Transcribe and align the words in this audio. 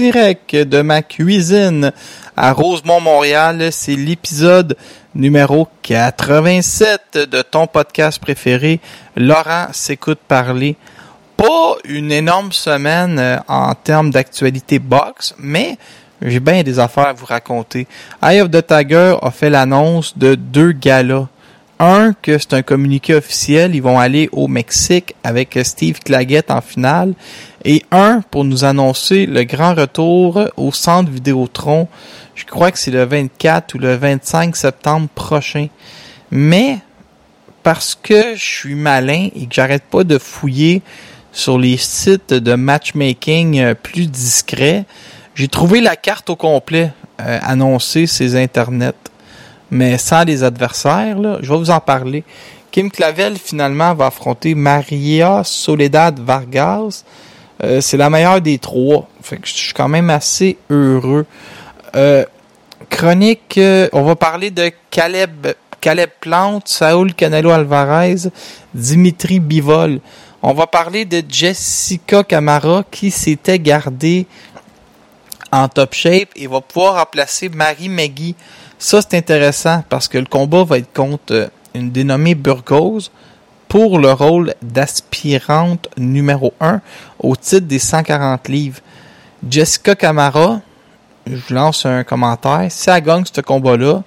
Direct 0.00 0.56
de 0.56 0.80
ma 0.80 1.02
cuisine 1.02 1.92
à 2.34 2.54
Rosemont, 2.54 3.02
Montréal, 3.02 3.68
c'est 3.70 3.96
l'épisode 3.96 4.74
numéro 5.14 5.68
87 5.82 7.28
de 7.30 7.42
ton 7.42 7.66
podcast 7.66 8.18
préféré, 8.18 8.80
Laurent 9.14 9.66
s'écoute 9.72 10.18
parler. 10.26 10.76
Pas 11.36 11.74
une 11.84 12.12
énorme 12.12 12.50
semaine 12.50 13.18
euh, 13.18 13.36
en 13.46 13.74
termes 13.74 14.10
d'actualité 14.10 14.78
box, 14.78 15.34
mais 15.38 15.76
j'ai 16.22 16.40
bien 16.40 16.62
des 16.62 16.78
affaires 16.78 17.08
à 17.08 17.12
vous 17.12 17.26
raconter. 17.26 17.86
Eye 18.22 18.40
of 18.40 18.50
the 18.50 18.66
Tiger 18.66 19.16
a 19.20 19.30
fait 19.30 19.50
l'annonce 19.50 20.16
de 20.16 20.34
deux 20.34 20.72
galas. 20.72 21.26
Un, 21.82 22.12
que 22.12 22.36
c'est 22.36 22.52
un 22.52 22.60
communiqué 22.60 23.14
officiel, 23.14 23.74
ils 23.74 23.80
vont 23.80 23.98
aller 23.98 24.28
au 24.32 24.48
Mexique 24.48 25.14
avec 25.24 25.58
Steve 25.62 25.98
Claggett 26.00 26.50
en 26.50 26.60
finale. 26.60 27.14
Et 27.64 27.82
un, 27.90 28.20
pour 28.30 28.44
nous 28.44 28.64
annoncer 28.64 29.24
le 29.24 29.44
grand 29.44 29.74
retour 29.74 30.44
au 30.58 30.72
centre 30.72 31.10
Vidéotron. 31.10 31.88
Je 32.34 32.44
crois 32.44 32.70
que 32.70 32.78
c'est 32.78 32.90
le 32.90 33.04
24 33.04 33.74
ou 33.74 33.78
le 33.78 33.96
25 33.96 34.56
septembre 34.56 35.08
prochain. 35.14 35.68
Mais, 36.30 36.80
parce 37.62 37.94
que 37.94 38.34
je 38.34 38.44
suis 38.44 38.74
malin 38.74 39.30
et 39.34 39.46
que 39.46 39.54
j'arrête 39.54 39.84
pas 39.84 40.04
de 40.04 40.18
fouiller 40.18 40.82
sur 41.32 41.58
les 41.58 41.78
sites 41.78 42.34
de 42.34 42.54
matchmaking 42.56 43.58
euh, 43.58 43.74
plus 43.74 44.10
discrets, 44.10 44.84
j'ai 45.34 45.48
trouvé 45.48 45.80
la 45.80 45.96
carte 45.96 46.28
au 46.28 46.36
complet 46.36 46.92
euh, 47.22 47.38
annoncée 47.42 48.06
ces 48.06 48.36
internets 48.36 49.09
mais 49.70 49.98
sans 49.98 50.24
les 50.24 50.42
adversaires, 50.42 51.16
je 51.42 51.50
vais 51.52 51.58
vous 51.58 51.70
en 51.70 51.80
parler. 51.80 52.24
Kim 52.70 52.90
Clavel, 52.90 53.36
finalement, 53.36 53.94
va 53.94 54.06
affronter 54.06 54.54
Maria 54.54 55.42
Soledad 55.44 56.20
Vargas. 56.20 57.04
Euh, 57.62 57.80
c'est 57.80 57.96
la 57.96 58.08
meilleure 58.08 58.40
des 58.40 58.58
trois. 58.58 59.08
Je 59.42 59.52
suis 59.52 59.74
quand 59.74 59.88
même 59.88 60.08
assez 60.08 60.56
heureux. 60.70 61.26
Euh, 61.96 62.24
chronique, 62.88 63.58
euh, 63.58 63.88
on 63.92 64.02
va 64.02 64.16
parler 64.16 64.50
de 64.50 64.70
Caleb, 64.90 65.48
Caleb 65.80 66.10
Plante, 66.20 66.68
Saúl 66.68 67.14
Canelo 67.14 67.50
Alvarez, 67.50 68.28
Dimitri 68.74 69.40
Bivol. 69.40 70.00
On 70.42 70.54
va 70.54 70.66
parler 70.66 71.04
de 71.04 71.22
Jessica 71.28 72.22
Camara 72.24 72.84
qui 72.90 73.10
s'était 73.10 73.58
gardée 73.58 74.26
en 75.52 75.68
top 75.68 75.92
shape 75.92 76.30
et 76.36 76.46
va 76.46 76.60
pouvoir 76.60 76.94
remplacer 76.94 77.48
Marie 77.48 77.88
Maggie. 77.88 78.36
Ça, 78.82 79.02
c'est 79.02 79.18
intéressant 79.18 79.84
parce 79.90 80.08
que 80.08 80.16
le 80.16 80.24
combat 80.24 80.64
va 80.64 80.78
être 80.78 80.90
contre 80.94 81.34
euh, 81.34 81.48
une 81.74 81.90
dénommée 81.90 82.34
Burgos 82.34 83.10
pour 83.68 83.98
le 83.98 84.10
rôle 84.10 84.54
d'aspirante 84.62 85.90
numéro 85.98 86.54
1 86.60 86.80
au 87.18 87.36
titre 87.36 87.66
des 87.66 87.78
140 87.78 88.48
livres. 88.48 88.80
Jessica 89.46 89.94
Camara, 89.94 90.62
je 91.26 91.54
lance 91.54 91.84
un 91.84 92.04
commentaire, 92.04 92.68
si 92.70 92.88
elle 92.88 93.02
gagne 93.02 93.24
ce 93.30 93.42
combat-là, 93.42 94.02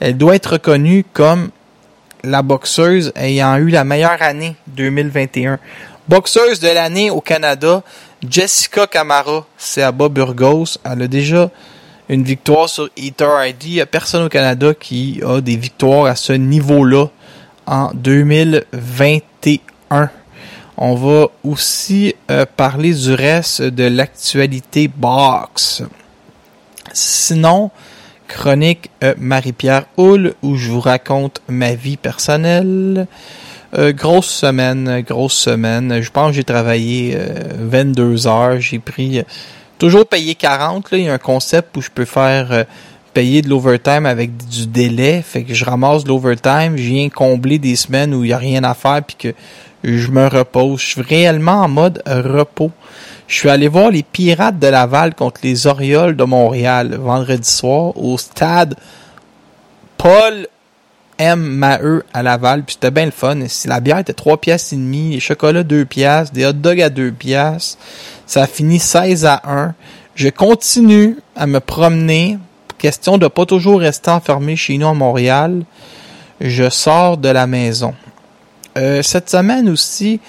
elle 0.00 0.16
doit 0.16 0.34
être 0.34 0.54
reconnue 0.54 1.04
comme 1.12 1.50
la 2.24 2.40
boxeuse 2.40 3.12
ayant 3.16 3.56
eu 3.56 3.68
la 3.68 3.84
meilleure 3.84 4.22
année 4.22 4.56
2021. 4.68 5.58
Boxeuse 6.08 6.58
de 6.60 6.68
l'année 6.68 7.10
au 7.10 7.20
Canada, 7.20 7.82
Jessica 8.26 8.86
Camara, 8.86 9.44
c'est 9.58 9.82
Abba 9.82 10.08
Burgos. 10.08 10.78
Elle 10.84 11.02
a 11.02 11.06
déjà 11.06 11.50
une 12.08 12.22
victoire 12.22 12.68
sur 12.68 12.88
Eater 12.96 13.46
ID. 13.46 13.64
Il 13.64 13.72
n'y 13.74 13.80
a 13.80 13.86
personne 13.86 14.24
au 14.24 14.28
Canada 14.28 14.74
qui 14.74 15.20
a 15.26 15.40
des 15.40 15.56
victoires 15.56 16.06
à 16.06 16.16
ce 16.16 16.32
niveau-là 16.32 17.06
en 17.66 17.90
2021. 17.94 20.10
On 20.78 20.94
va 20.94 21.28
aussi 21.42 22.14
euh, 22.30 22.44
parler 22.56 22.92
du 22.92 23.14
reste 23.14 23.62
de 23.62 23.84
l'actualité 23.84 24.88
box. 24.88 25.82
Sinon, 26.92 27.70
chronique 28.28 28.90
euh, 29.02 29.14
Marie-Pierre 29.18 29.86
Houle 29.96 30.34
où 30.42 30.56
je 30.56 30.70
vous 30.70 30.80
raconte 30.80 31.40
ma 31.48 31.74
vie 31.74 31.96
personnelle. 31.96 33.06
Euh, 33.76 33.92
grosse 33.92 34.28
semaine, 34.28 35.00
grosse 35.00 35.34
semaine. 35.34 36.00
Je 36.00 36.10
pense 36.10 36.28
que 36.28 36.36
j'ai 36.36 36.44
travaillé 36.44 37.18
22 37.58 38.26
heures. 38.26 38.60
J'ai 38.60 38.78
pris 38.78 39.22
toujours 39.78 40.06
payé 40.06 40.34
40. 40.34 40.90
Là. 40.90 40.98
Il 40.98 41.04
y 41.04 41.08
a 41.08 41.14
un 41.14 41.18
concept 41.18 41.76
où 41.76 41.82
je 41.82 41.90
peux 41.90 42.04
faire 42.04 42.52
euh, 42.52 42.64
payer 43.14 43.42
de 43.42 43.48
l'overtime 43.48 44.06
avec 44.06 44.36
du 44.36 44.66
délai. 44.66 45.22
Fait 45.22 45.42
que 45.42 45.54
je 45.54 45.64
ramasse 45.64 46.04
de 46.04 46.08
l'overtime, 46.08 46.76
je 46.76 46.82
viens 46.82 47.08
combler 47.08 47.58
des 47.58 47.76
semaines 47.76 48.14
où 48.14 48.24
il 48.24 48.28
n'y 48.28 48.32
a 48.32 48.38
rien 48.38 48.64
à 48.64 48.74
faire 48.74 49.02
puis 49.02 49.16
que 49.16 49.34
je 49.84 50.10
me 50.10 50.26
repose. 50.26 50.80
Je 50.80 50.86
suis 50.86 51.02
réellement 51.02 51.62
en 51.62 51.68
mode 51.68 52.02
repos. 52.06 52.72
Je 53.28 53.36
suis 53.36 53.48
allé 53.48 53.68
voir 53.68 53.90
les 53.90 54.02
Pirates 54.02 54.58
de 54.58 54.68
Laval 54.68 55.14
contre 55.14 55.40
les 55.42 55.66
Orioles 55.66 56.14
de 56.16 56.24
Montréal 56.24 56.96
vendredi 56.96 57.50
soir 57.50 57.96
au 57.96 58.16
stade 58.18 58.76
Paul 59.96 60.46
M. 61.18 61.40
Maheu 61.40 62.04
à 62.12 62.22
Laval. 62.22 62.62
Puis 62.62 62.74
c'était 62.74 62.90
bien 62.90 63.06
le 63.06 63.10
fun. 63.10 63.38
La 63.64 63.80
bière 63.80 63.98
était 63.98 64.12
3 64.12 64.36
piastres 64.38 64.74
et 64.74 64.76
demi, 64.76 65.10
les 65.12 65.20
chocolats 65.20 65.62
2 65.62 65.84
piastres, 65.84 66.34
des 66.34 66.46
hot 66.46 66.52
dogs 66.52 66.80
à 66.80 66.90
2 66.90 67.12
piastres. 67.12 67.78
Ça 68.26 68.42
a 68.42 68.46
fini 68.46 68.78
16 68.78 69.24
à 69.24 69.40
1. 69.44 69.74
Je 70.16 70.28
continue 70.28 71.16
à 71.36 71.46
me 71.46 71.60
promener. 71.60 72.38
Question 72.78 73.18
de 73.18 73.28
pas 73.28 73.46
toujours 73.46 73.80
rester 73.80 74.10
enfermé 74.10 74.56
chez 74.56 74.76
nous 74.78 74.88
à 74.88 74.94
Montréal. 74.94 75.62
Je 76.40 76.68
sors 76.68 77.16
de 77.16 77.28
la 77.28 77.46
maison. 77.46 77.94
Euh, 78.76 79.00
cette 79.02 79.30
semaine 79.30 79.68
aussi, 79.68 80.20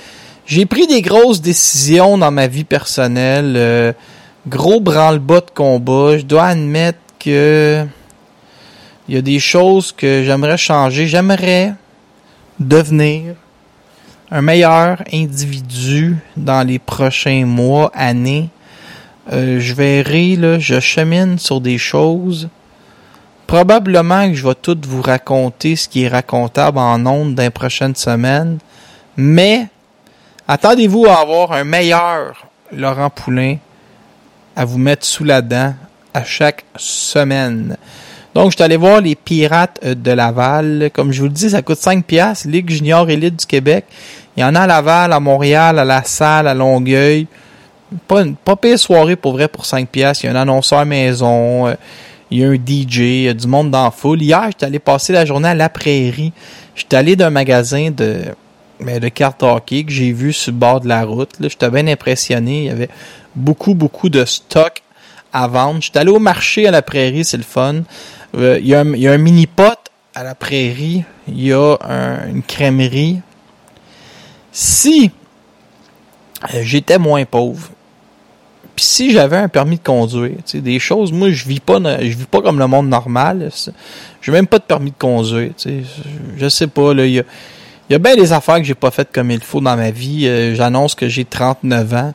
j'ai 0.45 0.65
pris 0.65 0.87
des 0.87 1.01
grosses 1.01 1.41
décisions 1.41 2.17
dans 2.17 2.31
ma 2.31 2.47
vie 2.47 2.63
personnelle. 2.63 3.55
Euh, 3.57 3.93
gros 4.47 4.79
branle-bas 4.79 5.41
de 5.41 5.51
combat. 5.53 6.17
Je 6.17 6.23
dois 6.23 6.45
admettre 6.45 6.99
que 7.19 7.85
il 9.09 9.15
y 9.15 9.17
a 9.17 9.21
des 9.21 9.39
choses 9.39 9.91
que 9.91 10.23
j'aimerais 10.23 10.57
changer. 10.57 11.07
J'aimerais 11.07 11.73
devenir 12.59 13.35
un 14.29 14.41
meilleur 14.41 15.03
individu 15.13 16.17
dans 16.35 16.65
les 16.65 16.79
prochains 16.79 17.45
mois, 17.45 17.91
années. 17.93 18.49
Euh, 19.31 19.59
je 19.59 19.73
verrai, 19.73 20.35
là, 20.35 20.59
je 20.59 20.79
chemine 20.79 21.39
sur 21.39 21.61
des 21.61 21.77
choses. 21.77 22.49
Probablement 23.45 24.27
que 24.27 24.33
je 24.33 24.45
vais 24.45 24.55
tout 24.55 24.77
vous 24.87 25.01
raconter 25.01 25.77
ce 25.77 25.87
qui 25.87 26.03
est 26.03 26.07
racontable 26.09 26.77
en 26.77 27.05
ondes 27.05 27.35
dans 27.35 27.43
les 27.43 27.49
prochaines 27.49 27.95
semaines. 27.95 28.57
Mais 29.15 29.67
attendez-vous 30.47 31.05
à 31.05 31.21
avoir 31.21 31.53
un 31.53 31.63
meilleur 31.63 32.47
Laurent 32.73 33.09
Poulain 33.09 33.57
à 34.55 34.65
vous 34.65 34.77
mettre 34.77 35.05
sous 35.05 35.23
la 35.23 35.41
dent 35.41 35.73
à 36.13 36.23
chaque 36.25 36.65
semaine. 36.75 37.77
Donc, 38.37 38.51
je 38.51 38.57
suis 38.57 38.63
allé 38.63 38.77
voir 38.77 39.01
les 39.01 39.15
Pirates 39.15 39.79
euh, 39.83 39.95
de 39.95 40.11
Laval. 40.11 40.91
Comme 40.93 41.11
je 41.11 41.21
vous 41.21 41.27
le 41.27 41.33
dis, 41.33 41.49
ça 41.49 41.63
coûte 41.63 41.79
5 41.79 42.05
piastres. 42.05 42.47
Ligue 42.47 42.69
junior 42.69 43.09
élite 43.09 43.35
du 43.35 43.45
Québec. 43.47 43.85
Il 44.35 44.41
y 44.41 44.43
en 44.43 44.53
a 44.53 44.59
à 44.59 44.67
Laval, 44.67 45.11
à 45.11 45.19
Montréal, 45.19 45.79
à 45.79 45.83
La 45.83 46.03
Salle, 46.03 46.47
à 46.47 46.53
Longueuil. 46.53 47.25
Pas, 48.07 48.21
une, 48.21 48.35
pire 48.35 48.77
soirée 48.77 49.15
pour 49.15 49.31
vrai 49.31 49.47
pour 49.47 49.65
5 49.65 49.89
piastres. 49.89 50.23
Il 50.23 50.27
y 50.27 50.29
a 50.29 50.33
un 50.33 50.41
annonceur 50.43 50.85
maison. 50.85 51.65
euh, 51.65 51.73
il 52.29 52.37
y 52.37 52.43
a 52.43 52.49
un 52.49 52.53
DJ. 52.53 52.97
Il 52.99 53.21
y 53.23 53.27
a 53.27 53.33
du 53.33 53.47
monde 53.47 53.71
dans 53.71 53.85
la 53.85 53.89
foule. 53.89 54.21
Hier, 54.21 54.43
j'étais 54.49 54.67
allé 54.67 54.77
passer 54.77 55.13
la 55.13 55.25
journée 55.25 55.49
à 55.49 55.55
La 55.55 55.69
Prairie. 55.69 56.31
J'étais 56.75 56.95
allé 56.95 57.15
d'un 57.15 57.31
magasin 57.31 57.89
de, 57.89 58.19
ben, 58.79 58.99
de 58.99 59.09
cartes 59.09 59.41
hockey 59.41 59.83
que 59.83 59.91
j'ai 59.91 60.11
vu 60.11 60.31
sur 60.31 60.51
le 60.51 60.59
bord 60.59 60.81
de 60.81 60.87
la 60.87 61.03
route. 61.05 61.31
J'étais 61.39 61.71
bien 61.71 61.87
impressionné. 61.87 62.59
Il 62.59 62.65
y 62.65 62.69
avait 62.69 62.89
beaucoup, 63.35 63.73
beaucoup 63.73 64.09
de 64.09 64.25
stock 64.25 64.83
à 65.33 65.47
vendre. 65.47 65.81
Je 65.81 65.89
suis 65.89 65.97
allé 65.99 66.11
au 66.11 66.19
marché 66.19 66.67
à 66.67 66.71
la 66.71 66.81
prairie, 66.81 67.23
c'est 67.25 67.37
le 67.37 67.43
fun. 67.43 67.81
Euh, 68.37 68.59
Il 68.61 68.67
y, 68.67 68.75
a 68.75 68.81
un- 68.81 68.93
un 68.93 69.17
mini-pot 69.17 69.77
à 70.15 70.23
la 70.23 70.35
prairie. 70.35 71.03
Il 71.27 71.41
y 71.43 71.53
a 71.53 71.77
un- 71.81 72.27
une 72.29 72.43
crèmerie. 72.43 73.19
Si 74.51 75.11
euh, 76.53 76.61
j'étais 76.63 76.97
moins 76.97 77.25
pauvre, 77.25 77.69
puis 78.75 78.85
si 78.85 79.11
j'avais 79.11 79.37
un 79.37 79.47
permis 79.47 79.77
de 79.77 79.83
conduire, 79.83 80.37
des 80.53 80.79
choses, 80.79 81.11
moi 81.11 81.31
je 81.31 81.45
vis 81.47 81.59
pas, 81.59 81.79
je 81.99 82.15
vis 82.15 82.25
pas 82.25 82.41
comme 82.41 82.59
le 82.59 82.67
monde 82.67 82.87
normal. 82.89 83.49
J'ai 84.21 84.31
même 84.31 84.45
pas 84.47 84.59
de 84.59 84.63
permis 84.63 84.91
de 84.91 84.97
conduire. 84.97 85.51
Tu 85.57 85.69
sais, 85.69 85.83
je, 86.37 86.47
sais 86.49 86.67
pas 86.67 86.93
là, 86.93 87.05
il 87.05 87.13
y 87.13 87.19
a, 87.19 87.23
il 87.89 87.93
y 87.93 87.95
a 87.95 87.99
bien 87.99 88.15
des 88.15 88.33
affaires 88.33 88.57
que 88.57 88.63
j'ai 88.63 88.75
pas 88.75 88.91
faites 88.91 89.11
comme 89.11 89.31
il 89.31 89.39
faut 89.41 89.61
dans 89.61 89.75
ma 89.75 89.89
vie. 89.89 90.27
Euh, 90.27 90.53
J'annonce 90.53 90.93
que 90.95 91.07
j'ai 91.07 91.25
39 91.25 91.93
ans. 91.93 92.13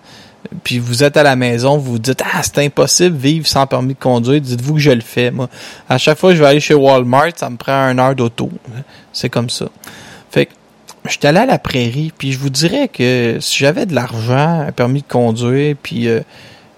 Puis 0.65 0.79
vous 0.79 1.05
êtes 1.05 1.17
à 1.17 1.23
la 1.23 1.37
maison, 1.37 1.79
vous 1.79 1.93
vous 1.93 1.99
dites 1.99 2.23
ah 2.25 2.43
c'est 2.43 2.59
impossible 2.59 3.17
vivre 3.17 3.47
sans 3.47 3.67
permis 3.67 3.94
de 3.94 3.99
conduire. 3.99 4.41
Dites-vous 4.41 4.75
que 4.75 4.81
je 4.81 4.91
le 4.91 5.00
fais 5.00 5.31
moi. 5.31 5.49
À 5.89 5.99
chaque 5.99 6.19
fois 6.19 6.31
que 6.31 6.37
je 6.37 6.43
vais 6.43 6.49
aller 6.49 6.61
chez 6.61 6.75
Walmart, 6.75 7.31
ça 7.37 7.49
me 7.49 7.56
prend 7.56 7.89
une 7.91 7.99
heure 7.99 8.15
d'auto. 8.15 8.50
C'est 9.12 9.29
comme 9.29 9.50
ça. 9.50 9.67
Fait 10.31 10.47
que 10.47 10.53
j'étais 11.09 11.29
allé 11.29 11.39
à 11.39 11.47
la 11.47 11.59
prairie, 11.59 12.12
puis 12.17 12.33
je 12.33 12.39
vous 12.39 12.50
dirais 12.50 12.89
que 12.89 13.39
si 13.41 13.59
j'avais 13.59 13.87
de 13.87 13.94
l'argent, 13.94 14.65
un 14.67 14.73
permis 14.73 15.03
de 15.03 15.09
conduire, 15.09 15.77
puis 15.83 16.09
euh, 16.09 16.21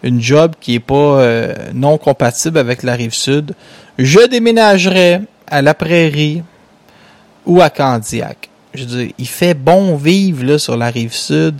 une 0.02 0.20
job 0.20 0.52
qui 0.60 0.74
est 0.74 0.80
pas 0.80 0.94
euh, 0.94 1.54
non 1.72 1.98
compatible 1.98 2.58
avec 2.58 2.82
la 2.82 2.94
rive 2.94 3.14
sud, 3.14 3.54
je 3.98 4.26
déménagerais 4.28 5.22
à 5.46 5.62
la 5.62 5.74
prairie 5.74 6.42
ou 7.46 7.60
à 7.60 7.70
Candiac. 7.70 8.50
Je 8.74 8.84
veux 8.84 9.04
dire, 9.04 9.14
il 9.18 9.28
fait 9.28 9.54
bon 9.54 9.96
vivre 9.96 10.56
sur 10.58 10.76
la 10.76 10.90
rive 10.90 11.14
sud. 11.14 11.56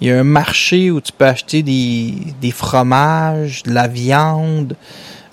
Il 0.00 0.08
y 0.08 0.10
a 0.10 0.18
un 0.18 0.24
marché 0.24 0.90
où 0.90 1.00
tu 1.00 1.12
peux 1.12 1.26
acheter 1.26 1.62
des, 1.62 2.50
fromages, 2.52 3.62
de 3.64 3.72
la 3.72 3.86
viande. 3.86 4.74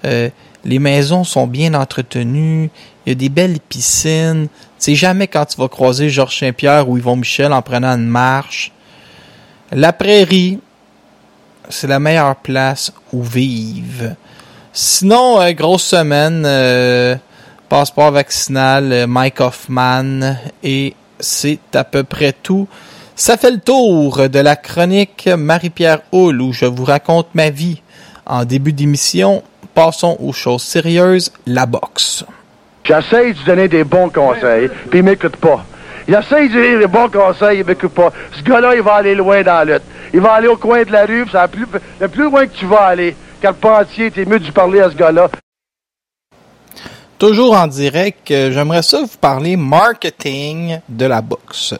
Euh, 0.03 0.29
les 0.65 0.79
maisons 0.79 1.23
sont 1.23 1.47
bien 1.47 1.73
entretenues. 1.73 2.69
Il 3.05 3.09
y 3.09 3.11
a 3.13 3.15
des 3.15 3.29
belles 3.29 3.59
piscines. 3.61 4.47
C'est 4.77 4.95
jamais 4.95 5.27
quand 5.27 5.45
tu 5.45 5.57
vas 5.57 5.69
croiser 5.69 6.09
Georges 6.09 6.39
Saint-Pierre 6.39 6.89
ou 6.89 6.97
Yvon 6.97 7.15
Michel 7.15 7.53
en 7.53 7.61
prenant 7.61 7.95
une 7.95 8.07
marche. 8.07 8.73
La 9.71 9.93
prairie, 9.93 10.59
c'est 11.69 11.87
la 11.87 11.99
meilleure 11.99 12.35
place 12.35 12.91
où 13.13 13.23
vivre. 13.23 14.15
Sinon, 14.73 15.39
euh, 15.39 15.51
grosse 15.53 15.85
semaine, 15.85 16.43
euh, 16.45 17.15
passeport 17.69 18.11
vaccinal, 18.11 19.07
Mike 19.07 19.39
Hoffman, 19.39 20.35
et 20.61 20.93
c'est 21.19 21.59
à 21.73 21.83
peu 21.83 22.03
près 22.03 22.33
tout. 22.33 22.67
Ça 23.19 23.35
fait 23.35 23.49
le 23.49 23.57
tour 23.57 24.29
de 24.29 24.39
la 24.39 24.55
chronique 24.55 25.27
Marie-Pierre 25.27 26.01
Hull 26.13 26.39
où 26.39 26.53
je 26.53 26.65
vous 26.65 26.83
raconte 26.83 27.33
ma 27.33 27.49
vie. 27.49 27.81
En 28.27 28.45
début 28.45 28.73
d'émission, 28.73 29.41
passons 29.73 30.17
aux 30.19 30.33
choses 30.33 30.61
sérieuses, 30.61 31.31
la 31.47 31.65
boxe. 31.65 32.23
J'essaie 32.83 33.33
de 33.33 33.43
donner 33.43 33.67
des 33.67 33.83
bons 33.83 34.09
conseils, 34.09 34.69
puis 34.91 34.99
il 34.99 35.03
m'écoute 35.03 35.35
pas. 35.37 35.65
J'essaie 36.07 36.47
de 36.47 36.53
donner 36.53 36.77
des 36.77 36.85
bons 36.85 37.09
conseils, 37.09 37.61
il 37.61 37.65
m'écoute 37.65 37.91
pas. 37.91 38.13
Ce 38.37 38.43
gars-là, 38.43 38.75
il 38.75 38.83
va 38.83 38.93
aller 38.93 39.15
loin 39.15 39.41
dans 39.41 39.65
la 39.65 39.65
lutte. 39.65 39.83
Il 40.13 40.21
va 40.21 40.33
aller 40.33 40.47
au 40.47 40.57
coin 40.57 40.83
de 40.83 40.91
la 40.91 41.07
rue, 41.07 41.23
puis 41.23 41.31
c'est 41.31 41.41
le 41.41 41.47
plus, 41.47 41.65
le 41.99 42.07
plus 42.09 42.23
loin 42.25 42.45
que 42.45 42.55
tu 42.55 42.67
vas 42.67 42.85
aller. 42.85 43.15
Quand 43.41 43.49
le 43.49 43.55
pentier, 43.55 44.11
t'es 44.11 44.25
mieux 44.25 44.39
de 44.39 44.51
parler 44.51 44.79
à 44.79 44.91
ce 44.91 44.95
gars-là. 44.95 45.27
Toujours 47.17 47.57
en 47.57 47.65
direct, 47.65 48.29
euh, 48.29 48.51
j'aimerais 48.51 48.83
ça 48.83 49.01
vous 49.01 49.17
parler 49.19 49.57
marketing 49.57 50.81
de 50.87 51.05
la 51.07 51.21
boxe. 51.21 51.73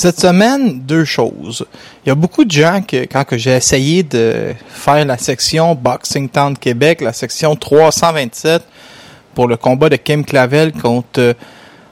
Cette 0.00 0.20
semaine, 0.20 0.78
deux 0.82 1.04
choses. 1.04 1.66
Il 2.06 2.10
y 2.10 2.12
a 2.12 2.14
beaucoup 2.14 2.44
de 2.44 2.52
gens 2.52 2.82
que, 2.86 2.98
quand 2.98 3.24
que 3.24 3.36
j'ai 3.36 3.56
essayé 3.56 4.04
de 4.04 4.54
faire 4.68 5.04
la 5.04 5.18
section 5.18 5.74
Boxing 5.74 6.28
Town 6.28 6.56
Québec, 6.56 7.00
la 7.00 7.12
section 7.12 7.56
327, 7.56 8.62
pour 9.34 9.48
le 9.48 9.56
combat 9.56 9.88
de 9.88 9.96
Kim 9.96 10.24
Clavel 10.24 10.72
contre 10.72 11.34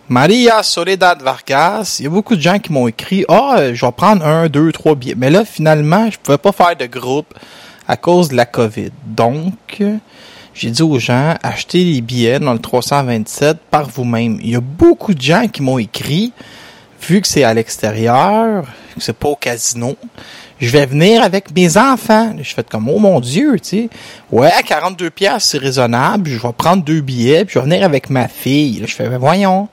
Maria 0.08 0.62
Soledad 0.62 1.20
Vargas, 1.20 1.96
il 1.98 2.04
y 2.04 2.06
a 2.06 2.10
beaucoup 2.10 2.36
de 2.36 2.40
gens 2.40 2.60
qui 2.60 2.72
m'ont 2.72 2.86
écrit 2.86 3.24
Ah, 3.28 3.56
euh, 3.58 3.74
je 3.74 3.84
vais 3.84 3.90
prendre 3.90 4.24
un, 4.24 4.48
deux, 4.48 4.70
trois 4.70 4.94
billets. 4.94 5.16
Mais 5.16 5.28
là, 5.28 5.44
finalement, 5.44 6.08
je 6.08 6.16
pouvais 6.16 6.38
pas 6.38 6.52
faire 6.52 6.76
de 6.76 6.86
groupe 6.86 7.34
à 7.88 7.96
cause 7.96 8.28
de 8.28 8.36
la 8.36 8.46
COVID. 8.46 8.92
Donc, 9.04 9.82
j'ai 10.54 10.70
dit 10.70 10.82
aux 10.82 11.00
gens, 11.00 11.34
achetez 11.42 11.82
les 11.82 12.02
billets 12.02 12.38
dans 12.38 12.52
le 12.52 12.60
327 12.60 13.58
par 13.68 13.88
vous-même. 13.88 14.38
Il 14.44 14.50
y 14.50 14.54
a 14.54 14.60
beaucoup 14.60 15.12
de 15.12 15.20
gens 15.20 15.48
qui 15.48 15.64
m'ont 15.64 15.78
écrit, 15.78 16.32
vu 17.06 17.20
que 17.20 17.28
c'est 17.28 17.44
à 17.44 17.54
l'extérieur, 17.54 18.64
que 18.94 19.00
c'est 19.00 19.16
pas 19.16 19.28
au 19.28 19.36
casino, 19.36 19.96
je 20.58 20.70
vais 20.70 20.86
venir 20.86 21.22
avec 21.22 21.54
mes 21.54 21.76
enfants. 21.76 22.34
Je 22.40 22.54
fais 22.54 22.64
comme, 22.64 22.88
oh 22.88 22.98
mon 22.98 23.20
Dieu, 23.20 23.58
tu 23.60 23.68
sais. 23.68 23.90
Ouais, 24.30 24.50
42 24.66 25.10
pièces 25.10 25.44
c'est 25.44 25.58
raisonnable. 25.58 26.30
Je 26.30 26.38
vais 26.38 26.52
prendre 26.52 26.82
deux 26.82 27.00
billets, 27.00 27.44
puis 27.44 27.54
je 27.54 27.58
vais 27.58 27.64
venir 27.66 27.84
avec 27.84 28.10
ma 28.10 28.28
fille. 28.28 28.80
Là, 28.80 28.86
je 28.86 28.94
fais, 28.94 29.08
ben 29.08 29.18
voyons, 29.18 29.68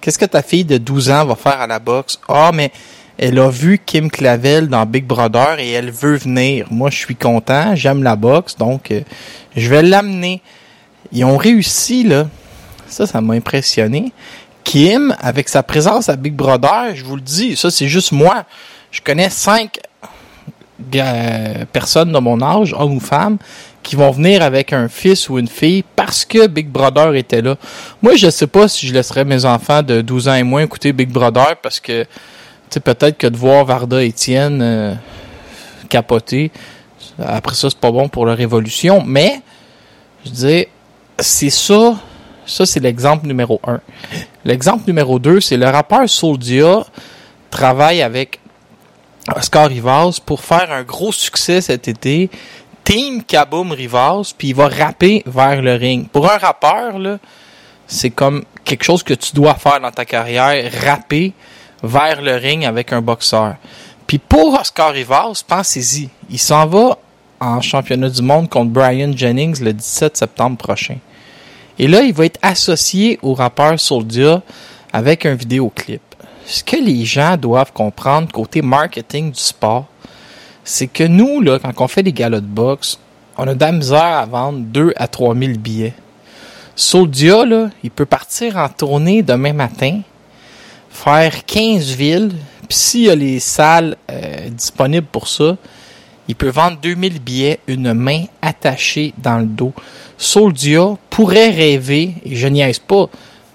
qu'est-ce 0.00 0.18
que 0.18 0.24
ta 0.24 0.42
fille 0.42 0.64
de 0.64 0.78
12 0.78 1.10
ans 1.10 1.24
va 1.24 1.36
faire 1.36 1.60
à 1.60 1.66
la 1.66 1.78
boxe? 1.78 2.18
Ah, 2.28 2.50
mais 2.52 2.72
elle 3.18 3.38
a 3.38 3.50
vu 3.50 3.78
Kim 3.84 4.10
Clavel 4.10 4.68
dans 4.68 4.86
Big 4.86 5.04
Brother 5.04 5.58
et 5.58 5.70
elle 5.70 5.90
veut 5.90 6.16
venir. 6.16 6.66
Moi, 6.70 6.90
je 6.90 6.96
suis 6.96 7.16
content, 7.16 7.76
j'aime 7.76 8.02
la 8.02 8.16
boxe, 8.16 8.56
donc 8.56 8.90
euh, 8.90 9.02
je 9.54 9.68
vais 9.68 9.82
l'amener. 9.82 10.40
Ils 11.12 11.24
ont 11.24 11.36
réussi, 11.36 12.04
là. 12.04 12.26
Ça, 12.88 13.06
ça 13.06 13.20
m'a 13.20 13.34
impressionné. 13.34 14.12
Kim, 14.64 15.14
avec 15.20 15.48
sa 15.48 15.62
présence 15.62 16.08
à 16.08 16.16
Big 16.16 16.34
Brother, 16.34 16.94
je 16.94 17.04
vous 17.04 17.16
le 17.16 17.22
dis, 17.22 17.56
ça, 17.56 17.70
c'est 17.70 17.88
juste 17.88 18.12
moi. 18.12 18.44
Je 18.90 19.00
connais 19.00 19.30
cinq 19.30 19.78
ga- 20.90 21.64
personnes 21.72 22.12
de 22.12 22.18
mon 22.18 22.40
âge, 22.42 22.74
hommes 22.78 22.96
ou 22.96 23.00
femmes, 23.00 23.38
qui 23.82 23.96
vont 23.96 24.10
venir 24.10 24.42
avec 24.42 24.72
un 24.72 24.88
fils 24.88 25.28
ou 25.28 25.38
une 25.38 25.48
fille 25.48 25.84
parce 25.96 26.24
que 26.24 26.46
Big 26.46 26.68
Brother 26.68 27.14
était 27.14 27.42
là. 27.42 27.56
Moi, 28.00 28.14
je 28.16 28.30
sais 28.30 28.46
pas 28.46 28.68
si 28.68 28.86
je 28.86 28.94
laisserais 28.94 29.24
mes 29.24 29.44
enfants 29.44 29.82
de 29.82 30.00
12 30.02 30.28
ans 30.28 30.34
et 30.34 30.42
moins 30.44 30.62
écouter 30.62 30.92
Big 30.92 31.10
Brother 31.10 31.56
parce 31.62 31.80
que, 31.80 32.02
tu 32.04 32.08
sais, 32.70 32.80
peut-être 32.80 33.18
que 33.18 33.26
de 33.26 33.36
voir 33.36 33.64
Varda 33.64 34.02
Étienne 34.04 34.60
euh, 34.62 34.94
capoter, 35.88 36.52
après 37.18 37.54
ça, 37.56 37.68
c'est 37.70 37.78
pas 37.78 37.90
bon 37.90 38.08
pour 38.08 38.24
leur 38.24 38.40
évolution, 38.40 39.02
mais, 39.04 39.40
je 40.24 40.30
dis, 40.30 40.66
c'est 41.18 41.50
ça, 41.50 41.96
ça 42.46 42.66
c'est 42.66 42.80
l'exemple 42.80 43.26
numéro 43.26 43.60
un. 43.66 43.80
L'exemple 44.44 44.84
numéro 44.86 45.18
deux, 45.18 45.40
c'est 45.40 45.56
le 45.56 45.68
rappeur 45.68 46.08
Soldia 46.08 46.84
travaille 47.50 48.02
avec 48.02 48.40
Oscar 49.36 49.68
Rivas 49.68 50.18
pour 50.24 50.40
faire 50.40 50.72
un 50.72 50.82
gros 50.82 51.12
succès 51.12 51.60
cet 51.60 51.88
été. 51.88 52.30
Team 52.84 53.22
Kaboom 53.22 53.70
Rivas, 53.72 54.32
puis 54.36 54.48
il 54.48 54.54
va 54.54 54.68
rapper 54.68 55.22
vers 55.26 55.62
le 55.62 55.74
ring. 55.74 56.08
Pour 56.08 56.30
un 56.30 56.38
rappeur, 56.38 56.94
c'est 57.86 58.10
comme 58.10 58.44
quelque 58.64 58.82
chose 58.82 59.04
que 59.04 59.14
tu 59.14 59.32
dois 59.34 59.54
faire 59.54 59.80
dans 59.80 59.92
ta 59.92 60.04
carrière, 60.04 60.70
rapper 60.84 61.32
vers 61.82 62.20
le 62.20 62.34
ring 62.34 62.64
avec 62.64 62.92
un 62.92 63.00
boxeur. 63.00 63.54
Puis 64.06 64.18
pour 64.18 64.60
Oscar 64.60 64.92
Rivas, 64.92 65.44
pensez-y, 65.46 66.10
il 66.28 66.38
s'en 66.38 66.66
va 66.66 66.98
en 67.40 67.60
championnat 67.60 68.08
du 68.08 68.22
monde 68.22 68.48
contre 68.48 68.70
Brian 68.70 69.12
Jennings 69.14 69.62
le 69.62 69.72
17 69.72 70.16
septembre 70.16 70.56
prochain. 70.56 70.98
Et 71.82 71.88
là, 71.88 72.02
il 72.02 72.14
va 72.14 72.26
être 72.26 72.38
associé 72.42 73.18
au 73.22 73.34
rappeur 73.34 73.80
Soldia 73.80 74.40
avec 74.92 75.26
un 75.26 75.34
vidéoclip. 75.34 76.00
Ce 76.46 76.62
que 76.62 76.76
les 76.76 77.04
gens 77.04 77.36
doivent 77.36 77.72
comprendre 77.72 78.30
côté 78.30 78.62
marketing 78.62 79.32
du 79.32 79.40
sport, 79.40 79.86
c'est 80.62 80.86
que 80.86 81.02
nous, 81.02 81.40
là, 81.40 81.58
quand 81.58 81.72
on 81.80 81.88
fait 81.88 82.04
des 82.04 82.12
galas 82.12 82.38
de 82.38 82.46
boxe, 82.46 83.00
on 83.36 83.48
a 83.48 83.54
de 83.56 83.60
la 83.60 83.72
misère 83.72 84.00
à 84.00 84.26
vendre 84.26 84.60
2 84.60 84.92
à 84.94 85.08
3 85.08 85.34
000 85.34 85.54
billets. 85.58 85.94
Soldia, 86.76 87.44
là, 87.44 87.68
il 87.82 87.90
peut 87.90 88.06
partir 88.06 88.58
en 88.58 88.68
tournée 88.68 89.24
demain 89.24 89.52
matin, 89.52 90.02
faire 90.88 91.44
15 91.44 91.96
villes, 91.96 92.30
puis 92.68 92.78
s'il 92.78 93.00
y 93.00 93.10
a 93.10 93.16
les 93.16 93.40
salles 93.40 93.96
euh, 94.08 94.50
disponibles 94.50 95.08
pour 95.10 95.26
ça, 95.26 95.56
il 96.28 96.36
peut 96.36 96.50
vendre 96.50 96.78
2000 96.80 97.20
billets, 97.20 97.58
une 97.66 97.92
main 97.92 98.24
attachée 98.40 99.12
dans 99.18 99.38
le 99.38 99.46
dos. 99.46 99.72
Soldia 100.22 100.96
pourrait 101.10 101.50
rêver, 101.50 102.14
et 102.24 102.36
je 102.36 102.46
niaise 102.46 102.78
pas, 102.78 103.08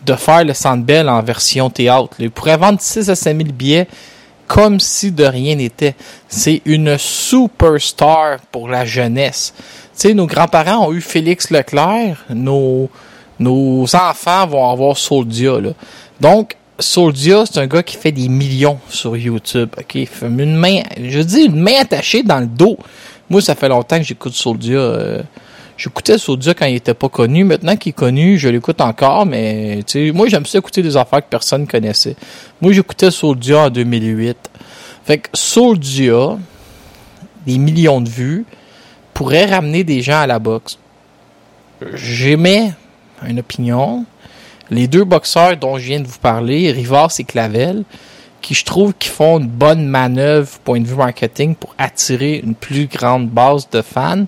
de 0.05 0.13
faire 0.15 0.43
le 0.43 0.53
Sandbell 0.53 1.07
en 1.07 1.21
version 1.21 1.69
théâtre. 1.69 2.17
Il 2.19 2.29
pourrait 2.29 2.57
vendre 2.57 2.79
6 2.81 3.09
à 3.09 3.15
5 3.15 3.37
000 3.37 3.49
billets 3.53 3.87
comme 4.47 4.79
si 4.81 5.13
de 5.13 5.23
rien 5.23 5.55
n'était. 5.55 5.95
C'est 6.27 6.61
une 6.65 6.97
superstar 6.97 8.39
pour 8.51 8.67
la 8.67 8.83
jeunesse. 8.83 9.53
Tu 9.57 10.09
sais, 10.09 10.13
nos 10.13 10.27
grands-parents 10.27 10.87
ont 10.87 10.93
eu 10.93 10.99
Félix 10.99 11.51
Leclerc, 11.51 12.25
nos, 12.29 12.89
nos 13.39 13.83
enfants 13.95 14.45
vont 14.47 14.69
avoir 14.69 14.97
Soldia. 14.97 15.53
Donc, 16.19 16.57
Soldia, 16.79 17.45
c'est 17.45 17.59
un 17.59 17.67
gars 17.67 17.83
qui 17.83 17.95
fait 17.95 18.11
des 18.11 18.27
millions 18.27 18.79
sur 18.89 19.15
YouTube. 19.15 19.69
Il 19.95 20.05
fait 20.05 20.27
une 20.27 20.55
main, 20.55 20.81
je 21.01 21.19
dis 21.19 21.45
une 21.45 21.61
main 21.61 21.79
attachée 21.79 22.23
dans 22.23 22.41
le 22.41 22.45
dos. 22.45 22.77
Moi, 23.29 23.41
ça 23.41 23.55
fait 23.55 23.69
longtemps 23.69 23.97
que 23.97 24.03
j'écoute 24.03 24.33
Soldia. 24.33 25.23
J'écoutais 25.77 26.17
Soldia 26.17 26.55
quand 26.55 26.65
il 26.65 26.75
était 26.75 26.95
pas 26.95 27.07
connu. 27.07 27.43
Maintenant 27.43 27.75
qu'il 27.75 27.91
est 27.91 27.93
connu, 27.93 28.39
je 28.39 28.49
l'écoute 28.49 28.81
encore, 28.81 29.27
mais 29.27 29.81
moi 30.13 30.27
j'aime 30.27 30.45
ça 30.45 30.57
écouter 30.57 30.81
des 30.81 30.97
affaires 30.97 31.21
que 31.21 31.29
personne 31.29 31.67
connaissait. 31.67 32.15
Moi, 32.61 32.73
j'écoutais 32.73 33.11
Soldia 33.11 33.65
en 33.65 33.69
2008. 33.69 34.37
Fait 35.05 35.19
que 35.19 35.29
Soldia, 35.33 36.37
des 37.45 37.57
millions 37.59 38.01
de 38.01 38.09
vues, 38.09 38.45
pourrait 39.13 39.45
ramener 39.45 39.83
des 39.83 40.01
gens 40.01 40.19
à 40.19 40.27
la 40.27 40.39
boxe. 40.39 40.79
J'émets 41.93 42.73
une 43.27 43.39
opinion. 43.39 44.05
Les 44.71 44.87
deux 44.87 45.03
boxeurs 45.03 45.55
dont 45.57 45.77
je 45.77 45.85
viens 45.85 45.99
de 45.99 46.07
vous 46.07 46.19
parler, 46.19 46.71
Rivas 46.71 47.15
et 47.19 47.23
Clavel, 47.23 47.83
qui 48.41 48.53
je 48.53 48.65
trouve 48.65 48.93
qui 48.97 49.09
font 49.09 49.39
une 49.39 49.47
bonne 49.47 49.87
manœuvre 49.87 50.49
point 50.63 50.79
de 50.79 50.87
vue 50.87 50.95
marketing 50.95 51.55
pour 51.55 51.73
attirer 51.77 52.41
une 52.43 52.55
plus 52.55 52.87
grande 52.87 53.29
base 53.29 53.69
de 53.69 53.81
fans, 53.81 54.25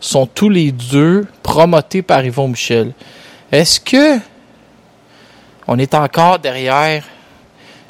sont 0.00 0.26
tous 0.26 0.48
les 0.48 0.72
deux 0.72 1.26
promotés 1.42 2.02
par 2.02 2.24
Yvon 2.24 2.48
Michel. 2.48 2.92
Est-ce 3.52 3.80
que 3.80 4.18
on 5.68 5.78
est 5.78 5.94
encore 5.94 6.38
derrière 6.38 7.04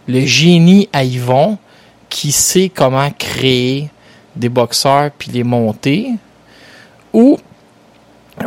le 0.06 0.20
génie 0.26 0.88
à 0.92 1.04
Yvon 1.04 1.58
qui 2.08 2.32
sait 2.32 2.68
comment 2.68 3.10
créer 3.10 3.88
des 4.36 4.48
boxeurs 4.48 5.10
puis 5.16 5.30
les 5.30 5.44
monter? 5.44 6.10
Ou 7.12 7.38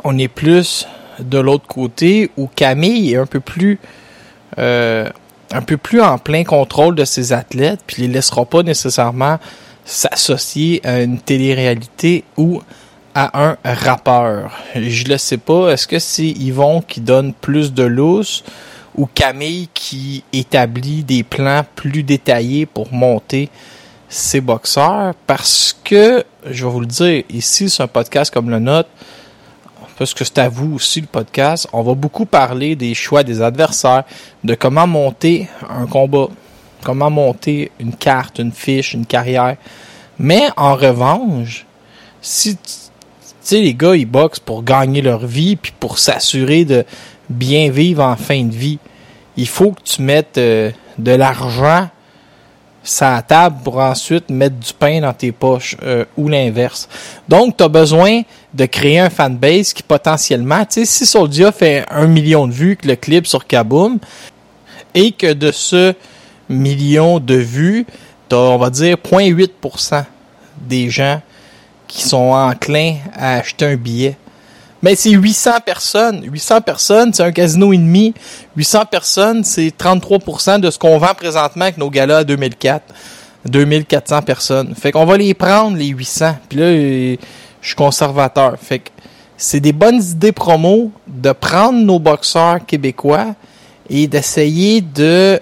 on 0.03 0.17
est 0.17 0.27
plus 0.27 0.85
de 1.19 1.37
l'autre 1.37 1.67
côté 1.67 2.31
où 2.37 2.47
Camille 2.47 3.13
est 3.13 3.17
un 3.17 3.25
peu 3.25 3.39
plus 3.39 3.79
euh, 4.57 5.09
en 5.51 6.17
plein 6.17 6.43
contrôle 6.43 6.95
de 6.95 7.05
ses 7.05 7.33
athlètes 7.33 7.81
puis 7.85 8.03
les 8.03 8.07
laissera 8.07 8.45
pas 8.45 8.63
nécessairement 8.63 9.39
s'associer 9.85 10.81
à 10.83 11.01
une 11.01 11.19
télé-réalité 11.19 12.23
ou 12.37 12.61
à 13.15 13.49
un 13.49 13.57
rappeur. 13.63 14.51
Je 14.75 15.05
le 15.05 15.17
sais 15.17 15.37
pas. 15.37 15.71
Est-ce 15.71 15.87
que 15.87 15.99
c'est 15.99 16.27
Yvon 16.27 16.81
qui 16.81 17.01
donne 17.01 17.33
plus 17.33 17.73
de 17.73 17.83
lousse 17.83 18.43
ou 18.95 19.05
Camille 19.05 19.69
qui 19.73 20.23
établit 20.33 21.03
des 21.03 21.23
plans 21.23 21.63
plus 21.75 22.03
détaillés 22.03 22.65
pour 22.65 22.91
monter 22.93 23.49
ses 24.09 24.41
boxeurs? 24.41 25.13
Parce 25.27 25.77
que, 25.83 26.23
je 26.49 26.65
vais 26.65 26.71
vous 26.71 26.81
le 26.81 26.85
dire, 26.85 27.23
ici, 27.29 27.69
c'est 27.69 27.83
un 27.83 27.87
podcast 27.87 28.33
comme 28.33 28.49
le 28.49 28.59
nôtre, 28.59 28.89
parce 29.97 30.13
que 30.13 30.23
c'est 30.23 30.39
à 30.39 30.49
vous 30.49 30.75
aussi 30.75 31.01
le 31.01 31.07
podcast, 31.07 31.67
on 31.71 31.83
va 31.83 31.93
beaucoup 31.93 32.25
parler 32.25 32.75
des 32.75 32.93
choix 32.93 33.23
des 33.23 33.41
adversaires, 33.41 34.03
de 34.43 34.55
comment 34.55 34.87
monter 34.87 35.47
un 35.69 35.85
combat, 35.85 36.27
comment 36.83 37.11
monter 37.11 37.71
une 37.79 37.95
carte, 37.95 38.39
une 38.39 38.51
fiche, 38.51 38.93
une 38.93 39.05
carrière. 39.05 39.55
Mais 40.17 40.49
en 40.57 40.75
revanche, 40.75 41.65
si 42.21 42.57
sais, 43.47 43.61
les 43.61 43.73
gars, 43.73 43.95
ils 43.95 44.05
boxent 44.05 44.39
pour 44.39 44.63
gagner 44.63 45.01
leur 45.01 45.25
vie, 45.25 45.55
puis 45.55 45.73
pour 45.79 45.99
s'assurer 45.99 46.65
de 46.65 46.85
bien 47.29 47.69
vivre 47.69 48.03
en 48.03 48.15
fin 48.15 48.43
de 48.43 48.53
vie. 48.53 48.79
Il 49.37 49.47
faut 49.47 49.71
que 49.71 49.81
tu 49.83 50.01
mettes 50.01 50.37
euh, 50.37 50.71
de 50.97 51.11
l'argent 51.11 51.89
sur 52.83 53.05
la 53.05 53.21
table 53.21 53.57
pour 53.63 53.77
ensuite 53.77 54.29
mettre 54.29 54.57
du 54.57 54.73
pain 54.73 55.01
dans 55.01 55.13
tes 55.13 55.31
poches 55.31 55.77
euh, 55.83 56.05
ou 56.17 56.27
l'inverse. 56.27 56.89
Donc, 57.27 57.57
tu 57.57 57.63
as 57.63 57.69
besoin 57.69 58.21
de 58.53 58.65
créer 58.65 58.99
un 58.99 59.09
fanbase 59.09 59.73
qui 59.73 59.83
potentiellement, 59.83 60.65
tu 60.65 60.81
sais, 60.81 60.85
si 60.85 61.05
Soldia 61.05 61.51
fait 61.51 61.85
un 61.89 62.07
million 62.07 62.47
de 62.47 62.53
vues 62.53 62.75
que 62.75 62.87
le 62.87 62.95
clip 62.95 63.25
sur 63.25 63.47
Kaboom 63.47 63.99
et 64.93 65.11
que 65.11 65.31
de 65.31 65.51
ce 65.51 65.93
million 66.49 67.19
de 67.19 67.35
vues, 67.35 67.85
tu 68.29 68.35
on 68.35 68.57
va 68.57 68.69
dire 68.69 68.97
0.8% 68.97 70.03
des 70.61 70.89
gens 70.89 71.21
qui 71.93 72.03
sont 72.03 72.31
enclins 72.31 72.95
à 73.15 73.35
acheter 73.35 73.65
un 73.65 73.75
billet. 73.75 74.17
Mais 74.81 74.95
c'est 74.95 75.11
800 75.11 75.51
personnes. 75.63 76.23
800 76.25 76.61
personnes, 76.61 77.13
c'est 77.13 77.23
un 77.23 77.31
casino 77.31 77.71
et 77.71 77.77
demi. 77.77 78.15
800 78.57 78.85
personnes, 78.87 79.43
c'est 79.43 79.71
33% 79.77 80.59
de 80.59 80.71
ce 80.71 80.79
qu'on 80.79 80.97
vend 80.97 81.13
présentement 81.15 81.65
avec 81.65 81.77
nos 81.77 81.91
galas 81.91 82.17
à 82.17 82.23
2004. 82.23 82.83
2400 83.45 84.21
personnes. 84.23 84.73
Fait 84.75 84.91
qu'on 84.91 85.05
va 85.05 85.17
les 85.17 85.35
prendre, 85.35 85.77
les 85.77 85.87
800. 85.87 86.35
Puis 86.49 86.57
là, 86.57 86.71
je 86.73 87.17
suis 87.61 87.75
conservateur. 87.75 88.55
Fait 88.59 88.79
que 88.79 88.89
c'est 89.37 89.59
des 89.59 89.73
bonnes 89.73 90.01
idées 90.01 90.31
promo 90.31 90.91
de 91.07 91.31
prendre 91.31 91.79
nos 91.79 91.99
boxeurs 91.99 92.65
québécois 92.65 93.35
et 93.89 94.07
d'essayer 94.07 94.81
de 94.81 95.39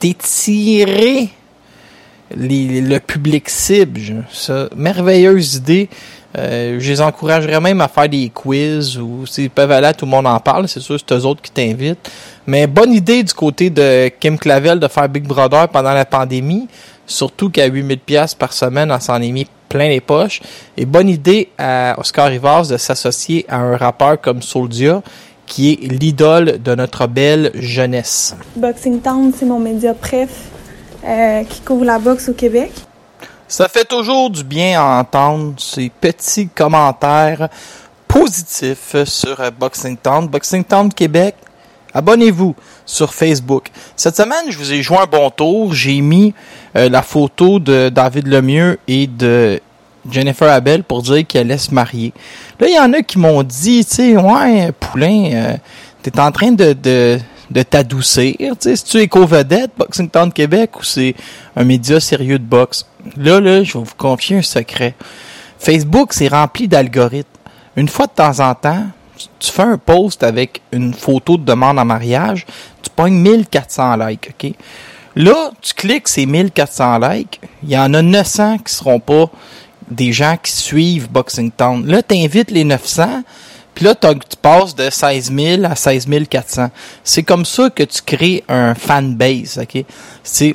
d'étirer 0.00 1.30
le 2.36 2.98
public 2.98 3.48
cible. 3.48 4.24
Ça, 4.32 4.68
merveilleuse 4.76 5.56
idée. 5.56 5.88
Euh, 6.38 6.76
je 6.78 6.90
les 6.90 7.00
encouragerais 7.00 7.60
même 7.60 7.80
à 7.80 7.88
faire 7.88 8.08
des 8.08 8.30
quiz 8.32 8.96
ou 8.98 9.26
s'ils 9.26 9.50
peuvent 9.50 9.72
aller, 9.72 9.90
tout 9.96 10.04
le 10.04 10.10
monde 10.10 10.26
en 10.26 10.38
parle. 10.38 10.68
C'est 10.68 10.80
sûr, 10.80 10.96
c'est 10.98 11.14
eux 11.14 11.24
autres 11.26 11.42
qui 11.42 11.50
t'invitent. 11.50 12.10
Mais 12.46 12.66
bonne 12.66 12.92
idée 12.92 13.22
du 13.22 13.34
côté 13.34 13.68
de 13.70 14.08
Kim 14.20 14.38
Clavel 14.38 14.78
de 14.78 14.88
faire 14.88 15.08
Big 15.08 15.24
Brother 15.24 15.68
pendant 15.68 15.92
la 15.92 16.04
pandémie. 16.04 16.68
Surtout 17.06 17.50
qu'à 17.50 17.66
8000 17.66 17.98
pièces 17.98 18.34
par 18.34 18.52
semaine, 18.52 18.92
on 18.92 19.00
s'en 19.00 19.20
est 19.20 19.32
mis 19.32 19.46
plein 19.68 19.88
les 19.88 20.00
poches. 20.00 20.40
Et 20.76 20.84
bonne 20.84 21.08
idée 21.08 21.48
à 21.58 21.96
Oscar 21.98 22.28
Rivas 22.28 22.68
de 22.70 22.76
s'associer 22.76 23.44
à 23.48 23.58
un 23.58 23.76
rappeur 23.76 24.20
comme 24.20 24.42
Soldia, 24.42 25.02
qui 25.46 25.72
est 25.72 25.92
l'idole 25.92 26.62
de 26.62 26.74
notre 26.76 27.08
belle 27.08 27.50
jeunesse. 27.54 28.36
Boxing 28.54 29.00
Town, 29.00 29.32
c'est 29.36 29.46
mon 29.46 29.58
média 29.58 29.94
préf 29.94 30.49
euh, 31.04 31.44
qui 31.44 31.60
couvre 31.60 31.84
la 31.84 31.98
boxe 31.98 32.28
au 32.28 32.34
Québec. 32.34 32.72
Ça 33.48 33.68
fait 33.68 33.84
toujours 33.84 34.30
du 34.30 34.44
bien 34.44 34.80
à 34.80 35.00
entendre 35.00 35.54
ces 35.58 35.90
petits 35.90 36.48
commentaires 36.48 37.48
positifs 38.06 38.96
sur 39.04 39.40
euh, 39.40 39.50
Boxing 39.50 39.96
Town. 39.96 40.28
Boxing 40.28 40.64
Town 40.64 40.92
Québec, 40.92 41.34
abonnez-vous 41.94 42.54
sur 42.84 43.14
Facebook. 43.14 43.68
Cette 43.96 44.16
semaine, 44.16 44.50
je 44.50 44.58
vous 44.58 44.72
ai 44.72 44.82
joué 44.82 44.98
un 44.98 45.06
bon 45.06 45.30
tour. 45.30 45.72
J'ai 45.72 46.00
mis 46.00 46.34
euh, 46.76 46.88
la 46.88 47.02
photo 47.02 47.58
de 47.58 47.88
David 47.88 48.26
Lemieux 48.26 48.78
et 48.86 49.06
de 49.06 49.60
Jennifer 50.08 50.50
Abel 50.50 50.82
pour 50.82 51.02
dire 51.02 51.26
qu'elle 51.26 51.46
allait 51.50 51.58
se 51.58 51.74
marier. 51.74 52.12
Là, 52.58 52.68
il 52.68 52.74
y 52.74 52.78
en 52.78 52.92
a 52.92 53.02
qui 53.02 53.18
m'ont 53.18 53.42
dit, 53.42 53.84
tu 53.84 53.94
sais, 53.94 54.16
ouais, 54.16 54.72
Poulain, 54.72 55.30
euh, 55.32 55.56
t'es 56.02 56.18
en 56.18 56.32
train 56.32 56.52
de, 56.52 56.72
de, 56.72 57.18
de 57.50 57.62
t'adoucir. 57.62 58.36
Tu 58.38 58.54
sais, 58.60 58.76
si 58.76 58.84
tu 58.84 58.98
es 58.98 59.08
co-vedette, 59.08 59.72
Boxing 59.76 60.08
Town 60.08 60.32
Québec, 60.32 60.78
ou 60.78 60.84
c'est 60.84 61.14
un 61.56 61.64
média 61.64 61.98
sérieux 62.00 62.38
de 62.38 62.44
boxe. 62.44 62.86
Là, 63.16 63.40
là, 63.40 63.62
je 63.62 63.78
vais 63.78 63.84
vous 63.84 63.94
confier 63.96 64.38
un 64.38 64.42
secret. 64.42 64.94
Facebook, 65.58 66.12
c'est 66.12 66.28
rempli 66.28 66.68
d'algorithmes. 66.68 67.28
Une 67.76 67.88
fois 67.88 68.06
de 68.06 68.12
temps 68.12 68.40
en 68.40 68.54
temps, 68.54 68.86
tu 69.38 69.50
fais 69.50 69.62
un 69.62 69.78
post 69.78 70.22
avec 70.22 70.62
une 70.72 70.94
photo 70.94 71.36
de 71.36 71.44
demande 71.44 71.78
en 71.78 71.84
mariage, 71.84 72.46
tu 72.82 72.90
pognes 72.90 73.14
1400 73.14 73.96
likes, 73.96 74.30
OK? 74.30 74.52
Là, 75.16 75.50
tu 75.60 75.74
cliques 75.74 76.08
ces 76.08 76.24
1400 76.24 76.98
likes, 76.98 77.40
il 77.62 77.70
y 77.70 77.78
en 77.78 77.92
a 77.94 78.02
900 78.02 78.58
qui 78.58 78.72
seront 78.72 79.00
pas 79.00 79.26
des 79.90 80.12
gens 80.12 80.36
qui 80.40 80.52
suivent 80.52 81.10
Boxing 81.10 81.50
Town. 81.50 81.84
Là, 81.86 82.02
tu 82.02 82.14
invites 82.14 82.50
les 82.50 82.64
900, 82.64 83.22
puis 83.80 83.86
là, 83.86 83.94
tu 83.94 84.36
passes 84.42 84.74
de 84.74 84.90
16 84.90 85.32
000 85.34 85.64
à 85.64 85.74
16 85.74 86.06
400. 86.28 86.68
C'est 87.02 87.22
comme 87.22 87.46
ça 87.46 87.70
que 87.70 87.82
tu 87.82 88.02
crées 88.02 88.44
un 88.46 88.74
fanbase, 88.74 89.58
OK? 89.58 89.86
C'est 90.22 90.54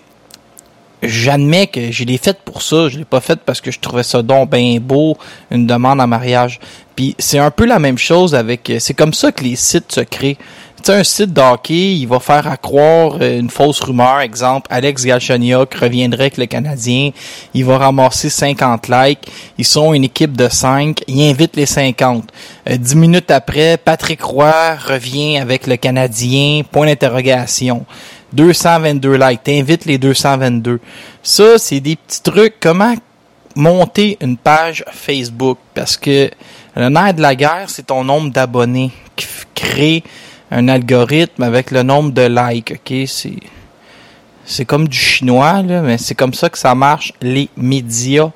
j'admets 1.02 1.66
que 1.66 1.92
je 1.92 2.04
l'ai 2.04 2.20
fait 2.20 2.38
pour 2.46 2.62
ça. 2.62 2.88
Je 2.88 3.00
l'ai 3.00 3.04
pas 3.04 3.22
fait 3.22 3.40
parce 3.44 3.62
que 3.62 3.72
je 3.72 3.80
trouvais 3.80 4.04
ça 4.04 4.22
donc 4.22 4.52
bien 4.52 4.78
beau, 4.80 5.18
une 5.50 5.66
demande 5.66 6.02
en 6.02 6.06
mariage. 6.06 6.60
Puis 6.96 7.16
c'est 7.18 7.40
un 7.40 7.50
peu 7.50 7.66
la 7.66 7.80
même 7.80 7.98
chose 7.98 8.36
avec. 8.36 8.72
C'est 8.78 8.94
comme 8.94 9.16
ça 9.16 9.32
que 9.32 9.44
les 9.44 9.56
sites 9.56 9.92
se 9.92 10.02
créent. 10.02 10.38
Sais, 10.86 10.94
un 10.94 11.04
site 11.04 11.34
de 11.34 11.42
hockey, 11.42 11.96
il 11.96 12.06
va 12.06 12.20
faire 12.20 12.46
à 12.46 12.58
croire 12.58 13.18
euh, 13.20 13.40
une 13.40 13.50
fausse 13.50 13.80
rumeur. 13.80 14.20
Exemple, 14.20 14.68
Alex 14.70 15.04
Galchenyuk 15.04 15.74
reviendrait 15.74 16.26
avec 16.26 16.38
le 16.38 16.46
Canadien. 16.46 17.10
Il 17.56 17.66
va 17.66 17.80
ramasser 17.80 18.30
50 18.30 18.88
likes. 18.90 19.28
Ils 19.58 19.66
sont 19.66 19.96
une 19.96 20.04
équipe 20.04 20.38
de 20.38 20.48
5. 20.48 21.02
Il 21.08 21.28
invite 21.28 21.56
les 21.56 21.66
50. 21.66 22.32
Euh, 22.70 22.78
Dix 22.78 22.96
minutes 22.96 23.32
après, 23.32 23.78
Patrick 23.78 24.22
Roy 24.22 24.76
revient 24.76 25.40
avec 25.40 25.66
le 25.66 25.78
Canadien. 25.78 26.62
Point 26.72 26.86
d'interrogation. 26.86 27.84
222 28.34 29.16
likes. 29.16 29.44
T'invites 29.44 29.86
les 29.86 29.98
222. 29.98 30.80
Ça, 31.24 31.58
c'est 31.58 31.80
des 31.80 31.96
petits 31.96 32.22
trucs. 32.22 32.60
Comment 32.60 32.94
monter 33.56 34.20
une 34.22 34.38
page 34.38 34.86
Facebook? 34.92 35.58
Parce 35.74 35.98
que 35.98 36.30
le 36.76 36.90
nerf 36.90 37.16
de 37.16 37.24
la 37.24 37.34
guerre, 37.34 37.70
c'est 37.70 37.88
ton 37.88 38.04
nombre 38.04 38.32
d'abonnés 38.32 38.92
qui 39.16 39.26
crée 39.56 40.04
un 40.56 40.70
algorithme 40.70 41.44
avec 41.44 41.70
le 41.70 41.84
nombre 41.84 42.12
de 42.12 42.22
likes. 42.22 42.72
OK? 42.72 43.10
C'est, 44.48 44.66
comme 44.66 44.88
du 44.88 44.98
chinois, 44.98 45.62
mais 45.64 45.98
c'est 45.98 46.16
comme 46.16 46.34
ça 46.34 46.50
que 46.50 46.58
ça 46.58 46.74
marche, 46.74 47.12
les 47.22 47.50
médias 47.58 48.30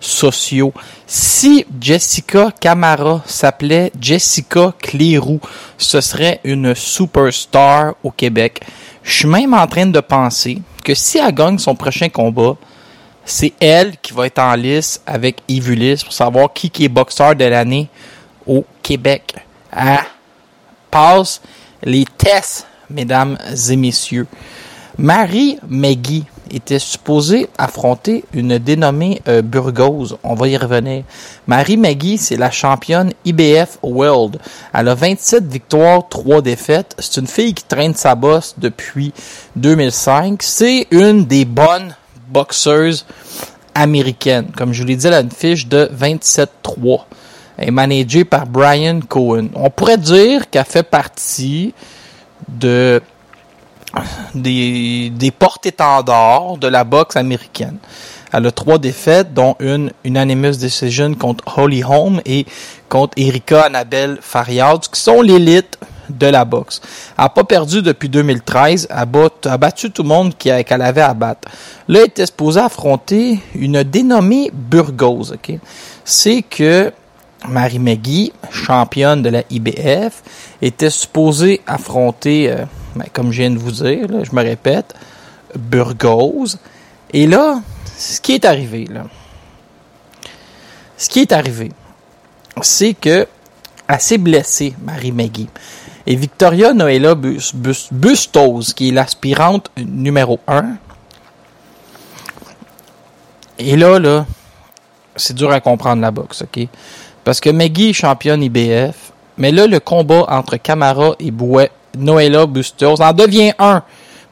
sociaux. 0.00 0.72
Si 1.06 1.66
Jessica 1.80 2.50
Camara 2.58 3.22
s'appelait 3.26 3.92
Jessica 4.00 4.72
Clérou, 4.78 5.40
ce 5.76 6.00
serait 6.00 6.40
une 6.44 6.74
superstar 6.74 7.94
au 8.02 8.10
Québec. 8.10 8.60
Je 9.02 9.18
suis 9.18 9.28
même 9.28 9.54
en 9.54 9.66
train 9.66 9.86
de 9.86 10.00
penser 10.00 10.58
que 10.82 10.94
si 10.94 11.18
elle 11.18 11.34
gagne 11.34 11.58
son 11.58 11.74
prochain 11.74 12.08
combat, 12.08 12.56
c'est 13.24 13.52
elle 13.60 13.96
qui 13.98 14.12
va 14.12 14.26
être 14.26 14.38
en 14.38 14.54
lice 14.54 15.02
avec 15.04 15.42
Ivulis 15.48 16.00
pour 16.04 16.12
savoir 16.12 16.52
qui, 16.52 16.70
est 16.80 16.88
boxeur 16.88 17.34
de 17.34 17.44
l'année 17.44 17.88
au 18.46 18.64
Québec. 18.82 19.34
Elle 19.76 19.98
passe 20.90 21.42
les 21.82 22.04
tests, 22.18 22.66
mesdames 22.90 23.38
et 23.70 23.76
messieurs. 23.76 24.26
Marie 24.98 25.58
McGee, 25.68 26.24
était 26.50 26.78
supposé 26.78 27.48
affronter 27.58 28.24
une 28.32 28.58
dénommée 28.58 29.20
euh, 29.28 29.42
Burgos. 29.42 30.18
On 30.22 30.34
va 30.34 30.48
y 30.48 30.56
revenir. 30.56 31.04
Marie 31.46 31.76
Maggie, 31.76 32.18
c'est 32.18 32.36
la 32.36 32.50
championne 32.50 33.12
IBF 33.24 33.78
World. 33.82 34.38
Elle 34.74 34.88
a 34.88 34.94
27 34.94 35.44
victoires, 35.46 36.08
3 36.08 36.42
défaites. 36.42 36.94
C'est 36.98 37.20
une 37.20 37.26
fille 37.26 37.54
qui 37.54 37.64
traîne 37.64 37.94
sa 37.94 38.14
bosse 38.14 38.54
depuis 38.58 39.12
2005. 39.56 40.42
C'est 40.42 40.86
une 40.90 41.24
des 41.24 41.44
bonnes 41.44 41.94
boxeuses 42.28 43.06
américaines. 43.74 44.48
Comme 44.56 44.72
je 44.72 44.82
vous 44.82 44.88
l'ai 44.88 44.96
dit, 44.96 45.06
elle 45.06 45.14
a 45.14 45.20
une 45.20 45.30
fiche 45.30 45.66
de 45.66 45.90
27-3. 45.98 47.04
Est 47.58 47.70
managée 47.70 48.24
par 48.24 48.46
Brian 48.46 49.00
Cohen. 49.08 49.48
On 49.54 49.70
pourrait 49.70 49.96
dire 49.98 50.50
qu'elle 50.50 50.64
fait 50.66 50.82
partie 50.82 51.72
de 52.48 53.00
des, 54.34 55.10
des 55.10 55.30
porte-étendards 55.30 56.58
de 56.58 56.68
la 56.68 56.84
boxe 56.84 57.16
américaine. 57.16 57.78
Elle 58.32 58.46
a 58.46 58.50
trois 58.50 58.78
défaites, 58.78 59.32
dont 59.32 59.56
une 59.60 59.90
unanimous 60.04 60.58
decision 60.58 61.14
contre 61.14 61.58
Holly 61.58 61.82
Holm 61.82 62.20
et 62.26 62.44
contre 62.88 63.14
Erika 63.16 63.62
Annabelle 63.62 64.18
Fariad, 64.20 64.80
qui 64.92 65.00
sont 65.00 65.22
l'élite 65.22 65.78
de 66.10 66.26
la 66.26 66.44
boxe. 66.44 66.82
Elle 67.16 67.24
n'a 67.24 67.28
pas 67.30 67.44
perdu 67.44 67.80
depuis 67.82 68.08
2013. 68.10 68.88
Elle 68.90 68.96
a, 68.98 69.06
bat- 69.06 69.28
a 69.46 69.56
battu 69.56 69.90
tout 69.90 70.02
le 70.02 70.08
monde 70.08 70.36
qu'elle 70.36 70.82
avait 70.82 71.00
à 71.00 71.14
battre. 71.14 71.48
Là, 71.88 72.00
elle 72.00 72.06
était 72.06 72.26
supposée 72.26 72.60
affronter 72.60 73.38
une 73.54 73.82
dénommée 73.82 74.50
Burgos. 74.52 75.32
ok? 75.32 75.52
C'est 76.04 76.42
que 76.42 76.92
Marie 77.48 77.78
McGee, 77.78 78.32
championne 78.50 79.22
de 79.22 79.28
la 79.28 79.42
IBF, 79.50 80.22
était 80.62 80.90
supposée 80.90 81.60
affronter, 81.66 82.50
euh, 82.50 82.64
ben, 82.94 83.04
comme 83.12 83.30
je 83.32 83.42
viens 83.42 83.50
de 83.50 83.58
vous 83.58 83.70
dire, 83.70 84.08
je 84.24 84.34
me 84.34 84.42
répète, 84.42 84.94
Burgos. 85.54 86.56
Et 87.12 87.26
là, 87.26 87.60
ce 87.96 88.20
qui 88.20 88.32
est 88.34 88.44
arrivé, 88.44 88.86
là, 88.90 89.04
ce 90.96 91.08
qui 91.08 91.20
est 91.20 91.32
arrivé, 91.32 91.70
c'est 92.62 92.94
que 92.94 93.26
s'est 93.98 94.18
blessée, 94.18 94.74
Marie 94.82 95.12
McGee. 95.12 95.48
Et 96.06 96.16
Victoria 96.16 96.72
Noella 96.72 97.14
Bus- 97.14 97.54
Bus- 97.54 97.88
Bustos, 97.92 98.72
qui 98.74 98.88
est 98.88 98.92
l'aspirante 98.92 99.70
numéro 99.76 100.40
1, 100.48 100.76
et 103.58 103.76
là, 103.76 103.98
là, 103.98 104.26
c'est 105.16 105.34
dur 105.34 105.50
à 105.50 105.60
comprendre 105.60 106.02
la 106.02 106.10
boxe, 106.10 106.42
OK? 106.42 106.68
Parce 107.26 107.40
que 107.40 107.50
Maggie 107.50 107.90
est 107.90 107.92
championne 107.92 108.40
IBF, 108.40 108.94
mais 109.36 109.50
là, 109.50 109.66
le 109.66 109.80
combat 109.80 110.26
entre 110.28 110.58
Camara 110.58 111.16
et 111.18 111.32
Bouet, 111.32 111.72
Noella 111.98 112.46
Bustos 112.46 113.00
en 113.00 113.12
devient 113.12 113.52
un 113.58 113.82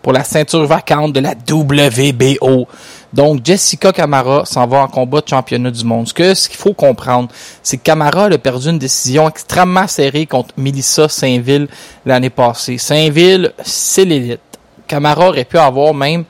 pour 0.01 0.13
la 0.13 0.23
ceinture 0.23 0.65
vacante 0.65 1.13
de 1.13 1.19
la 1.19 1.33
WBO. 1.33 2.69
Donc, 3.13 3.41
Jessica 3.45 3.91
Camara 3.91 4.45
s'en 4.45 4.69
va 4.69 4.79
en 4.79 4.87
combat 4.87 5.23
de 5.23 5.29
championnat 5.29 5.73
du 5.73 5.85
monde. 5.85 6.07
Ce 6.07 6.15
qu'il 6.49 6.57
faut 6.57 6.73
comprendre, 6.73 7.31
c'est 7.65 7.79
que 7.79 7.83
Camara 7.83 8.27
a 8.27 8.39
perdu 8.39 8.69
une 8.69 8.79
décision 8.79 9.29
extrêmement 9.29 9.89
serrée 9.89 10.27
contre 10.27 10.55
Melissa 10.57 11.09
Saint-Ville 11.09 11.67
l'année 12.07 12.31
passée. 12.31 12.79
Saint-Ville, 12.79 13.55
c'est 13.65 14.05
l'élite. 14.05 14.39
Camara 14.87 15.31
aurait 15.31 15.45
pu 15.45 15.59
avoir 15.59 15.93
même 15.95 16.23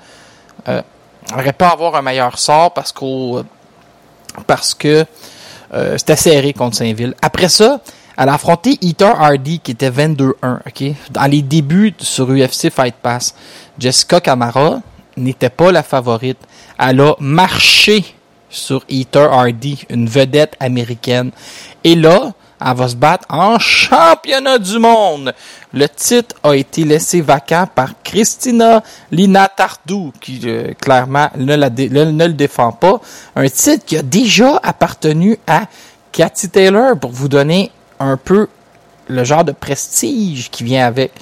euh, 0.66 0.80
aurait 1.30 1.52
pu 1.52 1.64
avoir 1.66 1.94
un 1.96 2.00
meilleur 2.00 2.38
sort 2.38 2.72
parce 2.72 2.90
qu'au 2.90 3.42
parce 4.46 4.72
que 4.72 5.04
euh, 5.74 5.96
c'était 5.98 6.16
serré 6.16 6.52
contre 6.52 6.76
Saint-Ville. 6.76 7.14
Après 7.20 7.48
ça, 7.48 7.80
elle 8.16 8.28
a 8.28 8.34
affronté 8.34 8.78
Ethan 8.80 9.14
Hardy 9.18 9.58
qui 9.58 9.72
était 9.72 9.90
22-1, 9.90 10.32
ok? 10.66 10.94
Dans 11.10 11.30
les 11.30 11.42
débuts 11.42 11.94
sur 11.98 12.30
UFC 12.30 12.70
Fight 12.70 12.94
Pass, 13.02 13.34
Jessica 13.78 14.20
Camara 14.20 14.80
n'était 15.16 15.50
pas 15.50 15.72
la 15.72 15.82
favorite. 15.82 16.38
Elle 16.78 17.00
a 17.00 17.14
marché 17.18 18.04
sur 18.48 18.84
Ethan 18.88 19.32
Hardy, 19.32 19.84
une 19.90 20.06
vedette 20.06 20.54
américaine. 20.60 21.32
Et 21.82 21.96
là, 21.96 22.32
elle 22.64 22.76
va 22.76 22.88
se 22.88 22.96
battre 22.96 23.26
en 23.28 23.58
championnat 23.58 24.58
du 24.58 24.78
monde. 24.78 25.34
Le 25.72 25.88
titre 25.88 26.36
a 26.42 26.54
été 26.54 26.84
laissé 26.84 27.20
vacant 27.20 27.66
par 27.72 27.90
Christina 28.02 28.82
Lina 29.10 29.48
Tardou, 29.48 30.12
qui 30.20 30.40
euh, 30.44 30.72
clairement 30.80 31.28
ne, 31.36 31.56
le 31.56 32.32
défend 32.32 32.72
pas. 32.72 33.00
Un 33.36 33.48
titre 33.48 33.84
qui 33.84 33.96
a 33.96 34.02
déjà 34.02 34.60
appartenu 34.62 35.38
à 35.46 35.66
Cathy 36.12 36.48
Taylor, 36.48 36.96
pour 36.98 37.10
vous 37.10 37.28
donner 37.28 37.70
un 37.98 38.16
peu 38.16 38.48
le 39.08 39.24
genre 39.24 39.44
de 39.44 39.52
prestige 39.52 40.50
qui 40.50 40.64
vient 40.64 40.86
avec. 40.86 41.12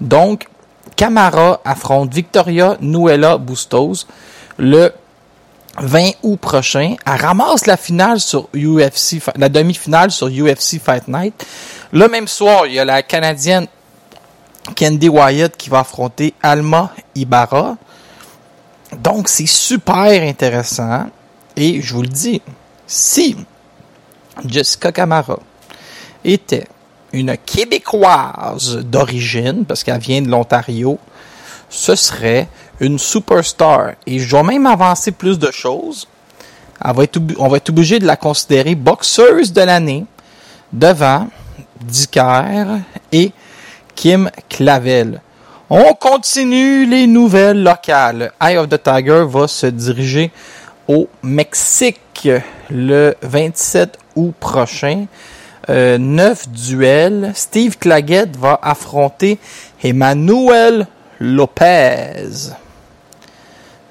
Donc, 0.00 0.48
Camara 0.94 1.60
affronte 1.64 2.14
Victoria 2.14 2.76
Nuella 2.80 3.36
Bustos 3.38 4.06
le 4.58 4.92
20 5.78 6.10
août 6.22 6.38
prochain. 6.38 6.96
Elle 7.04 7.20
ramasse 7.20 7.66
la 7.66 7.76
finale 7.76 8.20
sur 8.20 8.48
UFC, 8.54 9.20
la 9.36 9.48
demi-finale 9.48 10.10
sur 10.10 10.28
UFC 10.28 10.80
Fight 10.82 11.08
Night. 11.08 11.46
Le 11.92 12.08
même 12.08 12.28
soir, 12.28 12.66
il 12.66 12.74
y 12.74 12.78
a 12.78 12.84
la 12.84 13.02
Canadienne 13.02 13.66
Candy 14.76 15.08
Wyatt 15.08 15.56
qui 15.56 15.70
va 15.70 15.80
affronter 15.80 16.34
Alma 16.42 16.92
Ibarra. 17.14 17.76
Donc, 18.98 19.28
c'est 19.28 19.46
super 19.46 20.22
intéressant. 20.22 21.06
Et 21.56 21.80
je 21.80 21.94
vous 21.94 22.02
le 22.02 22.08
dis, 22.08 22.42
si 22.86 23.36
Jessica 24.44 24.92
Camara 24.92 25.38
était 26.24 26.66
une 27.12 27.36
Québécoise 27.38 28.78
d'origine, 28.84 29.64
parce 29.64 29.82
qu'elle 29.84 30.00
vient 30.00 30.20
de 30.20 30.28
l'Ontario, 30.28 30.98
ce 31.68 31.94
serait 31.94 32.48
une 32.80 32.98
superstar. 32.98 33.92
Et 34.06 34.18
je 34.18 34.36
vais 34.36 34.42
même 34.42 34.66
avancer 34.66 35.12
plus 35.12 35.38
de 35.38 35.50
choses. 35.50 36.08
On 36.84 36.92
va 37.48 37.56
être 37.56 37.70
obligé 37.70 37.98
de 37.98 38.06
la 38.06 38.16
considérer 38.16 38.74
boxeuse 38.74 39.52
de 39.52 39.62
l'année 39.62 40.04
devant 40.72 41.28
Dicker 41.80 42.80
et 43.12 43.32
Kim 43.94 44.30
Clavel. 44.48 45.20
On 45.70 45.94
continue 45.94 46.86
les 46.86 47.06
nouvelles 47.06 47.62
locales. 47.62 48.32
Eye 48.40 48.56
of 48.56 48.68
the 48.68 48.80
Tiger 48.80 49.24
va 49.26 49.48
se 49.48 49.66
diriger 49.66 50.30
au 50.86 51.08
Mexique 51.22 52.28
le 52.70 53.16
27 53.22 53.98
août 54.14 54.34
prochain. 54.38 55.06
Euh, 55.68 55.98
neuf 55.98 56.48
duels. 56.48 57.32
Steve 57.34 57.78
Claggett 57.78 58.36
va 58.36 58.60
affronter 58.62 59.38
Emmanuel 59.82 60.86
Lopez. 61.20 62.52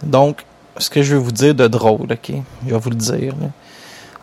Donc, 0.03 0.43
ce 0.77 0.89
que 0.89 1.01
je 1.01 1.15
vais 1.15 1.21
vous 1.21 1.31
dire 1.31 1.55
de 1.55 1.67
drôle, 1.67 2.11
ok? 2.11 2.31
Je 2.65 2.73
vais 2.73 2.79
vous 2.79 2.89
le 2.89 2.95
dire. 2.95 3.33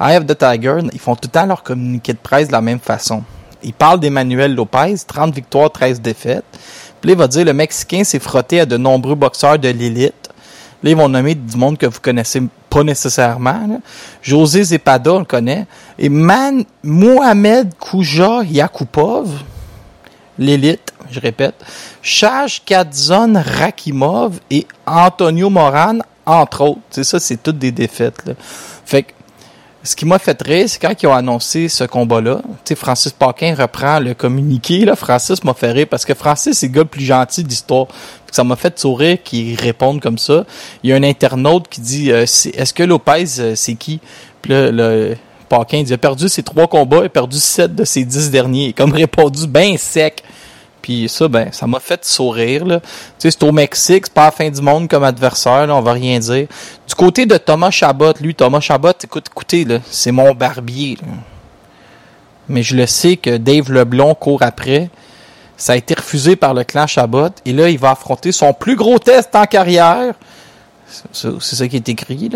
Eye 0.00 0.16
of 0.16 0.26
the 0.26 0.36
Tiger, 0.36 0.78
ils 0.92 0.98
font 0.98 1.14
tout 1.14 1.28
le 1.28 1.30
temps 1.30 1.46
leur 1.46 1.62
communiqué 1.62 2.12
de 2.12 2.18
presse 2.18 2.48
de 2.48 2.52
la 2.52 2.60
même 2.60 2.80
façon. 2.80 3.22
Ils 3.62 3.72
parlent 3.72 4.00
d'Emmanuel 4.00 4.54
Lopez, 4.54 4.96
30 5.06 5.34
victoires, 5.34 5.70
13 5.70 6.00
défaites. 6.00 6.44
Puis 7.00 7.08
là, 7.08 7.12
il 7.14 7.18
va 7.18 7.28
dire 7.28 7.44
le 7.44 7.52
Mexicain 7.52 8.04
s'est 8.04 8.18
frotté 8.18 8.60
à 8.60 8.66
de 8.66 8.76
nombreux 8.76 9.14
boxeurs 9.14 9.58
de 9.58 9.68
l'élite. 9.68 10.30
Là, 10.82 10.90
ils 10.90 10.96
vont 10.96 11.08
nommer 11.08 11.34
du 11.34 11.56
monde 11.56 11.78
que 11.78 11.86
vous 11.86 12.00
connaissez 12.00 12.42
pas 12.68 12.82
nécessairement. 12.82 13.80
José 14.20 14.64
Zepada, 14.64 15.12
on 15.12 15.20
le 15.20 15.24
connaît. 15.24 15.66
Et 15.98 16.08
Man 16.08 16.64
Mohamed 16.82 17.74
Kouja 17.78 18.42
Yakupov, 18.42 19.30
l'élite, 20.38 20.91
je 21.12 21.20
répète. 21.20 21.54
Shaj 22.02 22.62
Kadzon 22.64 23.34
Rakimov 23.34 24.40
et 24.50 24.66
Antonio 24.86 25.50
Moran, 25.50 25.98
entre 26.26 26.62
autres. 26.62 26.80
C'est 26.90 27.04
ça, 27.04 27.20
c'est 27.20 27.42
toutes 27.42 27.58
des 27.58 27.72
défaites. 27.72 28.30
Fait 28.84 29.04
que 29.04 29.12
ce 29.84 29.96
qui 29.96 30.06
m'a 30.06 30.18
fait 30.18 30.40
rire, 30.40 30.68
c'est 30.68 30.80
quand 30.80 30.94
ils 31.02 31.06
ont 31.06 31.12
annoncé 31.12 31.68
ce 31.68 31.84
combat-là. 31.84 32.40
Francis 32.76 33.12
Paquin 33.12 33.54
reprend 33.54 33.98
le 33.98 34.14
communiqué. 34.14 34.86
Francis 34.96 35.42
m'a 35.42 35.54
fait 35.54 35.72
rire 35.72 35.86
parce 35.90 36.04
que 36.04 36.14
Francis, 36.14 36.58
c'est 36.58 36.68
le 36.68 36.72
gars 36.72 36.82
le 36.82 36.88
plus 36.88 37.04
gentil 37.04 37.44
que 37.44 37.52
Ça 38.30 38.44
m'a 38.44 38.56
fait 38.56 38.78
sourire 38.78 39.18
qu'ils 39.22 39.58
répondent 39.58 40.00
comme 40.00 40.18
ça. 40.18 40.44
Il 40.82 40.90
y 40.90 40.92
a 40.92 40.96
un 40.96 41.02
internaute 41.02 41.68
qui 41.68 41.80
dit 41.80 42.12
euh, 42.12 42.22
Est-ce 42.22 42.72
que 42.72 42.84
Lopez, 42.84 43.24
euh, 43.40 43.54
c'est 43.56 43.74
qui? 43.74 44.00
Puis 44.40 44.52
là, 44.52 44.70
le 44.70 45.16
Paquin 45.48 45.78
Il 45.78 45.92
a 45.92 45.98
perdu 45.98 46.28
ses 46.28 46.44
trois 46.44 46.68
combats, 46.68 47.04
a 47.04 47.08
perdu 47.08 47.38
sept 47.38 47.74
de 47.74 47.84
ses 47.84 48.04
dix 48.04 48.30
derniers. 48.30 48.72
Comme 48.72 48.92
répondu 48.92 49.48
bien 49.48 49.76
sec. 49.76 50.22
Puis 50.82 51.08
ça, 51.08 51.28
ben, 51.28 51.50
ça 51.52 51.66
m'a 51.66 51.80
fait 51.80 52.04
sourire. 52.04 52.64
Tu 52.64 52.70
sais, 53.18 53.30
c'est 53.30 53.42
au 53.44 53.52
Mexique, 53.52 54.06
c'est 54.06 54.14
pas 54.14 54.26
la 54.26 54.30
fin 54.32 54.50
du 54.50 54.60
monde 54.60 54.88
comme 54.88 55.04
adversaire, 55.04 55.66
là, 55.66 55.76
on 55.76 55.80
va 55.80 55.92
rien 55.92 56.18
dire. 56.18 56.48
Du 56.86 56.94
côté 56.94 57.24
de 57.24 57.36
Thomas 57.36 57.70
Chabot, 57.70 58.12
lui, 58.20 58.34
Thomas 58.34 58.60
Chabot, 58.60 58.92
écoute, 59.02 59.26
écoutez, 59.30 59.66
c'est 59.88 60.12
mon 60.12 60.34
barbier. 60.34 60.98
Mais 62.48 62.62
je 62.62 62.76
le 62.76 62.86
sais 62.86 63.16
que 63.16 63.36
Dave 63.36 63.70
Leblon 63.72 64.14
court 64.14 64.42
après. 64.42 64.90
Ça 65.56 65.74
a 65.74 65.76
été 65.76 65.94
refusé 65.94 66.34
par 66.34 66.54
le 66.54 66.64
clan 66.64 66.88
Chabot. 66.88 67.30
Et 67.44 67.52
là, 67.52 67.68
il 67.68 67.78
va 67.78 67.92
affronter 67.92 68.32
son 68.32 68.52
plus 68.52 68.74
gros 68.74 68.98
test 68.98 69.34
en 69.36 69.44
carrière. 69.44 70.14
C'est 71.12 71.40
ça 71.40 71.68
qui 71.68 71.76
est 71.76 71.88
écrit. 71.88 72.30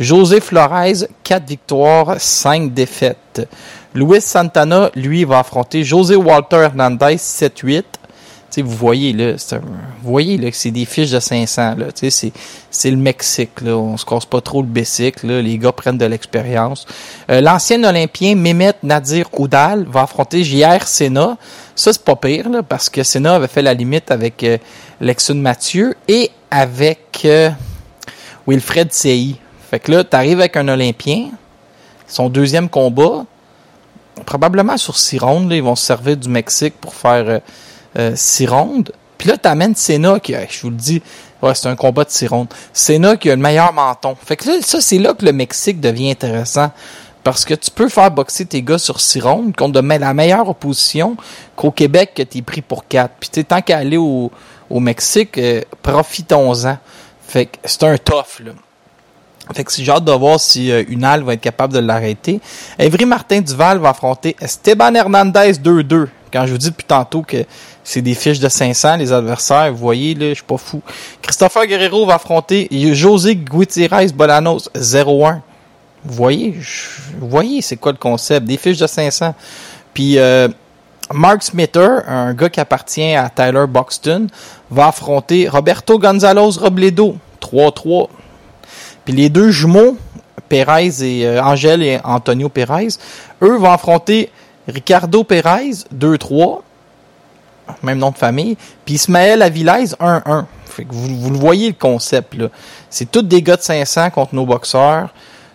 José 0.00 0.40
Flores, 0.40 1.06
4 1.22 1.46
victoires, 1.46 2.16
5 2.18 2.74
défaites. 2.74 3.48
Luis 3.94 4.20
Santana, 4.20 4.90
lui, 4.94 5.24
va 5.24 5.38
affronter 5.40 5.84
José 5.84 6.16
Walter 6.16 6.56
Hernandez, 6.56 7.16
7-8. 7.16 7.84
sais, 8.50 8.62
vous 8.62 8.76
voyez 8.76 9.12
là, 9.12 9.34
c'est 9.36 9.56
un- 9.56 9.60
vous 9.60 10.10
voyez 10.10 10.36
là 10.38 10.48
que 10.48 10.56
c'est 10.56 10.70
des 10.70 10.84
fiches 10.84 11.10
de 11.10 11.18
500 11.18 11.74
là. 11.76 11.86
Tu 11.92 12.08
sais, 12.10 12.32
c'est 12.70 12.90
le 12.92 12.96
Mexique 12.96 13.60
là. 13.62 13.72
On 13.76 13.96
se 13.96 14.04
casse 14.04 14.26
pas 14.26 14.40
trop 14.40 14.62
le 14.62 14.68
bicycle 14.68 15.26
là. 15.26 15.42
Les 15.42 15.58
gars 15.58 15.72
prennent 15.72 15.98
de 15.98 16.04
l'expérience. 16.06 16.86
Euh, 17.32 17.40
L'ancien 17.40 17.82
Olympien 17.82 18.36
Mehmet 18.36 18.74
Nadir 18.84 19.26
Oudal 19.40 19.86
va 19.88 20.02
affronter 20.02 20.44
JR 20.44 20.86
Senna. 20.86 21.36
Ça 21.74 21.92
c'est 21.92 22.04
pas 22.04 22.14
pire 22.14 22.48
là 22.48 22.62
parce 22.62 22.88
que 22.88 23.02
Senna 23.02 23.34
avait 23.34 23.48
fait 23.48 23.62
la 23.62 23.74
limite 23.74 24.12
avec 24.12 24.44
euh, 24.44 24.58
Mathieu 25.34 25.96
et 26.06 26.30
avec 26.48 27.22
euh, 27.24 27.50
Wilfred 28.46 28.92
Sei. 28.92 29.34
Fait 29.68 29.80
que 29.80 29.90
là, 29.90 30.04
t'arrives 30.04 30.38
avec 30.38 30.56
un 30.56 30.68
Olympien, 30.68 31.30
son 32.06 32.28
deuxième 32.28 32.68
combat, 32.68 33.24
probablement 34.26 34.76
sur 34.76 34.94
là, 34.94 35.56
ils 35.56 35.62
vont 35.62 35.76
se 35.76 35.84
servir 35.84 36.16
du 36.16 36.28
Mexique 36.28 36.74
pour 36.80 36.94
faire 36.94 37.24
euh, 37.28 37.38
euh, 37.98 38.12
six 38.14 38.46
rondes. 38.46 38.92
Puis 39.18 39.28
là, 39.28 39.36
t'amènes 39.36 39.74
Senna 39.74 40.20
qui, 40.20 40.32
je 40.32 40.62
vous 40.62 40.70
le 40.70 40.76
dis, 40.76 41.02
ouais, 41.42 41.54
c'est 41.54 41.68
un 41.68 41.76
combat 41.76 42.04
de 42.04 42.10
six 42.10 42.26
rondes. 42.26 42.48
Senna 42.72 43.16
qui 43.16 43.30
a 43.30 43.36
le 43.36 43.42
meilleur 43.42 43.72
menton. 43.72 44.16
Fait 44.24 44.36
que 44.36 44.48
là, 44.48 44.56
ça, 44.62 44.80
c'est 44.80 44.98
là 44.98 45.14
que 45.14 45.24
le 45.24 45.32
Mexique 45.32 45.80
devient 45.80 46.10
intéressant. 46.10 46.70
Parce 47.22 47.46
que 47.46 47.54
tu 47.54 47.70
peux 47.70 47.88
faire 47.88 48.10
boxer 48.10 48.44
tes 48.44 48.60
gars 48.60 48.76
sur 48.76 49.00
six 49.00 49.20
rondes 49.20 49.56
contre 49.56 49.80
de 49.80 49.88
la 49.88 50.12
meilleure 50.12 50.46
opposition 50.46 51.16
qu'au 51.56 51.70
Québec 51.70 52.12
que 52.14 52.22
t'es 52.22 52.42
pris 52.42 52.60
pour 52.60 52.86
quatre. 52.86 53.14
Puis 53.18 53.30
sais, 53.32 53.44
tant 53.44 53.62
qu'à 53.62 53.78
aller 53.78 53.96
au, 53.96 54.30
au 54.68 54.80
Mexique, 54.80 55.38
euh, 55.38 55.62
profitons-en. 55.82 56.76
Fait 57.26 57.46
que 57.46 57.56
c'est 57.64 57.82
un 57.84 57.96
tough, 57.96 58.44
là. 58.44 58.52
Fait 59.52 59.64
que 59.64 59.70
j'ai 59.72 59.90
hâte 59.90 60.04
de 60.04 60.12
voir 60.12 60.40
si 60.40 60.72
euh, 60.72 60.84
Unal 60.88 61.22
va 61.22 61.34
être 61.34 61.40
capable 61.40 61.74
de 61.74 61.78
l'arrêter. 61.78 62.40
Evry 62.78 63.04
Martin 63.04 63.40
Duval 63.40 63.78
va 63.78 63.90
affronter 63.90 64.36
Esteban 64.40 64.94
Hernandez 64.94 65.52
2-2. 65.52 66.08
Quand 66.32 66.46
je 66.46 66.52
vous 66.52 66.58
dis 66.58 66.70
depuis 66.70 66.86
tantôt 66.86 67.22
que 67.22 67.44
c'est 67.84 68.00
des 68.00 68.14
fiches 68.14 68.40
de 68.40 68.48
500, 68.48 68.96
les 68.96 69.12
adversaires, 69.12 69.70
vous 69.70 69.78
voyez, 69.78 70.14
là, 70.14 70.30
je 70.30 70.34
suis 70.34 70.42
pas 70.42 70.56
fou. 70.56 70.82
Christopher 71.20 71.66
Guerrero 71.66 72.06
va 72.06 72.14
affronter 72.14 72.68
José 72.94 73.36
Gutierrez 73.36 74.08
Bolanos 74.08 74.70
0-1. 74.74 75.40
Vous 76.06 76.14
voyez, 76.14 76.58
vous 77.18 77.28
voyez, 77.28 77.62
c'est 77.62 77.76
quoi 77.76 77.92
le 77.92 77.98
concept? 77.98 78.46
Des 78.46 78.56
fiches 78.56 78.78
de 78.78 78.86
500. 78.86 79.34
Puis 79.92 80.18
euh, 80.18 80.48
Mark 81.12 81.42
Smither, 81.42 82.02
un 82.08 82.34
gars 82.34 82.48
qui 82.48 82.60
appartient 82.60 83.14
à 83.14 83.28
Tyler 83.28 83.66
Buxton, 83.68 84.26
va 84.70 84.88
affronter 84.88 85.48
Roberto 85.48 85.98
Gonzalez 85.98 86.58
Robledo 86.58 87.16
3-3. 87.40 88.08
Puis 89.04 89.14
les 89.14 89.28
deux 89.28 89.50
jumeaux, 89.50 89.96
Perez 90.48 91.02
et 91.02 91.26
euh, 91.26 91.42
Angel 91.42 91.82
et 91.82 91.98
Antonio 92.04 92.48
Perez, 92.48 92.88
eux 93.42 93.56
vont 93.56 93.70
affronter 93.70 94.30
Ricardo 94.68 95.24
Perez 95.24 95.84
2-3, 95.94 96.60
même 97.82 97.98
nom 97.98 98.10
de 98.10 98.16
famille, 98.16 98.56
puis 98.84 98.94
Ismaël 98.94 99.42
Avilés 99.42 99.94
1-1. 100.00 100.44
Fait 100.66 100.84
que 100.84 100.92
vous, 100.92 101.16
vous 101.18 101.30
le 101.30 101.38
voyez 101.38 101.68
le 101.68 101.74
concept 101.74 102.34
là. 102.34 102.48
C'est 102.90 103.10
tous 103.10 103.22
des 103.22 103.42
gars 103.42 103.56
de 103.56 103.62
500 103.62 104.10
contre 104.10 104.34
nos 104.34 104.46
boxeurs. 104.46 105.08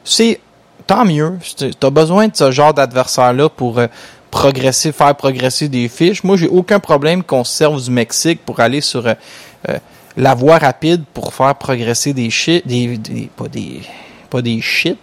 C'est 0.04 0.40
tant 0.88 1.06
mieux. 1.06 1.38
Tu 1.58 1.72
as 1.82 1.90
besoin 1.90 2.28
de 2.28 2.36
ce 2.36 2.52
genre 2.52 2.74
d'adversaire 2.74 3.32
là 3.32 3.48
pour 3.48 3.80
euh, 3.80 3.88
progresser, 4.32 4.92
faire 4.92 5.16
progresser 5.16 5.68
des 5.68 5.88
fiches. 5.88 6.24
Moi, 6.24 6.38
j'ai 6.38 6.48
aucun 6.48 6.80
problème 6.80 7.24
qu'on 7.24 7.44
se 7.44 7.56
serve 7.56 7.82
du 7.82 7.92
Mexique 7.92 8.42
pour 8.46 8.60
aller 8.60 8.82
sur 8.82 9.06
euh, 9.06 9.14
euh, 9.70 9.78
la 10.20 10.36
voie 10.36 10.58
rapide 10.60 11.04
pour 11.14 11.34
faire 11.34 11.56
progresser 11.56 12.14
des 12.14 12.30
shit, 12.30 12.68
des, 12.68 12.98
des- 12.98 13.30
pas 13.36 13.48
des 13.48 13.82
pas 14.30 14.42
des 14.44 14.62
shit, 14.62 15.00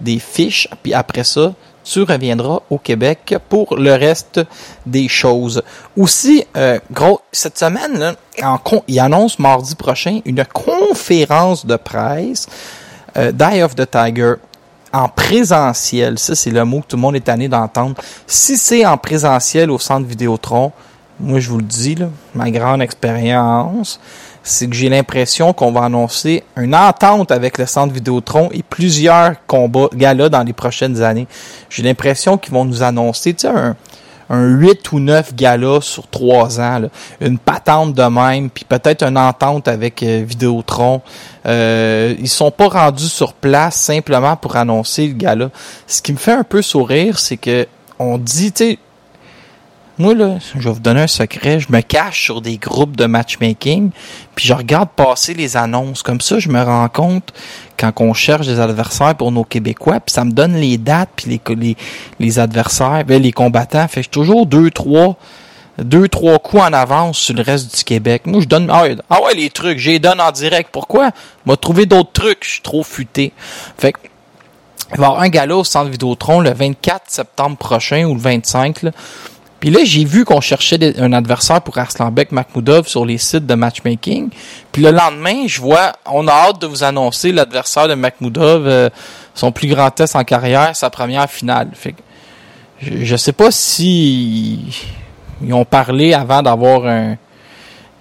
des 0.00 0.18
fiches, 0.18 0.66
puis 0.82 0.92
après 0.94 1.22
ça, 1.22 1.52
tu 1.84 2.02
reviendras 2.02 2.60
au 2.70 2.78
Québec 2.78 3.36
pour 3.48 3.76
le 3.76 3.92
reste 3.92 4.40
des 4.84 5.06
choses. 5.06 5.62
Aussi, 5.96 6.44
euh, 6.56 6.80
gros, 6.90 7.20
cette 7.30 7.56
semaine, 7.58 7.98
là, 7.98 8.14
il 8.88 8.98
annonce 8.98 9.38
mardi 9.38 9.74
prochain 9.76 10.20
une 10.24 10.44
conférence 10.46 11.64
de 11.66 11.76
presse 11.76 12.46
euh, 13.16 13.30
Die 13.30 13.62
of 13.62 13.76
the 13.76 13.88
Tiger 13.88 14.34
en 14.92 15.08
présentiel. 15.08 16.18
Ça, 16.18 16.34
c'est 16.34 16.50
le 16.50 16.64
mot 16.64 16.80
que 16.80 16.86
tout 16.86 16.96
le 16.96 17.02
monde 17.02 17.16
est 17.16 17.20
tanné 17.20 17.48
d'entendre. 17.48 17.94
Si 18.26 18.56
c'est 18.56 18.84
en 18.86 18.96
présentiel 18.96 19.70
au 19.70 19.78
centre 19.78 20.06
Vidéotron, 20.08 20.72
moi, 21.20 21.38
je 21.38 21.48
vous 21.48 21.58
le 21.58 21.64
dis, 21.64 21.96
ma 22.34 22.50
grande 22.50 22.82
expérience, 22.82 24.00
c'est 24.44 24.68
que 24.68 24.76
j'ai 24.76 24.90
l'impression 24.90 25.52
qu'on 25.54 25.72
va 25.72 25.84
annoncer 25.84 26.44
une 26.56 26.74
entente 26.74 27.32
avec 27.32 27.58
le 27.58 27.66
centre 27.66 27.92
Vidéotron 27.92 28.50
et 28.52 28.62
plusieurs 28.62 29.44
combats, 29.46 29.88
galas 29.94 30.28
dans 30.28 30.42
les 30.42 30.52
prochaines 30.52 31.02
années. 31.02 31.26
J'ai 31.70 31.82
l'impression 31.82 32.36
qu'ils 32.36 32.52
vont 32.52 32.66
nous 32.66 32.82
annoncer, 32.82 33.32
tu 33.32 33.40
sais, 33.40 33.48
un, 33.48 33.74
un 34.28 34.46
8 34.46 34.92
ou 34.92 35.00
9 35.00 35.34
galas 35.34 35.80
sur 35.80 36.06
3 36.08 36.60
ans, 36.60 36.82
une 37.20 37.38
patente 37.38 37.94
de 37.94 38.02
même, 38.02 38.50
puis 38.50 38.66
peut-être 38.66 39.02
une 39.02 39.18
entente 39.18 39.66
avec 39.66 40.02
euh, 40.02 40.22
Vidéotron. 40.26 41.00
Euh, 41.46 42.14
ils 42.18 42.28
sont 42.28 42.50
pas 42.50 42.68
rendus 42.68 43.08
sur 43.08 43.32
place 43.32 43.76
simplement 43.76 44.36
pour 44.36 44.56
annoncer 44.56 45.08
le 45.08 45.14
gala. 45.14 45.50
Ce 45.86 46.02
qui 46.02 46.12
me 46.12 46.18
fait 46.18 46.32
un 46.32 46.44
peu 46.44 46.60
sourire, 46.60 47.18
c'est 47.18 47.38
que 47.38 47.66
on 47.98 48.18
dit, 48.18 48.52
tu 48.52 48.64
sais, 48.64 48.78
moi, 49.96 50.14
là, 50.14 50.38
je 50.54 50.68
vais 50.68 50.74
vous 50.74 50.80
donner 50.80 51.02
un 51.02 51.06
secret. 51.06 51.60
Je 51.60 51.70
me 51.70 51.80
cache 51.80 52.24
sur 52.24 52.40
des 52.40 52.56
groupes 52.56 52.96
de 52.96 53.06
matchmaking, 53.06 53.90
puis 54.34 54.46
je 54.46 54.52
regarde 54.52 54.88
passer 54.90 55.34
les 55.34 55.56
annonces. 55.56 56.02
Comme 56.02 56.20
ça, 56.20 56.40
je 56.40 56.48
me 56.48 56.60
rends 56.60 56.88
compte 56.88 57.32
quand 57.78 57.92
on 58.00 58.12
cherche 58.12 58.46
des 58.46 58.58
adversaires 58.58 59.14
pour 59.14 59.30
nos 59.30 59.44
Québécois, 59.44 60.00
puis 60.00 60.12
ça 60.12 60.24
me 60.24 60.32
donne 60.32 60.54
les 60.54 60.78
dates, 60.78 61.10
puis 61.14 61.40
les, 61.46 61.54
les, 61.54 61.76
les 62.18 62.38
adversaires, 62.40 63.04
ben, 63.04 63.22
les 63.22 63.32
combattants. 63.32 63.86
Fait 63.86 64.00
que 64.00 64.06
je 64.06 64.10
toujours 64.10 64.46
deux, 64.46 64.70
trois, 64.70 65.16
deux, 65.78 66.08
trois 66.08 66.40
coups 66.40 66.62
en 66.62 66.72
avance 66.72 67.18
sur 67.18 67.34
le 67.34 67.42
reste 67.42 67.76
du 67.76 67.84
Québec. 67.84 68.22
Moi, 68.26 68.40
je 68.40 68.46
donne, 68.46 68.68
ah 68.72 68.82
ouais, 68.82 68.96
ah 69.10 69.22
ouais, 69.22 69.34
les 69.34 69.50
trucs, 69.50 69.78
j'ai 69.78 70.00
donne 70.00 70.20
en 70.20 70.32
direct. 70.32 70.70
Pourquoi? 70.72 71.10
M'a 71.46 71.56
trouvé 71.56 71.86
d'autres 71.86 72.12
trucs. 72.12 72.44
Je 72.44 72.50
suis 72.50 72.62
trop 72.62 72.82
futé. 72.82 73.32
Fait 73.78 73.92
que, 73.92 73.98
il 74.92 75.00
va 75.00 75.06
y 75.06 75.06
avoir 75.06 75.22
un 75.22 75.28
gala 75.28 75.56
au 75.56 75.64
centre 75.64 75.90
Vidéotron 75.90 76.40
le 76.40 76.52
24 76.52 77.04
septembre 77.08 77.56
prochain 77.56 78.04
ou 78.04 78.14
le 78.14 78.20
25, 78.20 78.82
là. 78.82 78.90
Puis 79.64 79.72
là, 79.72 79.80
j'ai 79.82 80.04
vu 80.04 80.26
qu'on 80.26 80.42
cherchait 80.42 80.78
un 81.00 81.14
adversaire 81.14 81.62
pour 81.62 81.78
Arslanbek 81.78 82.32
Makhmoudov 82.32 82.86
sur 82.86 83.06
les 83.06 83.16
sites 83.16 83.46
de 83.46 83.54
matchmaking. 83.54 84.28
Puis 84.70 84.82
le 84.82 84.90
lendemain, 84.90 85.46
je 85.46 85.58
vois, 85.58 85.94
on 86.04 86.28
a 86.28 86.32
hâte 86.32 86.60
de 86.60 86.66
vous 86.66 86.84
annoncer 86.84 87.32
l'adversaire 87.32 87.88
de 87.88 87.94
Makhmoudov, 87.94 88.66
euh, 88.66 88.90
son 89.32 89.52
plus 89.52 89.68
grand 89.68 89.90
test 89.90 90.16
en 90.16 90.22
carrière, 90.22 90.76
sa 90.76 90.90
première 90.90 91.30
finale. 91.30 91.70
Fait 91.72 91.92
que 91.92 92.02
je, 92.82 93.06
je 93.06 93.16
sais 93.16 93.32
pas 93.32 93.50
si 93.50 94.84
ils 95.40 95.54
ont 95.54 95.64
parlé 95.64 96.12
avant 96.12 96.42
d'avoir 96.42 96.86
un, 96.86 97.16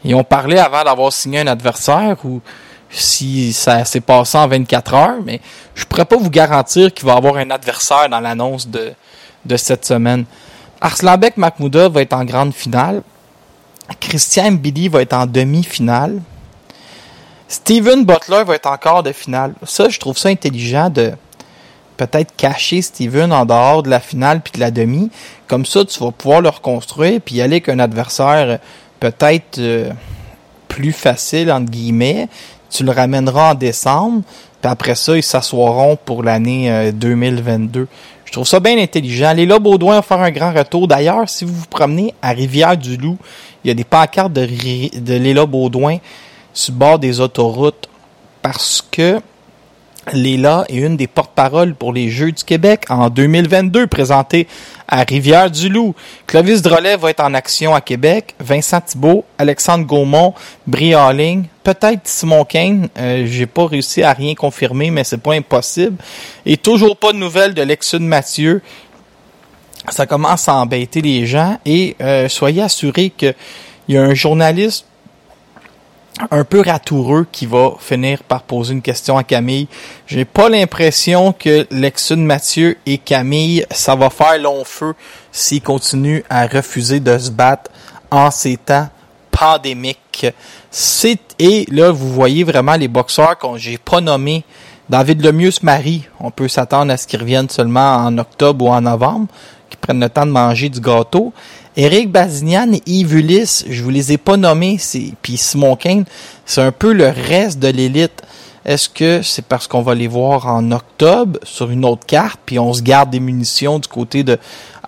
ils 0.04 0.16
ont 0.16 0.26
parlé 0.26 0.58
avant 0.58 0.84
d'avoir 0.84 1.14
signé 1.14 1.40
un 1.40 1.48
adversaire 1.48 2.18
ou 2.26 2.42
si 2.90 3.54
ça 3.54 3.86
s'est 3.86 4.02
passé 4.02 4.38
en 4.38 4.50
24 4.50 4.94
heures, 4.96 5.22
mais 5.26 5.40
je 5.76 5.86
pourrais 5.86 6.04
pas 6.04 6.18
vous 6.18 6.30
garantir 6.30 6.94
qu'il 6.94 7.06
va 7.06 7.14
y 7.14 7.18
avoir 7.18 7.38
un 7.38 7.52
adversaire 7.52 8.10
dans 8.10 8.20
l'annonce 8.20 8.68
de, 8.68 8.92
de 9.46 9.56
cette 9.56 9.86
semaine. 9.86 10.26
Arslanbek 10.84 11.38
Makhmoudov 11.38 11.94
va 11.94 12.02
être 12.02 12.12
en 12.12 12.26
grande 12.26 12.54
finale. 12.54 13.04
Christian 14.02 14.52
Mbili 14.52 14.90
va 14.90 15.02
être 15.02 15.14
en 15.14 15.26
demi-finale. 15.26 16.22
Steven 17.48 18.04
Butler 18.04 18.44
va 18.46 18.56
être 18.56 18.70
en 18.70 18.76
quart 18.76 19.02
de 19.02 19.14
finale. 19.14 19.54
Ça, 19.64 19.88
je 19.88 19.98
trouve 19.98 20.18
ça 20.18 20.28
intelligent 20.28 20.90
de 20.90 21.14
peut-être 21.96 22.36
cacher 22.36 22.82
Steven 22.82 23.32
en 23.32 23.46
dehors 23.46 23.82
de 23.84 23.90
la 23.90 24.02
finale 24.02 24.42
puis 24.42 24.52
de 24.56 24.60
la 24.60 24.72
demi. 24.72 25.10
Comme 25.48 25.66
ça, 25.66 25.86
tu 25.86 25.98
vas 26.02 26.12
pouvoir 26.12 26.42
le 26.42 26.50
reconstruire 26.50 27.22
puis 27.24 27.36
y 27.36 27.42
aller 27.42 27.56
avec 27.56 27.70
un 27.70 27.80
adversaire 27.80 28.50
euh, 28.50 28.58
peut-être 29.00 29.60
euh, 29.60 29.90
plus 30.68 30.92
facile, 30.92 31.50
entre 31.50 31.72
guillemets. 31.72 32.28
Tu 32.70 32.84
le 32.84 32.92
ramèneras 32.92 33.52
en 33.52 33.56
décembre. 33.56 34.24
Puis 34.62 34.70
après 34.70 34.96
ça, 34.96 35.16
ils 35.16 35.24
s'assoiront 35.24 35.96
pour 35.96 36.24
l'année 36.24 36.70
euh, 36.70 36.92
2022. 36.92 37.88
Je 38.34 38.38
trouve 38.38 38.48
ça 38.48 38.60
bien 38.60 38.80
intelligent. 38.80 39.32
Léla 39.32 39.60
Baudouin 39.60 39.94
va 39.94 40.02
faire 40.02 40.20
un 40.20 40.32
grand 40.32 40.52
retour. 40.52 40.88
D'ailleurs, 40.88 41.30
si 41.30 41.46
vous 41.46 41.54
vous 41.54 41.68
promenez 41.68 42.16
à 42.20 42.32
Rivière-du-Loup, 42.32 43.20
il 43.64 43.68
y 43.68 43.70
a 43.70 43.76
des 43.76 43.84
pancartes 43.84 44.34
de, 44.34 44.48
de 45.00 45.46
Baudouin 45.46 46.00
sur 46.52 46.74
le 46.74 46.80
bord 46.80 46.98
des 46.98 47.20
autoroutes 47.20 47.88
parce 48.42 48.84
que 48.90 49.22
Léla 50.12 50.66
est 50.68 50.78
une 50.78 50.98
des 50.98 51.08
porte-paroles 51.08 51.76
pour 51.76 51.94
les 51.94 52.10
Jeux 52.10 52.32
du 52.32 52.44
Québec 52.44 52.86
en 52.90 53.10
2022, 53.10 53.88
présenté 53.88 54.48
à 54.88 55.04
Rivière-du-Loup. 55.04 55.96
Clovis 56.28 56.62
Drolet 56.62 56.98
va 56.98 57.10
être 57.12 57.22
en 57.22 57.34
action 57.34 57.74
à 57.74 57.82
Québec. 57.82 58.36
Vincent 58.40 58.82
Thibault, 58.82 59.24
Alexandre 59.38 59.86
Gaumont, 59.86 60.34
Brie 60.68 60.94
Halling, 60.94 61.46
peut-être 61.64 62.02
Simon 62.04 62.44
Kane. 62.44 62.90
Euh, 62.98 63.26
J'ai 63.26 63.46
pas 63.46 63.68
réussi 63.68 64.04
à 64.04 64.14
rien 64.14 64.36
confirmer, 64.36 64.92
mais 64.92 65.04
c'est 65.04 65.18
pas 65.22 65.34
impossible. 65.34 65.96
Et 66.46 66.58
toujours 66.58 66.98
pas 66.98 67.14
de 67.14 67.18
nouvelles 67.18 67.54
de 67.54 67.62
Lexune 67.62 68.06
Mathieu. 68.06 68.62
Ça 69.90 70.06
commence 70.06 70.48
à 70.48 70.56
embêter 70.56 71.02
les 71.02 71.26
gens 71.26 71.58
et 71.66 71.96
euh, 72.02 72.30
soyez 72.30 72.62
assurés 72.62 73.10
que 73.10 73.34
il 73.88 73.96
y 73.96 73.98
a 73.98 74.04
un 74.04 74.14
journaliste 74.14 74.86
un 76.32 76.44
peu 76.44 76.62
ratoureux 76.62 77.26
qui 77.32 77.46
va 77.46 77.74
finir 77.80 78.24
par 78.24 78.44
poser 78.44 78.74
une 78.74 78.82
question 78.82 79.18
à 79.18 79.24
Camille. 79.24 79.68
J'ai 80.06 80.26
pas 80.26 80.50
l'impression 80.50 81.34
que 81.34 81.66
Lexune 81.72 82.26
Mathieu 82.26 82.78
et 82.86 82.98
Camille, 82.98 83.66
ça 83.72 83.96
va 83.96 84.10
faire 84.10 84.38
long 84.40 84.64
feu 84.64 84.94
s'ils 85.32 85.62
continuent 85.62 86.24
à 86.30 86.46
refuser 86.48 87.00
de 87.00 87.18
se 87.18 87.32
battre 87.32 87.72
en 88.12 88.30
ces 88.30 88.58
temps 88.58 88.90
pandémique. 89.32 90.28
C'est 90.70 91.20
et 91.40 91.66
là 91.72 91.92
vous 91.92 92.10
voyez 92.10 92.44
vraiment 92.44 92.76
les 92.76 92.88
boxeurs 92.88 93.38
que 93.38 93.48
j'ai 93.58 93.78
pas 93.78 94.02
nommés. 94.02 94.44
David 94.90 95.24
Lemieux 95.24 95.52
se 95.52 95.66
marie. 95.66 96.08
On 96.20 96.30
peut 96.30 96.48
s'attendre 96.48 96.92
à 96.92 96.98
ce 96.98 97.08
qu'ils 97.08 97.20
reviennent 97.20 97.50
seulement 97.50 97.96
en 97.96 98.18
octobre 98.18 98.66
ou 98.66 98.70
en 98.70 98.82
novembre, 98.82 99.28
qu'ils 99.70 99.80
prennent 99.80 100.00
le 100.00 100.10
temps 100.10 100.26
de 100.26 100.32
manger 100.32 100.70
du 100.70 100.80
gâteau. 100.80 101.34
Eric 101.76 102.12
Bazignan 102.12 102.74
et 102.74 102.84
Yves 102.86 103.16
Ulysse, 103.16 103.66
je 103.68 103.82
vous 103.82 103.90
les 103.90 104.12
ai 104.12 104.20
pas 104.20 104.38
nommés, 104.38 104.78
puis 105.24 105.38
Simon 105.38 105.76
Kane, 105.76 106.06
c'est 106.46 106.62
un 106.62 106.72
peu 106.72 106.94
le 106.94 107.08
reste 107.08 107.58
de 107.58 107.70
l'élite. 107.70 108.22
Est-ce 108.64 108.88
que 108.90 109.24
c'est 109.24 109.44
parce 109.44 109.68
qu'on 109.68 109.82
va 109.82 109.96
les 109.96 110.08
voir 110.08 110.48
en 110.48 110.72
octobre 110.72 111.40
sur 111.44 111.72
une 111.72 111.84
autre 111.84 112.06
carte, 112.06 112.40
puis 112.46 112.60
on 112.60 112.74
se 112.74 112.82
garde 112.84 113.10
des 113.10 113.20
munitions 113.20 113.80
du 113.80 113.88
côté 113.88 114.24
de 114.24 114.38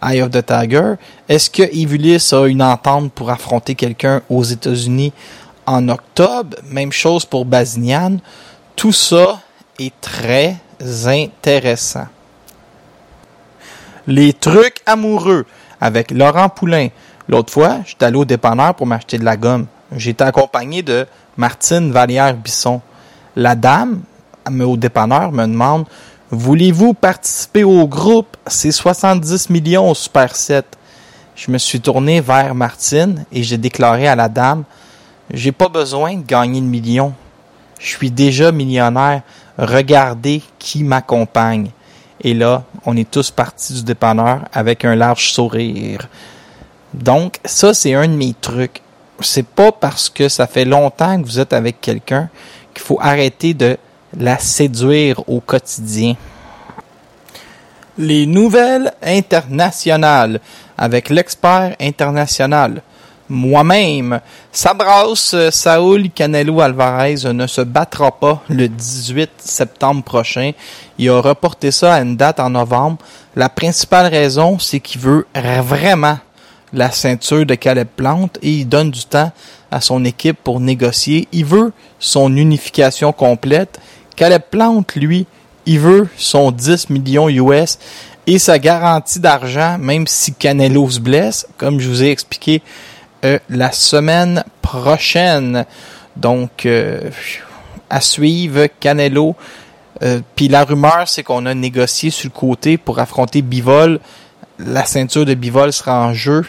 Eye 0.02 0.22
of 0.22 0.30
the 0.30 0.46
Tiger? 0.46 0.94
Est-ce 1.28 1.50
que 1.50 1.64
Ulysse 1.76 2.32
a 2.34 2.46
une 2.46 2.62
entente 2.62 3.12
pour 3.14 3.32
affronter 3.32 3.74
quelqu'un 3.74 4.22
aux 4.30 4.44
États-Unis 4.44 5.12
en 5.66 5.90
octobre? 5.90 6.56
Même 6.70 6.92
chose 6.92 7.26
pour 7.26 7.46
Bazignan. 7.46 8.18
Tout 8.76 8.94
ça 8.94 9.42
est 9.80 9.94
très 10.02 10.58
intéressant. 11.06 12.08
Les 14.06 14.34
trucs 14.34 14.82
amoureux 14.86 15.48
avec 15.80 16.12
Laurent 16.12 16.50
Poulain. 16.50 16.90
L'autre 17.28 17.52
fois, 17.52 17.78
j'étais 17.86 18.06
allé 18.06 18.18
au 18.18 18.26
dépanneur 18.26 18.76
pour 18.76 18.86
m'acheter 18.86 19.18
de 19.18 19.26
la 19.26 19.38
gomme. 19.38 19.66
J'étais 19.96 20.24
accompagné 20.24 20.84
de 20.84 21.06
Martine 21.38 21.92
Vallière-Bisson. 21.92 22.82
La 23.36 23.56
dame, 23.56 24.02
au 24.48 24.78
dépanneur, 24.78 25.32
me 25.32 25.46
demande 25.46 25.86
Voulez-vous 26.32 26.94
participer 26.94 27.64
au 27.64 27.88
groupe? 27.88 28.36
C'est 28.48 28.72
70 28.72 29.50
millions 29.50 29.90
au 29.90 29.94
Super 29.94 30.36
7. 30.36 30.66
Je 31.36 31.52
me 31.52 31.58
suis 31.58 31.80
tourné 31.80 32.22
vers 32.22 32.56
Martine 32.56 33.26
et 33.32 33.44
j'ai 33.44 33.58
déclaré 33.58 34.08
à 34.08 34.16
la 34.16 34.30
dame 34.30 34.64
J'ai 35.32 35.52
pas 35.52 35.70
besoin 35.70 36.16
de 36.16 36.24
gagner 36.24 36.62
le 36.62 36.68
million. 36.68 37.14
Je 37.80 37.88
suis 37.88 38.10
déjà 38.10 38.52
millionnaire. 38.52 39.22
Regardez 39.58 40.42
qui 40.58 40.84
m'accompagne. 40.84 41.72
Et 42.22 42.34
là, 42.34 42.64
on 42.86 42.96
est 42.96 43.10
tous 43.10 43.32
partis 43.32 43.74
du 43.74 43.84
dépanneur 43.84 44.42
avec 44.54 44.86
un 44.86 44.96
large 44.96 45.32
sourire. 45.32 46.08
Donc, 46.94 47.40
ça, 47.44 47.74
c'est 47.74 47.94
un 47.94 48.08
de 48.08 48.14
mes 48.14 48.34
trucs. 48.40 48.82
C'est 49.20 49.46
pas 49.46 49.72
parce 49.72 50.10
que 50.10 50.30
ça 50.30 50.48
fait 50.48 50.66
longtemps 50.66 51.22
que 51.22 51.26
vous 51.26 51.40
êtes 51.40 51.54
avec 51.54 51.82
quelqu'un 51.82 52.30
qu'il 52.74 52.84
faut 52.84 53.00
arrêter 53.02 53.54
de 53.54 53.78
la 54.18 54.38
séduire 54.40 55.22
au 55.30 55.40
quotidien. 55.40 56.16
Les 57.98 58.26
nouvelles 58.26 58.94
internationales 59.02 60.40
avec 60.78 61.10
l'expert 61.10 61.76
international. 61.80 62.82
Moi-même, 63.28 64.20
Sabras 64.52 65.36
Saúl 65.50 66.10
Canelo 66.12 66.62
Alvarez 66.62 67.24
ne 67.34 67.48
se 67.48 67.62
battra 67.62 68.12
pas 68.12 68.44
le 68.50 68.68
18 68.68 69.32
septembre 69.40 70.04
prochain. 70.04 70.52
Il 71.00 71.10
a 71.10 71.20
reporté 71.20 71.72
ça 71.72 71.96
à 71.96 72.02
une 72.02 72.16
date 72.16 72.40
en 72.40 72.52
novembre. 72.52 72.98
La 73.36 73.50
principale 73.50 74.08
raison, 74.08 74.60
c'est 74.60 74.80
qu'il 74.80 75.02
veut 75.02 75.26
vraiment 75.34 76.20
la 76.72 76.92
ceinture 76.92 77.48
de 77.48 77.56
Caleb 77.56 77.88
Plante 77.96 78.38
et 78.44 78.52
il 78.52 78.70
donne 78.70 78.92
du 78.92 79.06
temps 79.06 79.32
à 79.72 79.82
son 79.82 80.06
équipe 80.06 80.38
pour 80.44 80.60
négocier. 80.60 81.28
Il 81.32 81.46
veut 81.46 81.74
son 81.98 82.36
unification 82.36 83.12
complète. 83.12 83.80
Caleb 84.16 84.44
Plante, 84.52 84.96
lui, 84.96 85.26
il 85.66 85.80
veut 85.80 86.08
son 86.16 86.52
10 86.52 86.92
millions 86.92 87.28
US 87.28 87.80
et 88.28 88.40
sa 88.40 88.60
garantie 88.60 89.20
d'argent, 89.20 89.78
même 89.80 90.06
si 90.06 90.34
Canelo 90.34 90.90
se 90.90 91.00
blesse, 91.00 91.48
comme 91.58 91.80
je 91.80 91.90
vous 91.90 92.04
ai 92.04 92.12
expliqué 92.12 92.62
euh, 93.26 93.40
la 93.50 93.72
semaine 93.72 94.44
prochaine. 94.62 95.66
Donc, 96.16 96.68
euh, 96.68 97.10
à 97.90 98.00
suivre, 98.00 98.68
Canelo. 98.80 99.36
Euh, 100.04 100.20
puis 100.36 100.48
la 100.48 100.64
rumeur, 100.64 101.06
c'est 101.08 101.24
qu'on 101.24 101.48
a 101.48 101.56
négocié 101.56 102.12
sur 102.12 102.30
le 102.30 102.40
côté 102.40 102.78
pour 102.78 103.00
affronter 103.00 103.42
Bivol. 103.42 104.00
La 104.60 104.86
ceinture 104.86 105.26
de 105.26 105.34
Bivol 105.34 105.74
sera 105.74 106.06
en 106.06 106.14
jeu 106.14 106.46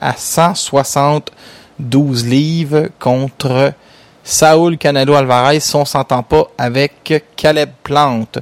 à 0.00 0.14
172 0.16 2.24
livres 2.24 2.88
contre 2.98 3.74
Saul 4.24 4.78
Canelo 4.78 5.14
Alvarez 5.14 5.60
si 5.60 5.76
on 5.76 5.84
s'entend 5.84 6.22
pas 6.22 6.46
avec 6.56 7.22
Caleb 7.36 7.68
Plante. 7.82 8.38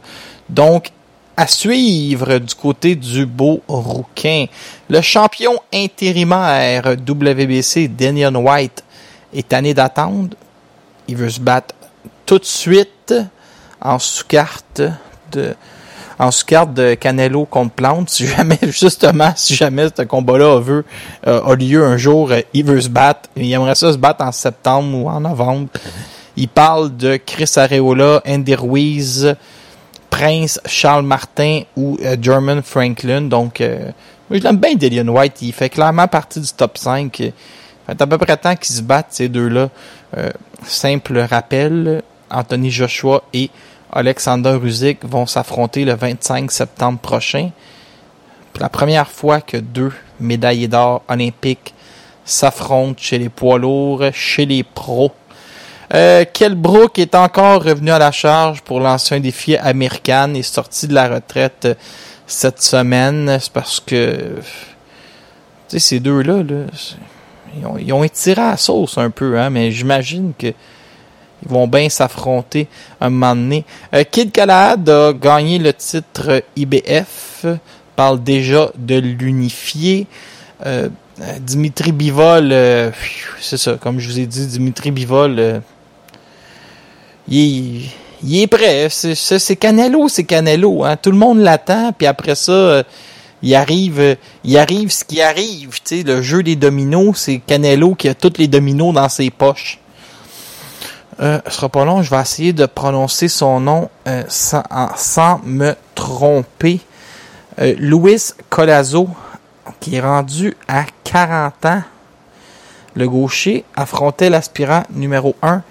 Donc, 0.48 0.92
à 1.36 1.46
suivre 1.46 2.38
du 2.38 2.54
côté 2.54 2.94
du 2.94 3.26
beau 3.26 3.62
rouquin. 3.68 4.46
Le 4.88 5.00
champion 5.00 5.58
intérimaire 5.72 6.94
WBC, 6.96 7.88
Daniel 7.88 8.36
White, 8.36 8.84
est 9.34 9.48
tanné 9.48 9.74
d'attendre. 9.74 10.36
Il 11.08 11.16
veut 11.16 11.30
se 11.30 11.40
battre 11.40 11.74
tout 12.26 12.38
de 12.38 12.44
suite 12.44 13.14
en 13.80 13.98
sous-carte 13.98 14.82
de 15.32 15.54
en 16.18 16.30
sous-carte 16.30 16.72
de 16.74 16.94
Canelo 16.94 17.46
contre 17.46 17.72
Plante. 17.72 18.10
Si 18.10 18.26
jamais, 18.26 18.58
justement, 18.62 19.32
si 19.34 19.54
jamais 19.54 19.88
ce 19.96 20.02
combat-là 20.02 20.60
a, 20.60 21.28
euh, 21.28 21.56
lieu 21.56 21.84
un 21.84 21.96
jour, 21.96 22.30
euh, 22.30 22.40
il 22.52 22.64
veut 22.64 22.80
se 22.80 22.88
battre. 22.88 23.28
Il 23.34 23.52
aimerait 23.52 23.74
ça 23.74 23.92
se 23.92 23.98
battre 23.98 24.24
en 24.24 24.30
septembre 24.30 24.96
ou 24.96 25.08
en 25.08 25.20
novembre. 25.20 25.68
Il 26.36 26.48
parle 26.48 26.96
de 26.96 27.16
Chris 27.16 27.50
Areola, 27.56 28.22
Andy 28.26 28.54
Ruiz, 28.54 29.34
Prince 30.12 30.60
Charles 30.66 31.06
Martin 31.06 31.62
ou 31.74 31.98
euh, 32.04 32.16
German 32.20 32.62
Franklin. 32.62 33.22
Donc, 33.22 33.62
euh, 33.62 33.90
moi, 34.28 34.38
je 34.38 34.44
l'aime 34.44 34.58
bien, 34.58 34.74
Dillian 34.74 35.08
White. 35.08 35.40
Il 35.40 35.52
fait 35.54 35.70
clairement 35.70 36.06
partie 36.06 36.38
du 36.38 36.52
top 36.52 36.76
5. 36.76 37.18
Il 37.18 37.32
fait 37.86 38.00
à 38.00 38.06
peu 38.06 38.18
près 38.18 38.36
temps 38.36 38.54
qu'ils 38.54 38.76
se 38.76 38.82
battent, 38.82 39.08
ces 39.10 39.30
deux-là. 39.30 39.70
Euh, 40.18 40.30
simple 40.66 41.18
rappel, 41.18 42.02
Anthony 42.30 42.70
Joshua 42.70 43.22
et 43.32 43.48
Alexander 43.90 44.58
Usyk 44.62 45.02
vont 45.06 45.26
s'affronter 45.26 45.86
le 45.86 45.94
25 45.94 46.52
septembre 46.52 46.98
prochain. 46.98 47.50
Pour 48.52 48.62
la 48.62 48.68
première 48.68 49.10
fois 49.10 49.40
que 49.40 49.56
deux 49.56 49.92
médaillés 50.20 50.68
d'or 50.68 51.02
olympiques 51.08 51.72
s'affrontent 52.26 53.00
chez 53.00 53.18
les 53.18 53.30
poids 53.30 53.58
lourds, 53.58 54.04
chez 54.12 54.44
les 54.44 54.62
pros. 54.62 55.12
Euh, 55.94 56.24
Brook 56.52 56.98
est 56.98 57.14
encore 57.14 57.62
revenu 57.64 57.90
à 57.90 57.98
la 57.98 58.12
charge 58.12 58.62
pour 58.62 58.80
lancer 58.80 59.14
un 59.14 59.20
défi 59.20 59.56
américain 59.56 60.32
et 60.32 60.42
sorti 60.42 60.88
de 60.88 60.94
la 60.94 61.08
retraite 61.08 61.66
euh, 61.66 61.74
cette 62.26 62.62
semaine. 62.62 63.36
C'est 63.38 63.52
parce 63.52 63.78
que 63.78 64.36
tu 65.68 65.78
sais, 65.78 65.78
ces 65.78 66.00
deux-là, 66.00 66.42
là, 66.42 66.64
ils, 67.58 67.66
ont, 67.66 67.76
ils 67.78 67.92
ont 67.92 68.04
étiré 68.04 68.40
à 68.40 68.56
sauce 68.56 68.96
un 68.96 69.10
peu, 69.10 69.38
hein, 69.38 69.50
mais 69.50 69.70
j'imagine 69.70 70.32
que 70.38 70.46
ils 71.44 71.48
vont 71.48 71.66
bien 71.66 71.88
s'affronter 71.88 72.68
un 73.00 73.10
moment 73.10 73.34
donné. 73.34 73.64
Euh, 73.92 74.04
Kid 74.10 74.32
Galahad 74.32 74.88
a 74.88 75.12
gagné 75.12 75.58
le 75.58 75.74
titre 75.74 76.42
IBF, 76.56 77.44
parle 77.96 78.22
déjà 78.22 78.70
de 78.78 78.96
l'unifier. 78.96 80.06
Euh, 80.64 80.88
Dimitri 81.40 81.92
Bivol, 81.92 82.54
c'est 83.40 83.58
ça, 83.58 83.74
comme 83.74 83.98
je 83.98 84.08
vous 84.08 84.18
ai 84.18 84.26
dit, 84.26 84.46
Dimitri 84.46 84.90
Bivol, 84.90 85.60
il, 87.28 87.90
est 88.32 88.46
prêt. 88.46 88.88
C'est 88.90 89.56
Canelo, 89.56 90.08
c'est 90.08 90.24
Canelo. 90.24 90.84
Hein. 90.84 90.96
Tout 90.96 91.10
le 91.10 91.18
monde 91.18 91.38
l'attend, 91.38 91.92
puis 91.92 92.06
après 92.06 92.34
ça, 92.34 92.52
euh, 92.52 92.82
il 93.42 93.54
arrive, 93.54 94.00
euh, 94.00 94.14
il 94.44 94.56
arrive 94.58 94.90
ce 94.90 95.04
qui 95.04 95.20
arrive. 95.20 95.70
le 95.90 96.22
jeu 96.22 96.42
des 96.42 96.56
dominos, 96.56 97.16
c'est 97.16 97.38
Canelo 97.38 97.94
qui 97.94 98.08
a 98.08 98.14
tous 98.14 98.34
les 98.38 98.48
dominos 98.48 98.94
dans 98.94 99.08
ses 99.08 99.30
poches. 99.30 99.78
Euh, 101.20 101.40
ce 101.46 101.52
sera 101.52 101.68
pas 101.68 101.84
long, 101.84 102.02
je 102.02 102.10
vais 102.10 102.20
essayer 102.20 102.52
de 102.52 102.66
prononcer 102.66 103.28
son 103.28 103.60
nom 103.60 103.90
sans, 104.28 104.62
sans, 104.96 105.40
me 105.44 105.74
tromper. 105.94 106.80
Luis 107.58 108.32
Colazo, 108.48 109.08
qui 109.78 109.96
est 109.96 110.00
rendu 110.00 110.56
à 110.66 110.84
40 111.04 111.66
ans. 111.66 111.82
Le 112.94 113.08
gaucher 113.08 113.64
affrontait 113.76 114.30
l'aspirant 114.30 114.84
numéro 114.90 115.36
1 115.42 115.62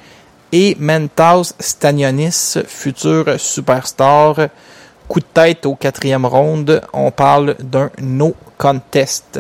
et 0.52 0.76
Mentas 0.80 1.54
Stanionis, 1.60 2.58
futur 2.68 3.40
superstar. 3.40 4.50
Coup 5.08 5.20
de 5.20 5.26
tête 5.26 5.66
au 5.66 5.76
quatrième 5.76 6.26
round, 6.26 6.82
on 6.94 7.12
parle 7.12 7.56
d'un 7.60 7.90
no 8.00 8.34
contest. 8.58 9.40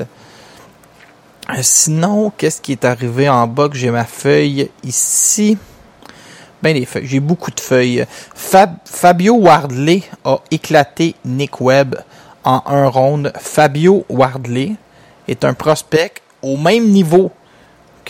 Sinon, 1.61 2.31
qu'est-ce 2.37 2.61
qui 2.61 2.73
est 2.73 2.85
arrivé 2.85 3.29
en 3.29 3.47
bas 3.47 3.69
que 3.69 3.77
j'ai 3.77 3.89
ma 3.89 4.05
feuille 4.05 4.69
ici? 4.83 5.57
Ben 6.61 6.75
les 6.75 6.85
feuilles, 6.85 7.07
j'ai 7.07 7.19
beaucoup 7.19 7.51
de 7.51 7.59
feuilles. 7.59 8.05
Fabio 8.35 9.35
Wardley 9.35 10.03
a 10.25 10.39
éclaté 10.51 11.15
Nick 11.25 11.59
Webb 11.61 11.95
en 12.43 12.61
un 12.65 12.87
round. 12.87 13.33
Fabio 13.39 14.05
Wardley 14.09 14.75
est 15.27 15.43
un 15.43 15.53
prospect 15.53 16.13
au 16.41 16.57
même 16.57 16.87
niveau 16.89 17.31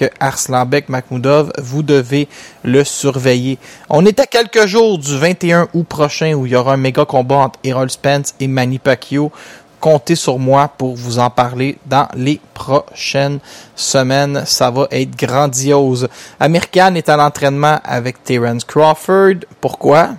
que 0.01 0.09
Arslanbek 0.19 0.89
Makhmoudov, 0.89 1.51
vous 1.61 1.83
devez 1.83 2.27
le 2.63 2.83
surveiller. 2.83 3.59
On 3.87 4.03
est 4.03 4.19
à 4.19 4.25
quelques 4.25 4.65
jours 4.65 4.97
du 4.97 5.15
21 5.15 5.67
août 5.75 5.85
prochain 5.87 6.33
où 6.33 6.47
il 6.47 6.53
y 6.53 6.55
aura 6.55 6.73
un 6.73 6.77
méga 6.77 7.05
combat 7.05 7.35
entre 7.35 7.59
Errol 7.63 7.91
Spence 7.91 8.33
et 8.39 8.47
Manny 8.47 8.79
Pacquiao 8.79 9.31
comptez 9.79 10.15
sur 10.15 10.39
moi 10.39 10.69
pour 10.77 10.95
vous 10.95 11.19
en 11.19 11.29
parler 11.29 11.77
dans 11.87 12.07
les 12.15 12.39
prochaines 12.53 13.39
semaines. 13.75 14.43
Ça 14.45 14.69
va 14.69 14.87
être 14.91 15.17
grandiose. 15.17 16.07
American 16.39 16.95
est 16.95 17.09
à 17.09 17.17
l'entraînement 17.17 17.79
avec 17.83 18.23
Terence 18.23 18.63
Crawford. 18.63 19.45
Pourquoi? 19.59 20.11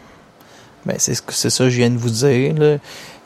Ben, 0.84 0.96
c'est 0.98 1.14
c'est 1.30 1.48
ça 1.48 1.64
que 1.64 1.70
je 1.70 1.76
viens 1.76 1.90
de 1.90 1.96
vous 1.96 2.10
dire. 2.10 2.78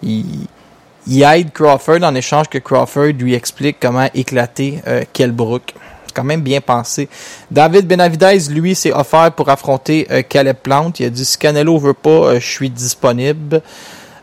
il 0.03 1.23
aide 1.23 1.53
Crawford 1.53 2.03
en 2.03 2.15
échange 2.15 2.49
que 2.49 2.59
Crawford 2.59 3.15
lui 3.19 3.35
explique 3.35 3.79
comment 3.81 4.09
éclater 4.15 4.83
euh, 4.87 5.05
Kelbrook. 5.13 5.75
Quand 6.17 6.25
même 6.25 6.41
bien 6.41 6.63
pensé. 6.63 7.11
David 7.51 7.87
Benavidez, 7.87 8.49
lui, 8.49 8.75
s'est 8.75 8.91
offert 8.91 9.33
pour 9.33 9.51
affronter 9.51 10.07
euh, 10.11 10.23
Caleb 10.27 10.57
Plant. 10.63 10.91
Il 10.99 11.05
a 11.05 11.11
dit 11.11 11.27
si 11.27 11.37
Canelo 11.37 11.77
veut 11.77 11.93
pas, 11.93 12.09
euh, 12.09 12.41
je 12.41 12.47
suis 12.47 12.71
disponible. 12.71 13.61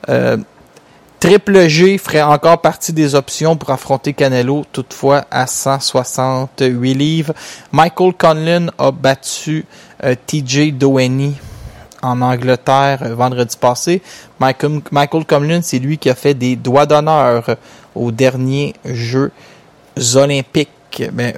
Euh, 0.09 0.37
Triple 1.19 1.67
G 1.67 1.99
ferait 1.99 2.23
encore 2.23 2.59
partie 2.61 2.93
des 2.93 3.13
options 3.13 3.55
pour 3.55 3.69
affronter 3.69 4.13
Canelo, 4.13 4.65
toutefois 4.71 5.25
à 5.29 5.45
168 5.45 6.93
livres. 6.95 7.33
Michael 7.71 8.13
Conlon 8.13 8.71
a 8.79 8.91
battu 8.91 9.63
TJ 10.01 10.73
Doheny 10.73 11.35
en 12.01 12.21
Angleterre 12.21 13.15
vendredi 13.15 13.55
passé. 13.55 14.01
Michael, 14.39 14.81
Michael 14.89 15.25
Conlon, 15.25 15.61
c'est 15.61 15.79
lui 15.79 15.99
qui 15.99 16.09
a 16.09 16.15
fait 16.15 16.33
des 16.33 16.55
doigts 16.55 16.87
d'honneur 16.87 17.55
aux 17.93 18.11
derniers 18.11 18.73
Jeux 18.83 19.31
olympiques. 20.15 20.71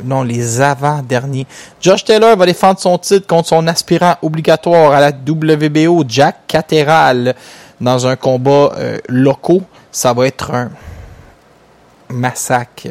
Non, 0.04 0.24
les 0.24 0.62
avant-derniers. 0.62 1.48
Josh 1.82 2.04
Taylor 2.04 2.36
va 2.36 2.46
défendre 2.46 2.80
son 2.80 2.98
titre 2.98 3.28
contre 3.28 3.50
son 3.50 3.68
aspirant 3.68 4.16
obligatoire 4.22 4.92
à 4.92 5.00
la 5.00 5.10
WBO, 5.10 6.04
Jack 6.08 6.48
Cateral, 6.48 7.36
dans 7.80 8.08
un 8.08 8.16
combat 8.16 8.74
euh, 8.78 8.98
locaux. 9.08 9.64
Ça 9.92 10.14
va 10.14 10.28
être 10.28 10.54
un 10.54 10.72
massacre. 12.10 12.90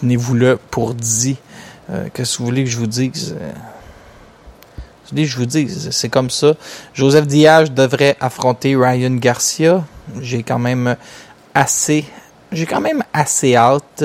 Tenez-vous 0.00 0.34
là 0.34 0.56
pour 0.70 0.94
dire. 0.94 1.36
Euh, 1.90 2.08
Qu'est-ce 2.12 2.34
que 2.34 2.38
vous 2.38 2.46
voulez 2.46 2.64
que 2.64 2.70
je 2.70 2.78
vous 2.78 2.86
dise? 2.86 3.36
Euh, 3.40 3.52
je 5.14 5.36
vous 5.36 5.46
dise, 5.46 5.90
c'est 5.90 6.08
comme 6.08 6.30
ça. 6.30 6.54
Joseph 6.94 7.26
Diaz 7.26 7.70
devrait 7.70 8.16
affronter 8.20 8.74
Ryan 8.74 9.14
Garcia. 9.14 9.84
J'ai 10.20 10.42
quand 10.42 10.58
même 10.58 10.96
assez, 11.54 12.04
j'ai 12.50 12.66
quand 12.66 12.80
même 12.80 13.04
assez 13.12 13.54
hâte. 13.54 14.04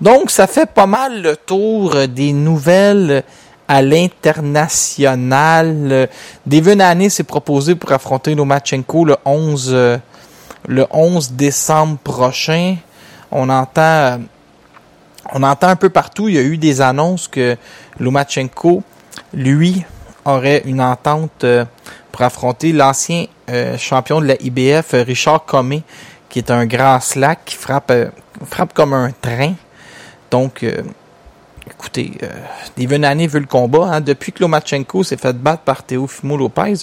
Donc, 0.00 0.30
ça 0.30 0.46
fait 0.46 0.66
pas 0.66 0.86
mal 0.86 1.22
le 1.22 1.36
tour 1.36 1.94
des 2.08 2.32
nouvelles 2.32 3.22
à 3.68 3.82
l'international. 3.82 6.08
Devin 6.44 6.80
Haney 6.80 7.08
s'est 7.08 7.24
proposé 7.24 7.74
pour 7.74 7.92
affronter 7.92 8.34
Lomachenko 8.34 9.04
le 9.04 9.16
11, 9.24 9.70
euh, 9.72 9.98
le 10.68 10.86
11 10.90 11.32
décembre 11.32 11.98
prochain. 11.98 12.76
On 13.30 13.48
entend, 13.48 14.20
on 15.32 15.42
entend 15.42 15.68
un 15.68 15.76
peu 15.76 15.88
partout. 15.88 16.28
Il 16.28 16.34
y 16.34 16.38
a 16.38 16.42
eu 16.42 16.58
des 16.58 16.80
annonces 16.80 17.28
que 17.28 17.56
Lomachenko, 17.98 18.82
lui, 19.32 19.84
aurait 20.24 20.62
une 20.64 20.80
entente 20.80 21.44
euh, 21.44 21.64
pour 22.16 22.22
affronter 22.22 22.72
l'ancien 22.72 23.26
euh, 23.50 23.76
champion 23.76 24.20
de 24.20 24.26
la 24.26 24.42
IBF, 24.42 24.94
euh, 24.94 25.02
Richard 25.02 25.44
Comé, 25.44 25.82
qui 26.28 26.38
est 26.38 26.50
un 26.50 26.66
grand 26.66 26.98
slack 26.98 27.40
qui 27.44 27.54
frappe, 27.54 27.90
euh, 27.90 28.08
frappe 28.44 28.72
comme 28.72 28.92
un 28.92 29.10
train. 29.10 29.52
Donc, 30.36 30.62
euh, 30.64 30.82
écoutez, 31.70 32.12
euh, 32.22 32.26
Devin 32.76 33.04
Haney 33.04 33.26
veut 33.26 33.40
le 33.40 33.46
combat. 33.46 33.86
hein. 33.90 34.00
Depuis 34.02 34.32
que 34.32 34.40
Lomachenko 34.42 35.02
s'est 35.02 35.16
fait 35.16 35.32
battre 35.32 35.62
par 35.62 35.82
Teofimo 35.82 36.36
Lopez, 36.36 36.74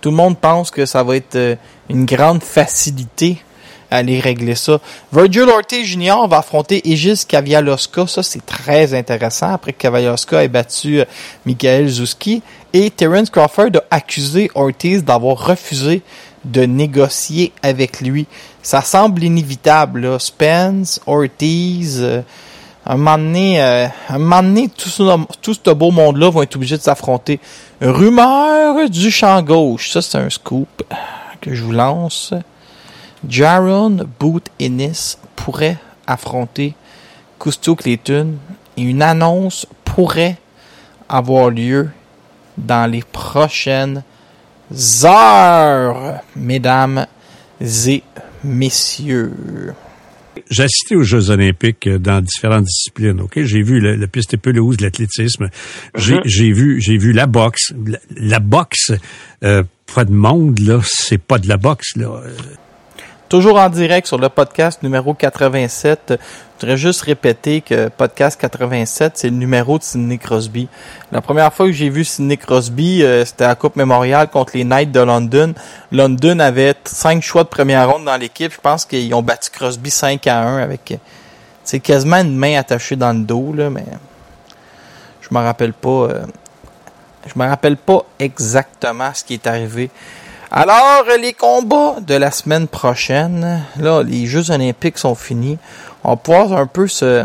tout 0.00 0.08
le 0.10 0.16
monde 0.16 0.38
pense 0.38 0.70
que 0.70 0.86
ça 0.86 1.02
va 1.02 1.16
être 1.16 1.36
euh, 1.36 1.56
une 1.90 2.06
grande 2.06 2.42
facilité 2.42 3.42
à 3.90 3.98
aller 3.98 4.18
régler 4.18 4.54
ça. 4.54 4.80
Virgil 5.12 5.42
Ortiz 5.42 5.84
Jr. 5.84 6.26
va 6.26 6.38
affronter 6.38 6.90
Egis 6.90 7.26
Kavialoska. 7.28 8.06
Ça, 8.06 8.22
c'est 8.22 8.46
très 8.46 8.94
intéressant 8.94 9.52
après 9.52 9.74
que 9.74 9.82
Kavialoska 9.82 10.42
ait 10.42 10.48
battu 10.48 11.00
euh, 11.00 11.04
Michael 11.44 11.88
Zuski. 11.88 12.42
Et 12.72 12.88
Terence 12.88 13.28
Crawford 13.28 13.72
a 13.90 13.96
accusé 13.96 14.50
Ortiz 14.54 15.04
d'avoir 15.04 15.36
refusé 15.36 16.00
de 16.46 16.62
négocier 16.62 17.52
avec 17.62 18.00
lui. 18.00 18.26
Ça 18.62 18.80
semble 18.80 19.22
inévitable. 19.22 20.00
Là. 20.00 20.18
Spence, 20.18 20.98
Ortiz... 21.06 22.02
un 22.84 22.96
moment 22.96 23.18
donné, 23.18 23.62
euh, 23.62 23.86
un 24.08 24.18
moment 24.18 24.42
donné, 24.42 24.68
tout 24.68 24.88
ce, 24.88 25.02
tout 25.40 25.54
ce 25.54 25.70
beau 25.70 25.90
monde-là 25.90 26.30
vont 26.30 26.42
être 26.42 26.56
obligés 26.56 26.76
de 26.76 26.82
s'affronter. 26.82 27.38
Rumeur 27.80 28.88
du 28.90 29.10
champ 29.10 29.40
gauche. 29.42 29.90
Ça, 29.90 30.02
c'est 30.02 30.18
un 30.18 30.30
scoop 30.30 30.82
que 31.40 31.54
je 31.54 31.62
vous 31.62 31.72
lance. 31.72 32.34
Jaron 33.28 33.98
Boot 34.18 34.46
Ennis 34.60 35.16
pourrait 35.36 35.78
affronter 36.06 36.74
Cousteau 37.38 37.76
Clayton 37.76 38.34
et 38.76 38.82
une 38.82 39.02
annonce 39.02 39.66
pourrait 39.84 40.38
avoir 41.08 41.50
lieu 41.50 41.90
dans 42.58 42.90
les 42.90 43.02
prochaines 43.02 44.02
heures, 45.04 46.20
mesdames 46.34 47.06
et 47.60 48.02
messieurs. 48.42 49.74
J'ai 50.52 50.64
assisté 50.64 50.96
aux 50.96 51.02
Jeux 51.02 51.30
olympiques 51.30 51.86
euh, 51.86 51.98
dans 51.98 52.20
différentes 52.20 52.64
disciplines. 52.64 53.22
Ok, 53.22 53.42
j'ai 53.42 53.62
vu 53.62 53.80
le, 53.80 53.96
la 53.96 54.06
piste 54.06 54.36
pelouse, 54.36 54.80
l'athlétisme. 54.82 55.48
J'ai 55.96 56.18
j'ai 56.26 56.52
vu 56.52 56.78
j'ai 56.80 56.98
vu 56.98 57.12
la 57.12 57.26
boxe. 57.26 57.72
La, 57.86 57.98
la 58.16 58.38
boxe, 58.38 58.92
euh, 59.44 59.62
pas 59.94 60.04
de 60.04 60.12
monde 60.12 60.58
là, 60.58 60.80
c'est 60.84 61.16
pas 61.16 61.38
de 61.38 61.48
la 61.48 61.56
boxe 61.56 61.96
là. 61.96 62.22
Euh, 63.32 63.38
Toujours 63.38 63.58
en 63.58 63.68
direct 63.70 64.06
sur 64.06 64.18
le 64.18 64.28
podcast 64.28 64.82
numéro 64.82 65.14
87. 65.14 66.00
Je 66.08 66.16
voudrais 66.60 66.76
juste 66.76 67.00
répéter 67.02 67.60
que 67.62 67.88
podcast 67.88 68.38
87, 68.40 69.12
c'est 69.16 69.30
le 69.30 69.36
numéro 69.36 69.78
de 69.78 69.82
Sidney 69.82 70.18
Crosby. 70.18 70.68
La 71.10 71.20
première 71.22 71.52
fois 71.52 71.66
que 71.66 71.72
j'ai 71.72 71.88
vu 71.88 72.04
Sidney 72.04 72.36
Crosby, 72.36 73.02
euh, 73.02 73.24
c'était 73.24 73.44
à 73.44 73.48
la 73.48 73.54
Coupe 73.54 73.76
Mémoriale 73.76 74.28
contre 74.28 74.52
les 74.56 74.64
Knights 74.64 74.92
de 74.92 75.00
London. 75.00 75.54
London 75.90 76.38
avait 76.40 76.74
cinq 76.84 77.22
choix 77.22 77.44
de 77.44 77.48
première 77.48 77.90
ronde 77.90 78.04
dans 78.04 78.16
l'équipe. 78.16 78.52
Je 78.52 78.60
pense 78.60 78.84
qu'ils 78.84 79.12
ont 79.14 79.22
battu 79.22 79.50
Crosby 79.50 79.90
5 79.90 80.26
à 80.26 80.42
1 80.42 80.58
avec 80.58 80.98
c'est 81.64 81.80
quasiment 81.80 82.18
une 82.18 82.36
main 82.36 82.58
attachée 82.58 82.96
dans 82.96 83.12
le 83.12 83.24
dos, 83.24 83.52
là, 83.54 83.70
mais 83.70 83.84
je 85.20 85.28
me 85.30 85.40
rappelle 85.40 85.72
pas. 85.72 85.88
euh, 85.88 86.26
je 87.26 87.38
me 87.40 87.48
rappelle 87.48 87.76
pas 87.76 88.04
exactement 88.18 89.10
ce 89.14 89.24
qui 89.24 89.34
est 89.34 89.46
arrivé. 89.46 89.90
Alors, 90.54 91.04
les 91.18 91.32
combats 91.32 91.96
de 92.06 92.14
la 92.14 92.30
semaine 92.30 92.68
prochaine, 92.68 93.62
là, 93.78 94.02
les 94.02 94.26
Jeux 94.26 94.50
olympiques 94.50 94.98
sont 94.98 95.14
finis. 95.14 95.56
On 96.04 96.10
va 96.10 96.16
pouvoir 96.16 96.52
un 96.52 96.66
peu 96.66 96.88
se, 96.88 97.24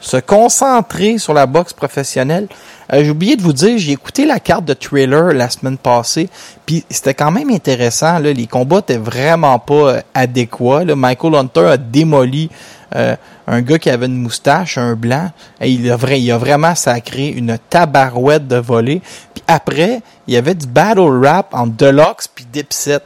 se 0.00 0.18
concentrer 0.18 1.16
sur 1.16 1.32
la 1.32 1.46
boxe 1.46 1.72
professionnelle. 1.72 2.48
Euh, 2.92 3.02
j'ai 3.02 3.10
oublié 3.10 3.36
de 3.36 3.42
vous 3.42 3.54
dire, 3.54 3.78
j'ai 3.78 3.92
écouté 3.92 4.26
la 4.26 4.38
carte 4.38 4.66
de 4.66 4.74
trailer 4.74 5.32
la 5.32 5.48
semaine 5.48 5.78
passée, 5.78 6.28
puis 6.66 6.84
c'était 6.90 7.14
quand 7.14 7.30
même 7.30 7.48
intéressant. 7.48 8.18
Les 8.18 8.46
combats 8.46 8.80
étaient 8.80 8.98
vraiment 8.98 9.58
pas 9.58 9.74
euh, 9.74 10.00
adéquats. 10.12 10.84
Là. 10.84 10.94
Michael 10.94 11.34
Hunter 11.36 11.66
a 11.66 11.76
démoli 11.78 12.50
euh, 12.94 13.16
un 13.52 13.60
gars 13.60 13.78
qui 13.78 13.90
avait 13.90 14.06
une 14.06 14.16
moustache, 14.16 14.78
un 14.78 14.94
blanc, 14.94 15.30
et 15.60 15.70
il 15.70 15.90
a, 15.90 15.96
vrai, 15.96 16.18
il 16.18 16.32
a 16.32 16.38
vraiment 16.38 16.74
sacré 16.74 17.28
une 17.28 17.58
tabarouette 17.68 18.48
de 18.48 18.56
volée. 18.56 19.02
Puis 19.34 19.44
après, 19.46 20.00
il 20.26 20.32
y 20.32 20.38
avait 20.38 20.54
du 20.54 20.66
battle 20.66 21.20
rap 21.22 21.52
entre 21.52 21.76
Deluxe 21.76 22.28
puis 22.34 22.46
Dipset. 22.50 23.02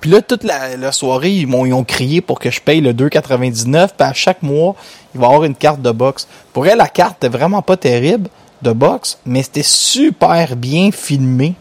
Puis 0.00 0.10
là, 0.10 0.20
toute 0.20 0.44
la, 0.44 0.92
soirée, 0.92 1.30
ils 1.30 1.46
m'ont 1.46 1.64
ils 1.64 1.72
ont 1.72 1.82
crié 1.82 2.20
pour 2.20 2.38
que 2.38 2.50
je 2.50 2.60
paye 2.60 2.82
le 2.82 2.92
2,99. 2.92 3.88
Puis 3.96 4.06
à 4.06 4.12
chaque 4.12 4.42
mois, 4.42 4.76
il 5.14 5.20
va 5.20 5.28
avoir 5.28 5.44
une 5.44 5.54
carte 5.54 5.80
de 5.80 5.90
boxe. 5.90 6.28
Pour 6.52 6.66
elle, 6.66 6.76
la 6.76 6.88
carte 6.88 7.16
était 7.24 7.34
vraiment 7.34 7.62
pas 7.62 7.78
terrible 7.78 8.28
de 8.60 8.72
boxe, 8.72 9.18
mais 9.24 9.42
c'était 9.42 9.62
super 9.62 10.56
bien 10.56 10.90
filmé. 10.92 11.54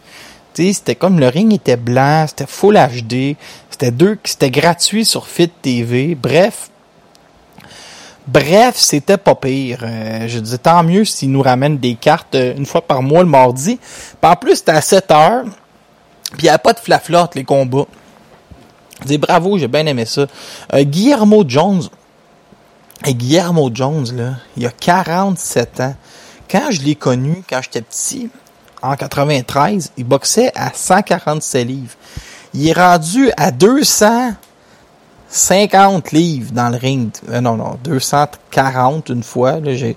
C'était 0.53 0.95
comme 0.95 1.21
le 1.21 1.27
ring 1.29 1.53
était 1.53 1.77
blanc, 1.77 2.25
c'était 2.27 2.47
full 2.47 2.75
HD, 2.75 3.35
c'était 3.69 3.91
deux, 3.91 4.17
c'était 4.23 4.51
gratuit 4.51 5.05
sur 5.05 5.27
Fit 5.27 5.49
TV. 5.49 6.15
Bref, 6.15 6.69
Bref, 8.27 8.75
c'était 8.75 9.17
pas 9.17 9.35
pire. 9.35 9.79
Euh, 9.83 10.27
je 10.27 10.39
disais 10.39 10.57
tant 10.57 10.83
mieux 10.83 11.05
s'ils 11.05 11.31
nous 11.31 11.41
ramènent 11.41 11.77
des 11.77 11.95
cartes 11.95 12.33
euh, 12.33 12.55
une 12.57 12.65
fois 12.65 12.81
par 12.81 13.03
mois 13.03 13.21
le 13.21 13.29
mardi. 13.29 13.77
Puis 13.77 14.31
en 14.31 14.35
plus, 14.35 14.55
c'était 14.55 14.71
à 14.71 14.81
7 14.81 15.11
heures. 15.11 15.43
Puis 16.31 16.39
il 16.39 16.43
n'y 16.43 16.49
avait 16.49 16.57
pas 16.57 16.73
de 16.73 16.79
flafla 16.79 17.23
entre 17.23 17.37
les 17.37 17.43
combats. 17.43 17.85
Je 19.01 19.07
dis 19.07 19.17
bravo, 19.17 19.57
j'ai 19.57 19.67
bien 19.67 19.85
aimé 19.85 20.05
ça. 20.05 20.25
Euh, 20.73 20.83
Guillermo 20.83 21.43
Jones. 21.47 21.83
Et 23.05 23.13
Guillermo 23.13 23.69
Jones, 23.71 24.07
là, 24.15 24.35
il 24.57 24.65
a 24.65 24.71
47 24.71 25.79
ans. 25.81 25.95
Quand 26.49 26.71
je 26.71 26.81
l'ai 26.81 26.95
connu, 26.95 27.43
quand 27.47 27.59
j'étais 27.61 27.81
petit, 27.81 28.29
en 28.81 28.95
93, 28.95 29.91
il 29.97 30.03
boxait 30.03 30.51
à 30.55 30.71
147 30.73 31.67
livres. 31.67 31.93
Il 32.53 32.67
est 32.67 32.73
rendu 32.73 33.29
à 33.37 33.51
200 33.51 34.33
50 35.29 36.11
livres 36.11 36.51
dans 36.53 36.69
le 36.69 36.77
ring. 36.77 37.11
Euh, 37.29 37.41
non, 37.41 37.57
non, 37.57 37.77
240 37.83 39.09
une 39.09 39.23
fois. 39.23 39.55
J'ai, 39.63 39.95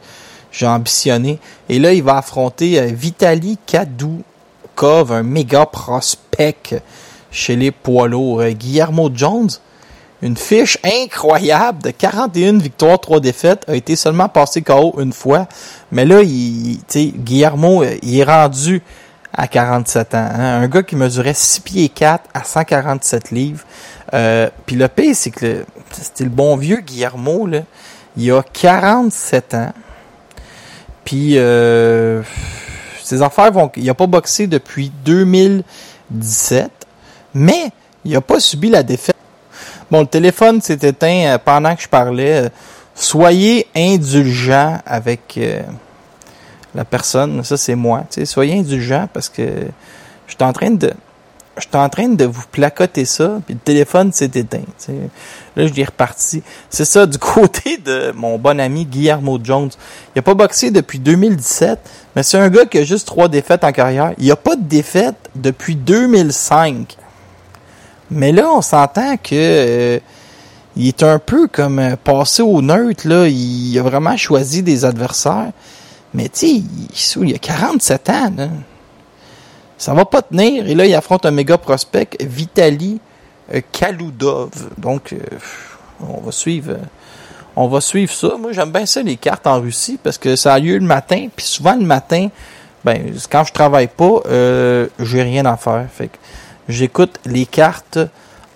ambitionné. 0.62 1.39
Et 1.68 1.79
là, 1.79 1.93
il 1.93 2.03
va 2.03 2.18
affronter 2.18 2.81
euh, 2.81 2.87
Vitali 2.87 3.59
Kadoukov, 3.64 5.12
un 5.12 5.22
méga 5.22 5.66
prospect 5.66 6.83
chez 7.31 7.55
les 7.55 7.70
poids 7.70 8.09
lourds. 8.09 8.41
Euh, 8.41 8.51
Guillermo 8.51 9.11
Jones, 9.14 9.51
une 10.22 10.37
fiche 10.37 10.79
incroyable 10.83 11.83
de 11.83 11.91
41 11.91 12.59
victoires, 12.59 12.99
3 12.99 13.20
défaites, 13.20 13.64
a 13.68 13.76
été 13.76 13.95
seulement 13.95 14.29
passé 14.29 14.62
KO 14.62 14.97
une 14.99 15.12
fois. 15.12 15.47
Mais 15.93 16.05
là, 16.05 16.22
il, 16.22 16.81
Guillermo, 16.95 17.85
il 18.03 18.18
est 18.18 18.24
rendu 18.24 18.83
à 19.33 19.47
47 19.47 20.14
ans. 20.14 20.18
hein. 20.18 20.62
Un 20.62 20.68
gars 20.68 20.83
qui 20.83 20.97
mesurait 20.97 21.35
6 21.35 21.61
pieds 21.61 21.89
4 21.89 22.24
à 22.35 22.43
147 22.43 23.31
livres. 23.31 23.64
Euh, 24.14 24.48
Puis 24.66 24.76
le 24.76 24.88
pire, 24.88 25.14
c'est 25.14 25.30
que 25.30 25.64
c'était 25.90 26.24
le 26.24 26.30
bon 26.30 26.56
vieux 26.56 26.80
Guillermo, 26.80 27.46
là. 27.46 27.61
Il 28.16 28.30
a 28.32 28.42
47 28.42 29.54
ans. 29.54 29.72
Puis 31.04 31.38
euh, 31.38 32.22
ses 33.02 33.22
affaires 33.22 33.52
vont. 33.52 33.70
Il 33.76 33.88
a 33.88 33.94
pas 33.94 34.06
boxé 34.06 34.46
depuis 34.46 34.90
2017, 35.04 36.70
mais 37.34 37.70
il 38.04 38.14
a 38.16 38.20
pas 38.20 38.40
subi 38.40 38.70
la 38.70 38.82
défaite. 38.82 39.16
Bon, 39.90 40.00
le 40.00 40.06
téléphone 40.06 40.61
s'est 40.61 40.78
éteint 40.82 41.34
euh, 41.34 41.38
pendant 41.38 41.74
que 41.74 41.82
je 41.82 41.88
parlais. 41.88 42.46
Euh, 42.46 42.48
Soyez 42.94 43.68
indulgents 43.76 44.80
avec 44.84 45.38
euh, 45.38 45.62
la 46.74 46.84
personne. 46.84 47.44
Ça, 47.44 47.56
c'est 47.56 47.76
moi. 47.76 48.04
tu 48.11 48.20
sais. 48.20 48.26
Soyez 48.26 48.59
indulgents 48.59 49.09
parce 49.12 49.28
que 49.28 49.42
je 50.26 50.34
suis 50.34 50.42
en 50.44 50.52
train 50.52 50.70
de. 50.70 50.92
Je 51.59 51.62
suis 51.62 51.76
en 51.76 51.88
train 51.88 52.09
de 52.09 52.24
vous 52.24 52.44
placoter 52.50 53.04
ça, 53.04 53.40
puis 53.44 53.54
le 53.54 53.61
téléphone 53.61 54.12
s'est 54.12 54.30
éteint. 54.34 54.62
Là, 55.56 55.66
je 55.66 55.72
l'ai 55.72 55.84
reparti. 55.84 56.42
C'est 56.70 56.84
ça, 56.84 57.04
du 57.06 57.18
côté 57.18 57.78
de 57.78 58.12
mon 58.14 58.38
bon 58.38 58.61
ami 58.61 58.84
Guillermo 58.84 59.38
Jones. 59.42 59.70
Il 60.14 60.20
a 60.20 60.22
pas 60.22 60.34
boxé 60.34 60.70
depuis 60.70 60.98
2017, 60.98 61.78
mais 62.14 62.22
c'est 62.22 62.38
un 62.38 62.48
gars 62.48 62.64
qui 62.64 62.78
a 62.78 62.84
juste 62.84 63.06
trois 63.06 63.28
défaites 63.28 63.64
en 63.64 63.72
carrière. 63.72 64.12
Il 64.18 64.30
a 64.30 64.36
pas 64.36 64.56
de 64.56 64.62
défaite 64.62 65.16
depuis 65.34 65.74
2005. 65.74 66.96
Mais 68.11 68.32
là, 68.32 68.48
on 68.52 68.62
s'entend 68.62 69.16
que 69.16 69.34
euh, 69.34 69.98
il 70.76 70.88
est 70.88 71.02
un 71.02 71.18
peu 71.18 71.48
comme 71.48 71.78
euh, 71.78 71.96
passé 71.96 72.42
au 72.42 72.62
neutre. 72.62 73.06
Là. 73.06 73.26
Il 73.26 73.76
a 73.78 73.82
vraiment 73.82 74.16
choisi 74.16 74.62
des 74.62 74.84
adversaires. 74.84 75.50
Mais 76.14 76.28
tu 76.28 76.38
sais, 76.38 77.18
il, 77.20 77.28
il 77.28 77.34
a 77.34 77.38
47 77.38 78.11
ans. 78.11 78.32
Ça 79.79 79.95
va 79.95 80.05
pas 80.05 80.22
tenir. 80.22 80.68
Et 80.68 80.74
là, 80.74 80.85
il 80.85 80.95
affronte 80.95 81.24
un 81.24 81.31
méga 81.31 81.57
prospect, 81.57 82.11
Vitali 82.20 83.01
euh, 83.55 83.61
Kaloudov. 83.72 84.51
Donc, 84.76 85.12
euh, 85.12 85.18
on 86.01 86.20
va 86.20 86.33
suivre. 86.33 86.72
euh, 86.72 86.79
on 87.57 87.66
va 87.66 87.81
suivre 87.81 88.12
ça. 88.12 88.37
Moi, 88.39 88.53
j'aime 88.53 88.70
bien 88.70 88.87
ça, 88.87 89.03
les 89.03 89.16
cartes 89.16 89.47
en 89.47 89.61
Russie, 89.61 89.99
parce 90.03 90.16
que 90.16 90.37
ça 90.37 90.55
a 90.55 90.59
lieu 90.61 90.79
le 90.79 90.85
matin. 90.87 91.26
Puis 91.35 91.47
souvent, 91.47 91.74
le 91.74 91.85
matin, 91.85 92.29
ben, 92.85 93.12
quand 93.31 93.43
je 93.45 93.53
travaille 93.53 93.89
pas, 93.89 94.20
euh, 94.26 94.87
j'ai 95.01 95.22
rien 95.22 95.45
à 95.45 95.57
faire. 95.57 95.87
Fait 95.93 96.11
j'écoute 96.68 97.18
les 97.24 97.47
cartes 97.47 97.99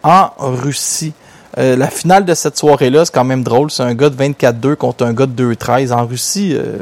en 0.05 0.31
Russie. 0.39 1.14
Euh, 1.59 1.77
la 1.77 1.89
finale 1.89 2.25
de 2.25 2.35
cette 2.35 2.57
soirée-là, 2.57 3.05
c'est 3.05 3.12
quand 3.12 3.25
même 3.25 3.43
drôle. 3.43 3.70
C'est 3.70 3.83
un 3.83 3.95
gars 3.95 4.09
de 4.09 4.16
24-2 4.16 4.77
contre 4.77 5.05
un 5.05 5.12
gars 5.12 5.27
de 5.27 5.55
2-13. 5.55 5.93
En 5.93 6.07
Russie, 6.07 6.55
euh, 6.55 6.79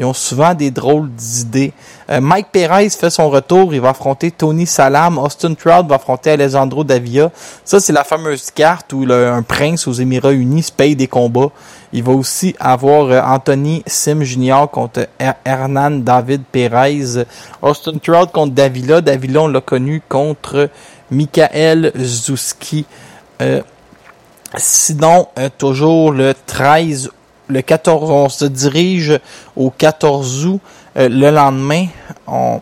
ils 0.00 0.04
ont 0.06 0.14
souvent 0.14 0.54
des 0.54 0.70
drôles 0.70 1.10
d'idées. 1.10 1.74
Euh, 2.10 2.22
Mike 2.22 2.46
Perez 2.50 2.88
fait 2.88 3.10
son 3.10 3.28
retour. 3.28 3.74
Il 3.74 3.82
va 3.82 3.90
affronter 3.90 4.30
Tony 4.30 4.66
Salam. 4.66 5.18
Austin 5.18 5.52
Trout 5.52 5.86
va 5.86 5.96
affronter 5.96 6.30
Alessandro 6.30 6.84
Davia. 6.84 7.30
Ça, 7.66 7.80
c'est 7.80 7.92
la 7.92 8.02
fameuse 8.02 8.50
carte 8.50 8.94
où 8.94 9.04
un 9.12 9.42
prince 9.42 9.86
aux 9.86 9.92
Émirats 9.92 10.32
Unis 10.32 10.62
se 10.62 10.72
paye 10.72 10.96
des 10.96 11.06
combats. 11.06 11.50
Il 11.92 12.02
va 12.02 12.12
aussi 12.12 12.56
avoir 12.58 13.10
euh, 13.10 13.20
Anthony 13.20 13.82
Sim 13.86 14.22
Jr. 14.22 14.64
contre 14.72 15.06
Her- 15.18 15.34
Hernan 15.44 15.90
David 16.02 16.44
Perez. 16.50 17.24
Austin 17.60 17.98
Trout 18.02 18.32
contre 18.32 18.54
Davila. 18.54 19.02
Davila, 19.02 19.42
on 19.42 19.48
l'a 19.48 19.60
connu 19.60 20.00
contre 20.08 20.70
Michael 21.10 21.92
Zuski. 21.98 22.86
Euh, 23.42 23.60
sinon, 24.56 25.28
toujours 25.58 26.12
le 26.12 26.32
13, 26.46 27.10
le 27.50 27.62
14, 27.62 28.10
on 28.10 28.28
se 28.28 28.44
dirige 28.44 29.18
au 29.56 29.70
14 29.70 30.46
août. 30.46 30.60
Euh, 30.96 31.08
le 31.08 31.30
lendemain, 31.30 31.86
on, 32.26 32.60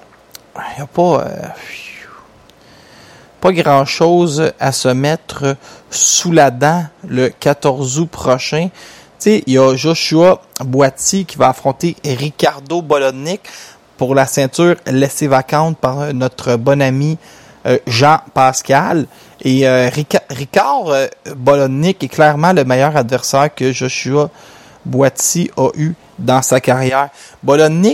y 0.78 0.82
a 0.82 0.86
pas, 0.86 1.20
euh, 1.20 1.26
pas 3.40 3.52
grand 3.52 3.84
chose 3.84 4.52
à 4.58 4.72
se 4.72 4.88
mettre 4.88 5.56
sous 5.90 6.32
la 6.32 6.50
dent 6.50 6.84
le 7.06 7.28
14 7.28 7.98
août 8.00 8.10
prochain. 8.10 8.68
Il 9.26 9.42
y 9.46 9.58
a 9.58 9.74
Joshua 9.74 10.40
Boiti 10.64 11.24
qui 11.24 11.36
va 11.36 11.48
affronter 11.48 11.96
Ricardo 12.04 12.82
Bolodnik 12.82 13.40
pour 13.96 14.14
la 14.14 14.26
ceinture 14.26 14.76
laissée 14.86 15.26
vacante 15.26 15.76
par 15.78 16.12
notre 16.14 16.56
bon 16.56 16.80
ami 16.80 17.18
euh, 17.66 17.78
Jean 17.86 18.18
Pascal. 18.32 19.06
Et 19.42 19.66
Rica- 19.88 20.22
Ricard 20.30 20.88
euh, 20.88 21.06
Bolodnik 21.36 22.02
est 22.04 22.08
clairement 22.08 22.52
le 22.52 22.64
meilleur 22.64 22.96
adversaire 22.96 23.52
que 23.54 23.72
Joshua 23.72 24.30
Boiti 24.88 25.50
a 25.56 25.68
eu 25.76 25.94
dans 26.18 26.42
sa 26.42 26.60
carrière. 26.60 27.10
Un, 27.46 27.84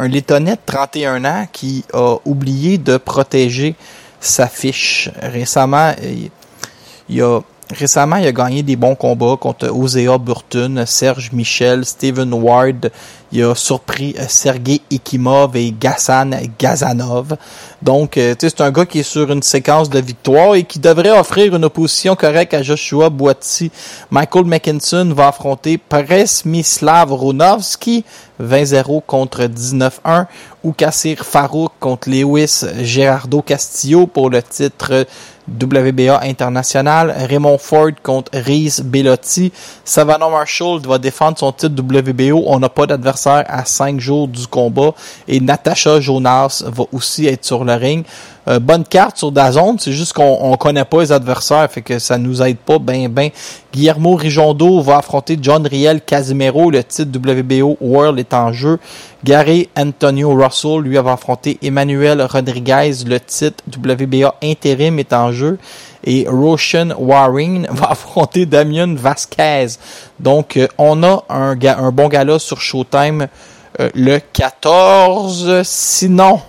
un 0.00 0.08
Lettonais 0.08 0.52
de 0.52 0.60
31 0.64 1.24
ans 1.24 1.48
qui 1.50 1.84
a 1.92 2.16
oublié 2.24 2.78
de 2.78 2.96
protéger 2.98 3.74
sa 4.20 4.46
fiche. 4.46 5.10
Récemment, 5.20 5.92
il, 6.02 6.30
il 7.08 7.22
a 7.22 7.40
récemment 7.70 8.16
il 8.16 8.26
a 8.26 8.32
gagné 8.32 8.62
des 8.62 8.76
bons 8.76 8.94
combats 8.94 9.36
contre 9.40 9.68
Osea 9.68 10.18
Burton, 10.18 10.84
Serge 10.86 11.32
Michel, 11.32 11.84
Steven 11.84 12.32
Ward. 12.34 12.90
Il 13.32 13.42
a 13.42 13.54
surpris 13.56 14.14
Sergei 14.28 14.80
Ekimov 14.92 15.56
et 15.56 15.74
Gassan 15.78 16.36
Gazanov. 16.56 17.36
Donc, 17.82 18.16
euh, 18.16 18.34
c'est 18.38 18.60
un 18.60 18.70
gars 18.70 18.86
qui 18.86 19.00
est 19.00 19.02
sur 19.02 19.28
une 19.32 19.42
séquence 19.42 19.90
de 19.90 19.98
victoires 19.98 20.54
et 20.54 20.62
qui 20.62 20.78
devrait 20.78 21.10
offrir 21.10 21.56
une 21.56 21.64
opposition 21.64 22.14
correcte 22.14 22.54
à 22.54 22.62
Joshua 22.62 23.10
Boiti. 23.10 23.72
Michael 24.10 24.44
McKinson 24.44 25.12
va 25.12 25.28
affronter 25.28 25.78
Presmislav 25.78 27.12
Runovski, 27.12 28.04
20-0 28.40 29.02
contre 29.04 29.42
19-1, 29.42 30.26
ou 30.62 30.72
Kassir 30.72 31.24
Farouk 31.24 31.72
contre 31.80 32.08
Lewis 32.08 32.62
Gerardo 32.82 33.42
Castillo 33.42 34.06
pour 34.06 34.30
le 34.30 34.42
titre 34.42 35.06
WBA 35.48 36.20
international. 36.22 37.14
Raymond 37.28 37.58
Ford 37.58 37.92
contre 38.02 38.30
Reese 38.32 38.80
Bellotti. 38.80 39.52
Savannah 39.84 40.28
Marshall 40.28 40.80
va 40.80 40.98
défendre 40.98 41.38
son 41.38 41.52
titre 41.52 41.82
WBO. 41.82 42.44
On 42.46 42.58
n'a 42.58 42.68
pas 42.68 42.86
d'adversaire 42.86 43.44
à 43.48 43.64
5 43.64 44.00
jours 44.00 44.28
du 44.28 44.46
combat. 44.46 44.92
Et 45.28 45.40
Natasha 45.40 46.00
Jonas 46.00 46.64
va 46.66 46.84
aussi 46.92 47.26
être 47.26 47.44
sur 47.44 47.64
le 47.64 47.74
ring. 47.74 48.04
Euh, 48.46 48.58
bonne 48.58 48.84
carte 48.84 49.16
sur 49.16 49.32
Dazone, 49.32 49.78
c'est 49.78 49.92
juste 49.92 50.12
qu'on 50.12 50.38
on 50.40 50.56
connaît 50.56 50.84
pas 50.84 51.00
les 51.00 51.12
adversaires, 51.12 51.70
fait 51.70 51.82
que 51.82 51.98
ça 51.98 52.18
nous 52.18 52.42
aide 52.42 52.58
pas 52.58 52.78
ben 52.78 53.08
ben. 53.08 53.30
Guillermo 53.72 54.14
Rijondo 54.14 54.80
va 54.82 54.98
affronter 54.98 55.38
John 55.40 55.66
Riel 55.66 56.00
Casimero, 56.02 56.70
le 56.70 56.84
titre 56.84 57.18
WBO 57.18 57.76
World 57.80 58.18
est 58.18 58.34
en 58.34 58.52
jeu. 58.52 58.78
Gary 59.24 59.68
Antonio 59.76 60.34
Russell, 60.34 60.80
lui, 60.82 60.96
va 60.96 61.12
affronter 61.12 61.58
Emmanuel 61.62 62.22
Rodriguez, 62.22 62.92
le 63.06 63.18
titre 63.18 63.64
WBA 63.76 64.34
intérim 64.42 64.98
est 64.98 65.12
en 65.12 65.32
jeu. 65.32 65.58
Et 66.04 66.26
Roshan 66.28 66.90
Waring 66.98 67.66
va 67.70 67.92
affronter 67.92 68.44
Damien 68.44 68.94
Vasquez. 68.94 69.78
Donc, 70.20 70.56
euh, 70.56 70.68
on 70.76 71.02
a 71.02 71.24
un, 71.30 71.58
un 71.58 71.90
bon 71.90 72.08
gala 72.08 72.38
sur 72.38 72.60
Showtime 72.60 73.28
euh, 73.80 73.90
le 73.94 74.18
14. 74.18 75.62
Sinon, 75.64 76.40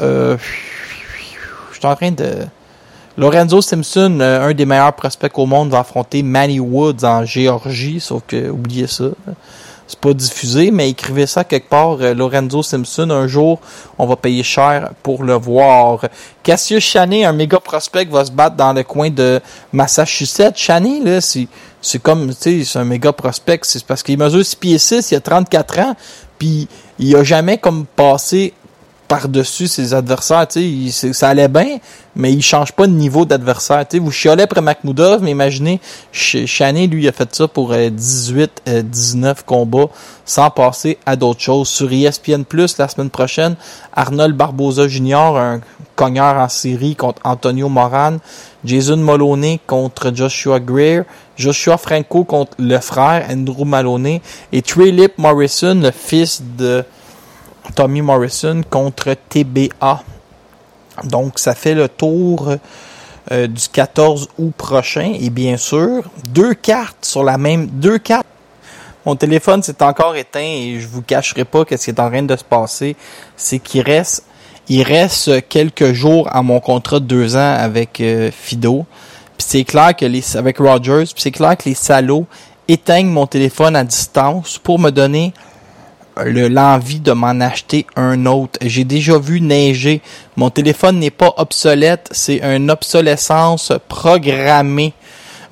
euh, 0.00 0.36
je 1.78 1.86
suis 1.86 1.92
en 1.92 1.94
train 1.94 2.10
de... 2.10 2.34
Lorenzo 3.16 3.60
Simpson, 3.60 4.18
euh, 4.20 4.48
un 4.48 4.54
des 4.54 4.66
meilleurs 4.66 4.94
prospects 4.94 5.38
au 5.38 5.46
monde, 5.46 5.70
va 5.70 5.80
affronter 5.80 6.24
Manny 6.24 6.58
Woods 6.58 7.04
en 7.04 7.24
Géorgie, 7.24 8.00
sauf 8.00 8.22
que, 8.26 8.48
oubliez 8.48 8.88
ça, 8.88 9.06
c'est 9.86 9.98
pas 9.98 10.12
diffusé, 10.12 10.72
mais 10.72 10.90
écrivez 10.90 11.26
ça 11.26 11.44
quelque 11.44 11.68
part, 11.68 11.98
euh, 12.00 12.14
Lorenzo 12.14 12.62
Simpson, 12.64 13.10
un 13.10 13.28
jour, 13.28 13.60
on 13.96 14.06
va 14.06 14.16
payer 14.16 14.42
cher 14.42 14.90
pour 15.04 15.22
le 15.22 15.34
voir. 15.34 16.00
Cassius 16.42 16.82
Chaney, 16.82 17.24
un 17.24 17.32
méga 17.32 17.60
prospect, 17.60 18.06
va 18.06 18.24
se 18.24 18.32
battre 18.32 18.56
dans 18.56 18.72
le 18.72 18.82
coin 18.82 19.10
de 19.10 19.40
Massachusetts. 19.72 20.56
Chaney, 20.56 21.00
là, 21.04 21.20
c'est, 21.20 21.46
c'est 21.80 22.02
comme, 22.02 22.34
tu 22.34 22.64
c'est 22.64 22.78
un 22.78 22.84
méga 22.84 23.12
prospect, 23.12 23.60
c'est 23.62 23.84
parce 23.84 24.02
qu'il 24.02 24.18
mesure 24.18 24.44
6 24.44 24.56
pieds 24.56 24.78
6, 24.78 25.12
il 25.12 25.16
a 25.16 25.20
34 25.20 25.78
ans, 25.78 25.96
puis 26.38 26.68
il 26.98 27.14
a 27.16 27.22
jamais 27.22 27.58
comme 27.58 27.86
passé 27.86 28.52
par-dessus 29.08 29.66
ses 29.68 29.94
adversaires, 29.94 30.46
il- 30.56 30.92
ça 30.92 31.28
allait 31.30 31.48
bien, 31.48 31.78
mais 32.14 32.30
il 32.32 32.42
change 32.42 32.72
pas 32.72 32.86
de 32.86 32.92
niveau 32.92 33.24
d'adversaire, 33.24 33.86
vous 33.94 34.10
chiolez 34.10 34.42
après 34.42 34.60
Makhmoudov, 34.60 35.22
mais 35.22 35.30
imaginez, 35.30 35.80
Ch- 36.12 36.46
Chaney, 36.46 36.86
lui, 36.86 37.08
a 37.08 37.12
fait 37.12 37.34
ça 37.34 37.48
pour 37.48 37.72
euh, 37.72 37.88
18, 37.88 38.50
euh, 38.68 38.82
19 38.82 39.44
combats, 39.44 39.88
sans 40.26 40.50
passer 40.50 40.98
à 41.06 41.16
d'autres 41.16 41.40
choses. 41.40 41.68
Sur 41.68 41.90
ESPN+, 41.90 42.44
la 42.78 42.88
semaine 42.88 43.08
prochaine, 43.10 43.56
Arnold 43.94 44.36
Barboza 44.36 44.86
Jr., 44.86 45.14
un 45.36 45.60
cogneur 45.96 46.36
en 46.36 46.48
série 46.50 46.94
contre 46.94 47.20
Antonio 47.24 47.68
Moran, 47.70 48.18
Jason 48.64 48.98
Moloney 48.98 49.58
contre 49.66 50.12
Joshua 50.14 50.60
Greer, 50.60 51.02
Joshua 51.36 51.78
Franco 51.78 52.24
contre 52.24 52.52
le 52.58 52.78
frère 52.78 53.26
Andrew 53.30 53.64
Maloney, 53.64 54.20
et 54.52 54.60
Trey 54.62 54.94
Morrison, 55.16 55.80
le 55.82 55.90
fils 55.92 56.42
de 56.58 56.84
Tommy 57.74 58.02
Morrison 58.02 58.62
contre 58.68 59.14
TBA. 59.28 60.02
Donc, 61.04 61.38
ça 61.38 61.54
fait 61.54 61.74
le 61.74 61.88
tour 61.88 62.50
euh, 63.30 63.46
du 63.46 63.68
14 63.68 64.28
août 64.38 64.52
prochain. 64.56 65.14
Et 65.20 65.30
bien 65.30 65.56
sûr, 65.56 66.02
deux 66.28 66.54
cartes 66.54 67.04
sur 67.04 67.22
la 67.22 67.36
même, 67.36 67.66
deux 67.66 67.98
cartes. 67.98 68.26
Mon 69.04 69.16
téléphone 69.16 69.62
s'est 69.62 69.82
encore 69.82 70.16
éteint 70.16 70.40
et 70.40 70.80
je 70.80 70.86
vous 70.86 71.02
cacherai 71.02 71.44
pas 71.44 71.64
qu'est-ce 71.64 71.84
qui 71.84 71.90
est 71.90 72.00
en 72.00 72.08
train 72.10 72.22
de 72.22 72.36
se 72.36 72.44
passer. 72.44 72.96
C'est 73.36 73.58
qu'il 73.58 73.82
reste, 73.82 74.24
il 74.68 74.82
reste 74.82 75.46
quelques 75.48 75.92
jours 75.92 76.28
à 76.30 76.42
mon 76.42 76.60
contrat 76.60 77.00
de 77.00 77.04
deux 77.04 77.36
ans 77.36 77.54
avec 77.58 78.00
euh, 78.00 78.30
Fido. 78.30 78.86
Puis 79.36 79.46
c'est 79.48 79.64
clair 79.64 79.94
que 79.94 80.04
les, 80.04 80.36
avec 80.36 80.58
Rogers, 80.58 81.04
puis 81.04 81.22
c'est 81.22 81.30
clair 81.30 81.56
que 81.56 81.68
les 81.68 81.74
salauds 81.74 82.26
éteignent 82.66 83.08
mon 83.08 83.26
téléphone 83.26 83.76
à 83.76 83.84
distance 83.84 84.58
pour 84.58 84.78
me 84.78 84.90
donner 84.90 85.32
l'envie 86.24 87.00
de 87.00 87.12
m'en 87.12 87.40
acheter 87.40 87.86
un 87.96 88.26
autre. 88.26 88.58
J'ai 88.62 88.84
déjà 88.84 89.18
vu 89.18 89.40
neiger. 89.40 90.00
Mon 90.36 90.50
téléphone 90.50 90.98
n'est 90.98 91.10
pas 91.10 91.34
obsolète, 91.36 92.08
c'est 92.10 92.40
une 92.42 92.70
obsolescence 92.70 93.72
programmée. 93.88 94.92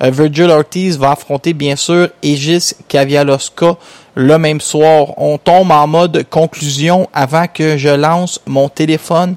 Euh, 0.03 0.11
Virgil 0.11 0.49
Ortiz 0.49 0.97
va 0.97 1.11
affronter 1.11 1.53
bien 1.53 1.75
sûr 1.75 2.09
Aegis 2.21 2.73
Kavialoska 2.87 3.77
le 4.15 4.37
même 4.37 4.61
soir. 4.61 5.17
On 5.17 5.37
tombe 5.37 5.71
en 5.71 5.87
mode 5.87 6.25
conclusion 6.29 7.09
avant 7.13 7.47
que 7.47 7.77
je 7.77 7.89
lance 7.89 8.39
mon 8.45 8.69
téléphone 8.69 9.35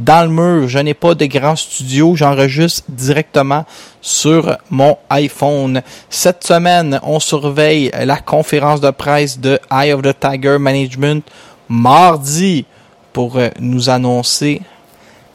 dans 0.00 0.22
le 0.22 0.30
mur. 0.30 0.68
Je 0.68 0.78
n'ai 0.78 0.94
pas 0.94 1.14
de 1.14 1.26
grand 1.26 1.56
studio, 1.56 2.16
j'enregistre 2.16 2.84
directement 2.88 3.64
sur 4.00 4.56
mon 4.70 4.96
iPhone. 5.10 5.82
Cette 6.08 6.44
semaine, 6.44 6.98
on 7.02 7.20
surveille 7.20 7.90
la 8.04 8.18
conférence 8.18 8.80
de 8.80 8.90
presse 8.90 9.38
de 9.38 9.58
Eye 9.70 9.92
of 9.92 10.02
the 10.02 10.18
Tiger 10.18 10.58
Management 10.58 11.22
mardi 11.68 12.64
pour 13.12 13.36
euh, 13.36 13.48
nous 13.60 13.90
annoncer 13.90 14.62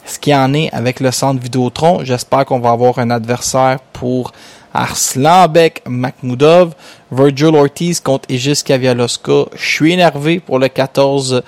ce 0.05 0.19
qu'il 0.19 0.33
y 0.33 0.35
en 0.35 0.53
est 0.53 0.71
avec 0.73 0.99
le 0.99 1.11
centre 1.11 1.41
Vidéotron. 1.41 2.03
J'espère 2.03 2.45
qu'on 2.45 2.59
va 2.59 2.71
avoir 2.71 2.99
un 2.99 3.09
adversaire 3.09 3.79
pour 3.93 4.31
Arslanbek 4.73 5.83
Makhmoudov, 5.87 6.73
Virgil 7.11 7.55
Ortiz 7.55 7.99
contre 7.99 8.29
Aegis 8.29 8.61
Kavialoska. 8.63 9.45
Je 9.55 9.65
suis 9.65 9.93
énervé 9.93 10.39
pour 10.39 10.59
le 10.59 10.67
14 10.67 11.43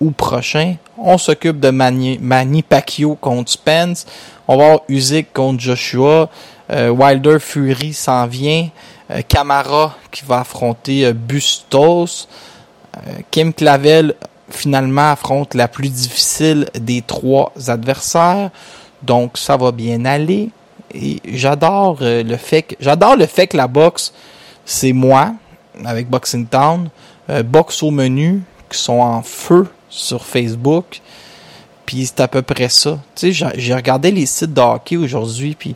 août 0.00 0.14
prochain. 0.16 0.76
On 1.02 1.18
s'occupe 1.18 1.58
de 1.60 1.70
Manny, 1.70 2.62
Pacquiao 2.62 3.14
contre 3.14 3.50
Spence. 3.50 4.06
On 4.46 4.56
va 4.56 4.64
avoir 4.64 4.80
Usyk 4.88 5.32
contre 5.32 5.60
Joshua. 5.60 6.28
Euh, 6.70 6.90
Wilder 6.90 7.38
Fury 7.40 7.92
s'en 7.92 8.26
vient. 8.26 8.68
Euh, 9.10 9.22
Camara 9.26 9.96
qui 10.10 10.24
va 10.24 10.40
affronter 10.40 11.06
euh, 11.06 11.12
Bustos. 11.12 12.28
Kim 13.30 13.54
Clavel 13.54 14.14
finalement 14.50 15.12
affronte 15.12 15.54
la 15.54 15.68
plus 15.68 15.88
difficile 15.90 16.68
des 16.74 17.02
trois 17.02 17.52
adversaires. 17.68 18.50
Donc 19.02 19.38
ça 19.38 19.56
va 19.56 19.72
bien 19.72 20.04
aller. 20.04 20.50
Et 20.92 21.20
j'adore 21.24 21.98
le 22.00 22.36
fait 22.36 22.62
que 22.62 22.74
j'adore 22.80 23.16
le 23.16 23.26
fait 23.26 23.54
la 23.54 23.68
boxe 23.68 24.12
c'est 24.70 24.92
moi 24.92 25.34
avec 25.84 26.08
Boxing 26.08 26.46
Town, 26.46 26.88
euh, 27.28 27.42
boxe 27.42 27.82
au 27.82 27.90
menu 27.90 28.42
qui 28.70 28.78
sont 28.78 29.00
en 29.00 29.22
feu 29.22 29.66
sur 29.90 30.24
Facebook. 30.24 31.00
Puis 31.84 32.06
c'est 32.06 32.20
à 32.20 32.28
peu 32.28 32.42
près 32.42 32.68
ça. 32.68 32.98
Tu 33.16 33.32
sais, 33.34 33.50
j'ai- 33.56 33.74
regardé 33.74 34.10
les 34.10 34.26
sites 34.26 34.54
de 34.54 34.96
aujourd'hui, 34.96 35.56
puis 35.58 35.74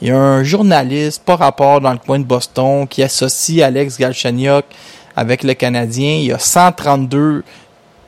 il 0.00 0.08
y 0.08 0.10
a 0.10 0.16
un 0.18 0.44
journaliste, 0.44 1.22
pas 1.24 1.36
rapport 1.36 1.80
dans 1.80 1.92
le 1.92 1.98
coin 1.98 2.18
de 2.18 2.24
Boston, 2.24 2.86
qui 2.86 3.02
associe 3.02 3.62
Alex 3.62 3.98
Galchenyuk 3.98 4.64
avec 5.16 5.42
le 5.42 5.54
Canadien. 5.54 6.12
Il 6.16 6.26
y 6.26 6.32
a 6.32 6.38
132 6.38 7.42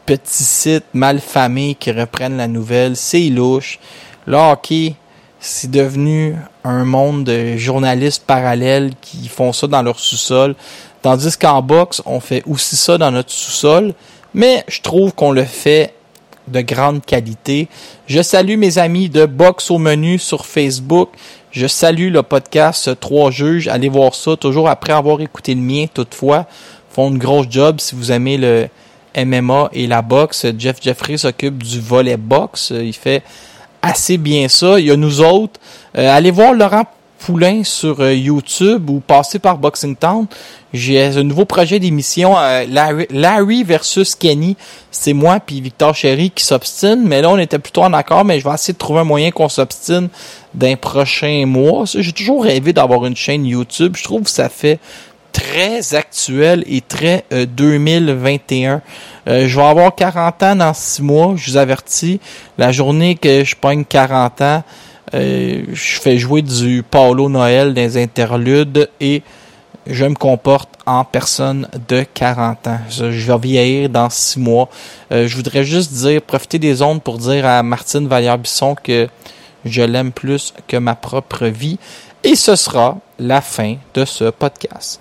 petits 0.07 0.45
sites 0.45 0.85
malfamés 0.95 1.75
qui 1.75 1.91
reprennent 1.93 2.37
la 2.37 2.47
nouvelle. 2.49 2.97
C'est 2.97 3.29
louche. 3.29 3.79
Le 4.27 4.37
hockey, 4.37 4.95
c'est 5.41 5.71
devenu 5.71 6.37
un 6.65 6.85
monde 6.85 7.25
de 7.25 7.57
journalistes 7.57 8.25
parallèles 8.27 8.93
qui 9.01 9.27
font 9.29 9.53
ça 9.53 9.67
dans 9.67 9.83
leur 9.83 9.99
sous-sol. 9.99 10.55
Tandis 11.03 11.37
qu'en 11.39 11.63
boxe, 11.63 12.03
on 12.07 12.21
fait 12.21 12.43
aussi 12.47 12.77
ça 12.77 12.99
dans 12.99 13.11
notre 13.11 13.31
sous-sol. 13.31 13.95
Mais 14.39 14.63
je 14.69 14.81
trouve 14.83 15.15
qu'on 15.15 15.33
le 15.33 15.43
fait 15.43 15.95
de 16.47 16.61
grande 16.61 17.05
qualité. 17.05 17.67
Je 18.07 18.23
salue 18.23 18.57
mes 18.57 18.79
amis 18.79 19.09
de 19.09 19.27
Box 19.27 19.69
au 19.69 19.79
menu 19.79 20.17
sur 20.21 20.47
Facebook. 20.47 21.09
Je 21.51 21.67
salue 21.67 22.13
le 22.13 22.23
podcast 22.23 23.01
Trois 23.01 23.33
Juges. 23.33 23.67
Allez 23.67 23.89
voir 23.89 24.15
ça, 24.15 24.37
toujours 24.37 24.69
après 24.69 24.93
avoir 24.93 25.21
écouté 25.21 25.57
le 25.57 25.61
mien, 25.61 25.87
toutefois. 25.93 26.47
Font 26.89 27.11
une 27.11 27.19
grosse 27.19 27.49
job 27.51 27.81
si 27.81 27.97
vous 27.97 28.13
aimez 28.13 28.37
le 28.37 28.69
MMA 29.17 29.71
et 29.73 29.89
la 29.89 30.03
boxe. 30.03 30.47
Jeff 30.57 30.77
Jeffrey 30.81 31.17
s'occupe 31.17 31.61
du 31.61 31.81
volet 31.81 32.17
boxe. 32.17 32.73
Il 32.73 32.93
fait 32.93 33.25
assez 33.83 34.19
bien 34.19 34.47
ça. 34.47 34.79
Il 34.79 34.87
y 34.87 34.93
a 34.93 34.97
nous 34.97 35.21
autres. 35.21 35.59
Euh, 35.97 36.17
allez 36.17 36.31
voir 36.31 36.55
Laurent 36.55 36.85
Poulain 37.19 37.65
sur 37.65 38.01
euh, 38.01 38.15
YouTube 38.15 38.89
ou 38.91 39.01
passez 39.01 39.39
par 39.39 39.59
Boxing 39.59 39.97
Town. 39.97 40.27
J'ai 40.73 41.03
un 41.03 41.23
nouveau 41.23 41.45
projet 41.45 41.79
d'émission, 41.79 42.37
euh, 42.39 42.65
Larry, 43.11 43.65
versus 43.65 44.15
Kenny. 44.15 44.57
C'est 44.91 45.13
moi 45.13 45.41
puis 45.41 45.61
Victor 45.61 45.95
Chéry 45.95 46.31
qui 46.31 46.45
s'obstine, 46.45 47.03
mais 47.05 47.23
là 47.23 47.31
on 47.31 47.39
était 47.39 47.59
plutôt 47.59 47.83
en 47.83 47.93
accord, 47.93 48.25
mais 48.25 48.39
je 48.39 48.45
vais 48.45 48.55
essayer 48.55 48.75
de 48.75 48.79
trouver 48.79 49.01
un 49.01 49.05
moyen 49.05 49.31
qu'on 49.31 49.49
s'obstine 49.49 50.09
d'un 50.55 50.77
prochain 50.77 51.45
mois. 51.47 51.85
J'ai 51.87 52.13
toujours 52.13 52.45
rêvé 52.45 52.73
d'avoir 52.73 53.05
une 53.07 53.17
chaîne 53.17 53.47
YouTube. 53.47 53.97
Je 53.97 54.05
trouve 54.05 54.23
que 54.23 54.31
ça 54.31 54.49
fait 54.49 54.79
très 55.33 55.95
actuel 55.95 56.65
et 56.67 56.81
très 56.81 57.25
euh, 57.33 57.47
2021. 57.47 58.83
Euh, 59.29 59.47
je 59.47 59.57
vais 59.57 59.65
avoir 59.65 59.95
40 59.95 60.43
ans 60.43 60.57
dans 60.57 60.75
6 60.75 61.03
mois, 61.03 61.35
je 61.37 61.51
vous 61.51 61.57
avertis. 61.57 62.21
La 62.57 62.73
journée 62.73 63.15
que 63.15 63.45
je 63.45 63.55
pogne 63.55 63.85
40 63.85 64.41
ans, 64.43 64.65
euh, 65.15 65.63
je 65.73 66.01
fais 66.01 66.19
jouer 66.19 66.43
du 66.43 66.83
Paulo 66.83 67.29
Noël 67.29 67.73
les 67.73 67.97
interludes 67.97 68.89
et 69.01 69.23
je 69.87 70.05
me 70.05 70.15
comporte 70.15 70.69
en 70.87 71.05
personne 71.05 71.69
de 71.89 72.05
40 72.15 72.67
ans. 72.67 72.79
Je 72.91 73.11
je 73.11 73.33
vais 73.33 73.39
vieillir 73.39 73.89
dans 73.89 74.11
6 74.11 74.39
mois. 74.39 74.69
Euh, 75.13 75.27
je 75.27 75.37
voudrais 75.37 75.65
juste 75.65 75.93
dire, 75.93 76.21
profiter 76.23 76.59
des 76.59 76.83
ondes 76.83 77.03
pour 77.03 77.19
dire 77.19 77.47
à 77.47 77.63
Martine 77.63 78.07
Vallière-Bisson 78.07 78.77
que 78.83 79.09
je 79.65 79.83
l'aime 79.83 80.13
plus 80.13 80.53
que 80.67 80.77
ma 80.77 80.95
propre 80.95 81.47
vie. 81.47 81.79
Et 82.25 82.35
ce 82.35 82.57
sera 82.57 82.99
la 83.19 83.41
fin 83.41 83.77
de 83.95 84.05
ce 84.05 84.31
podcast. 84.31 85.01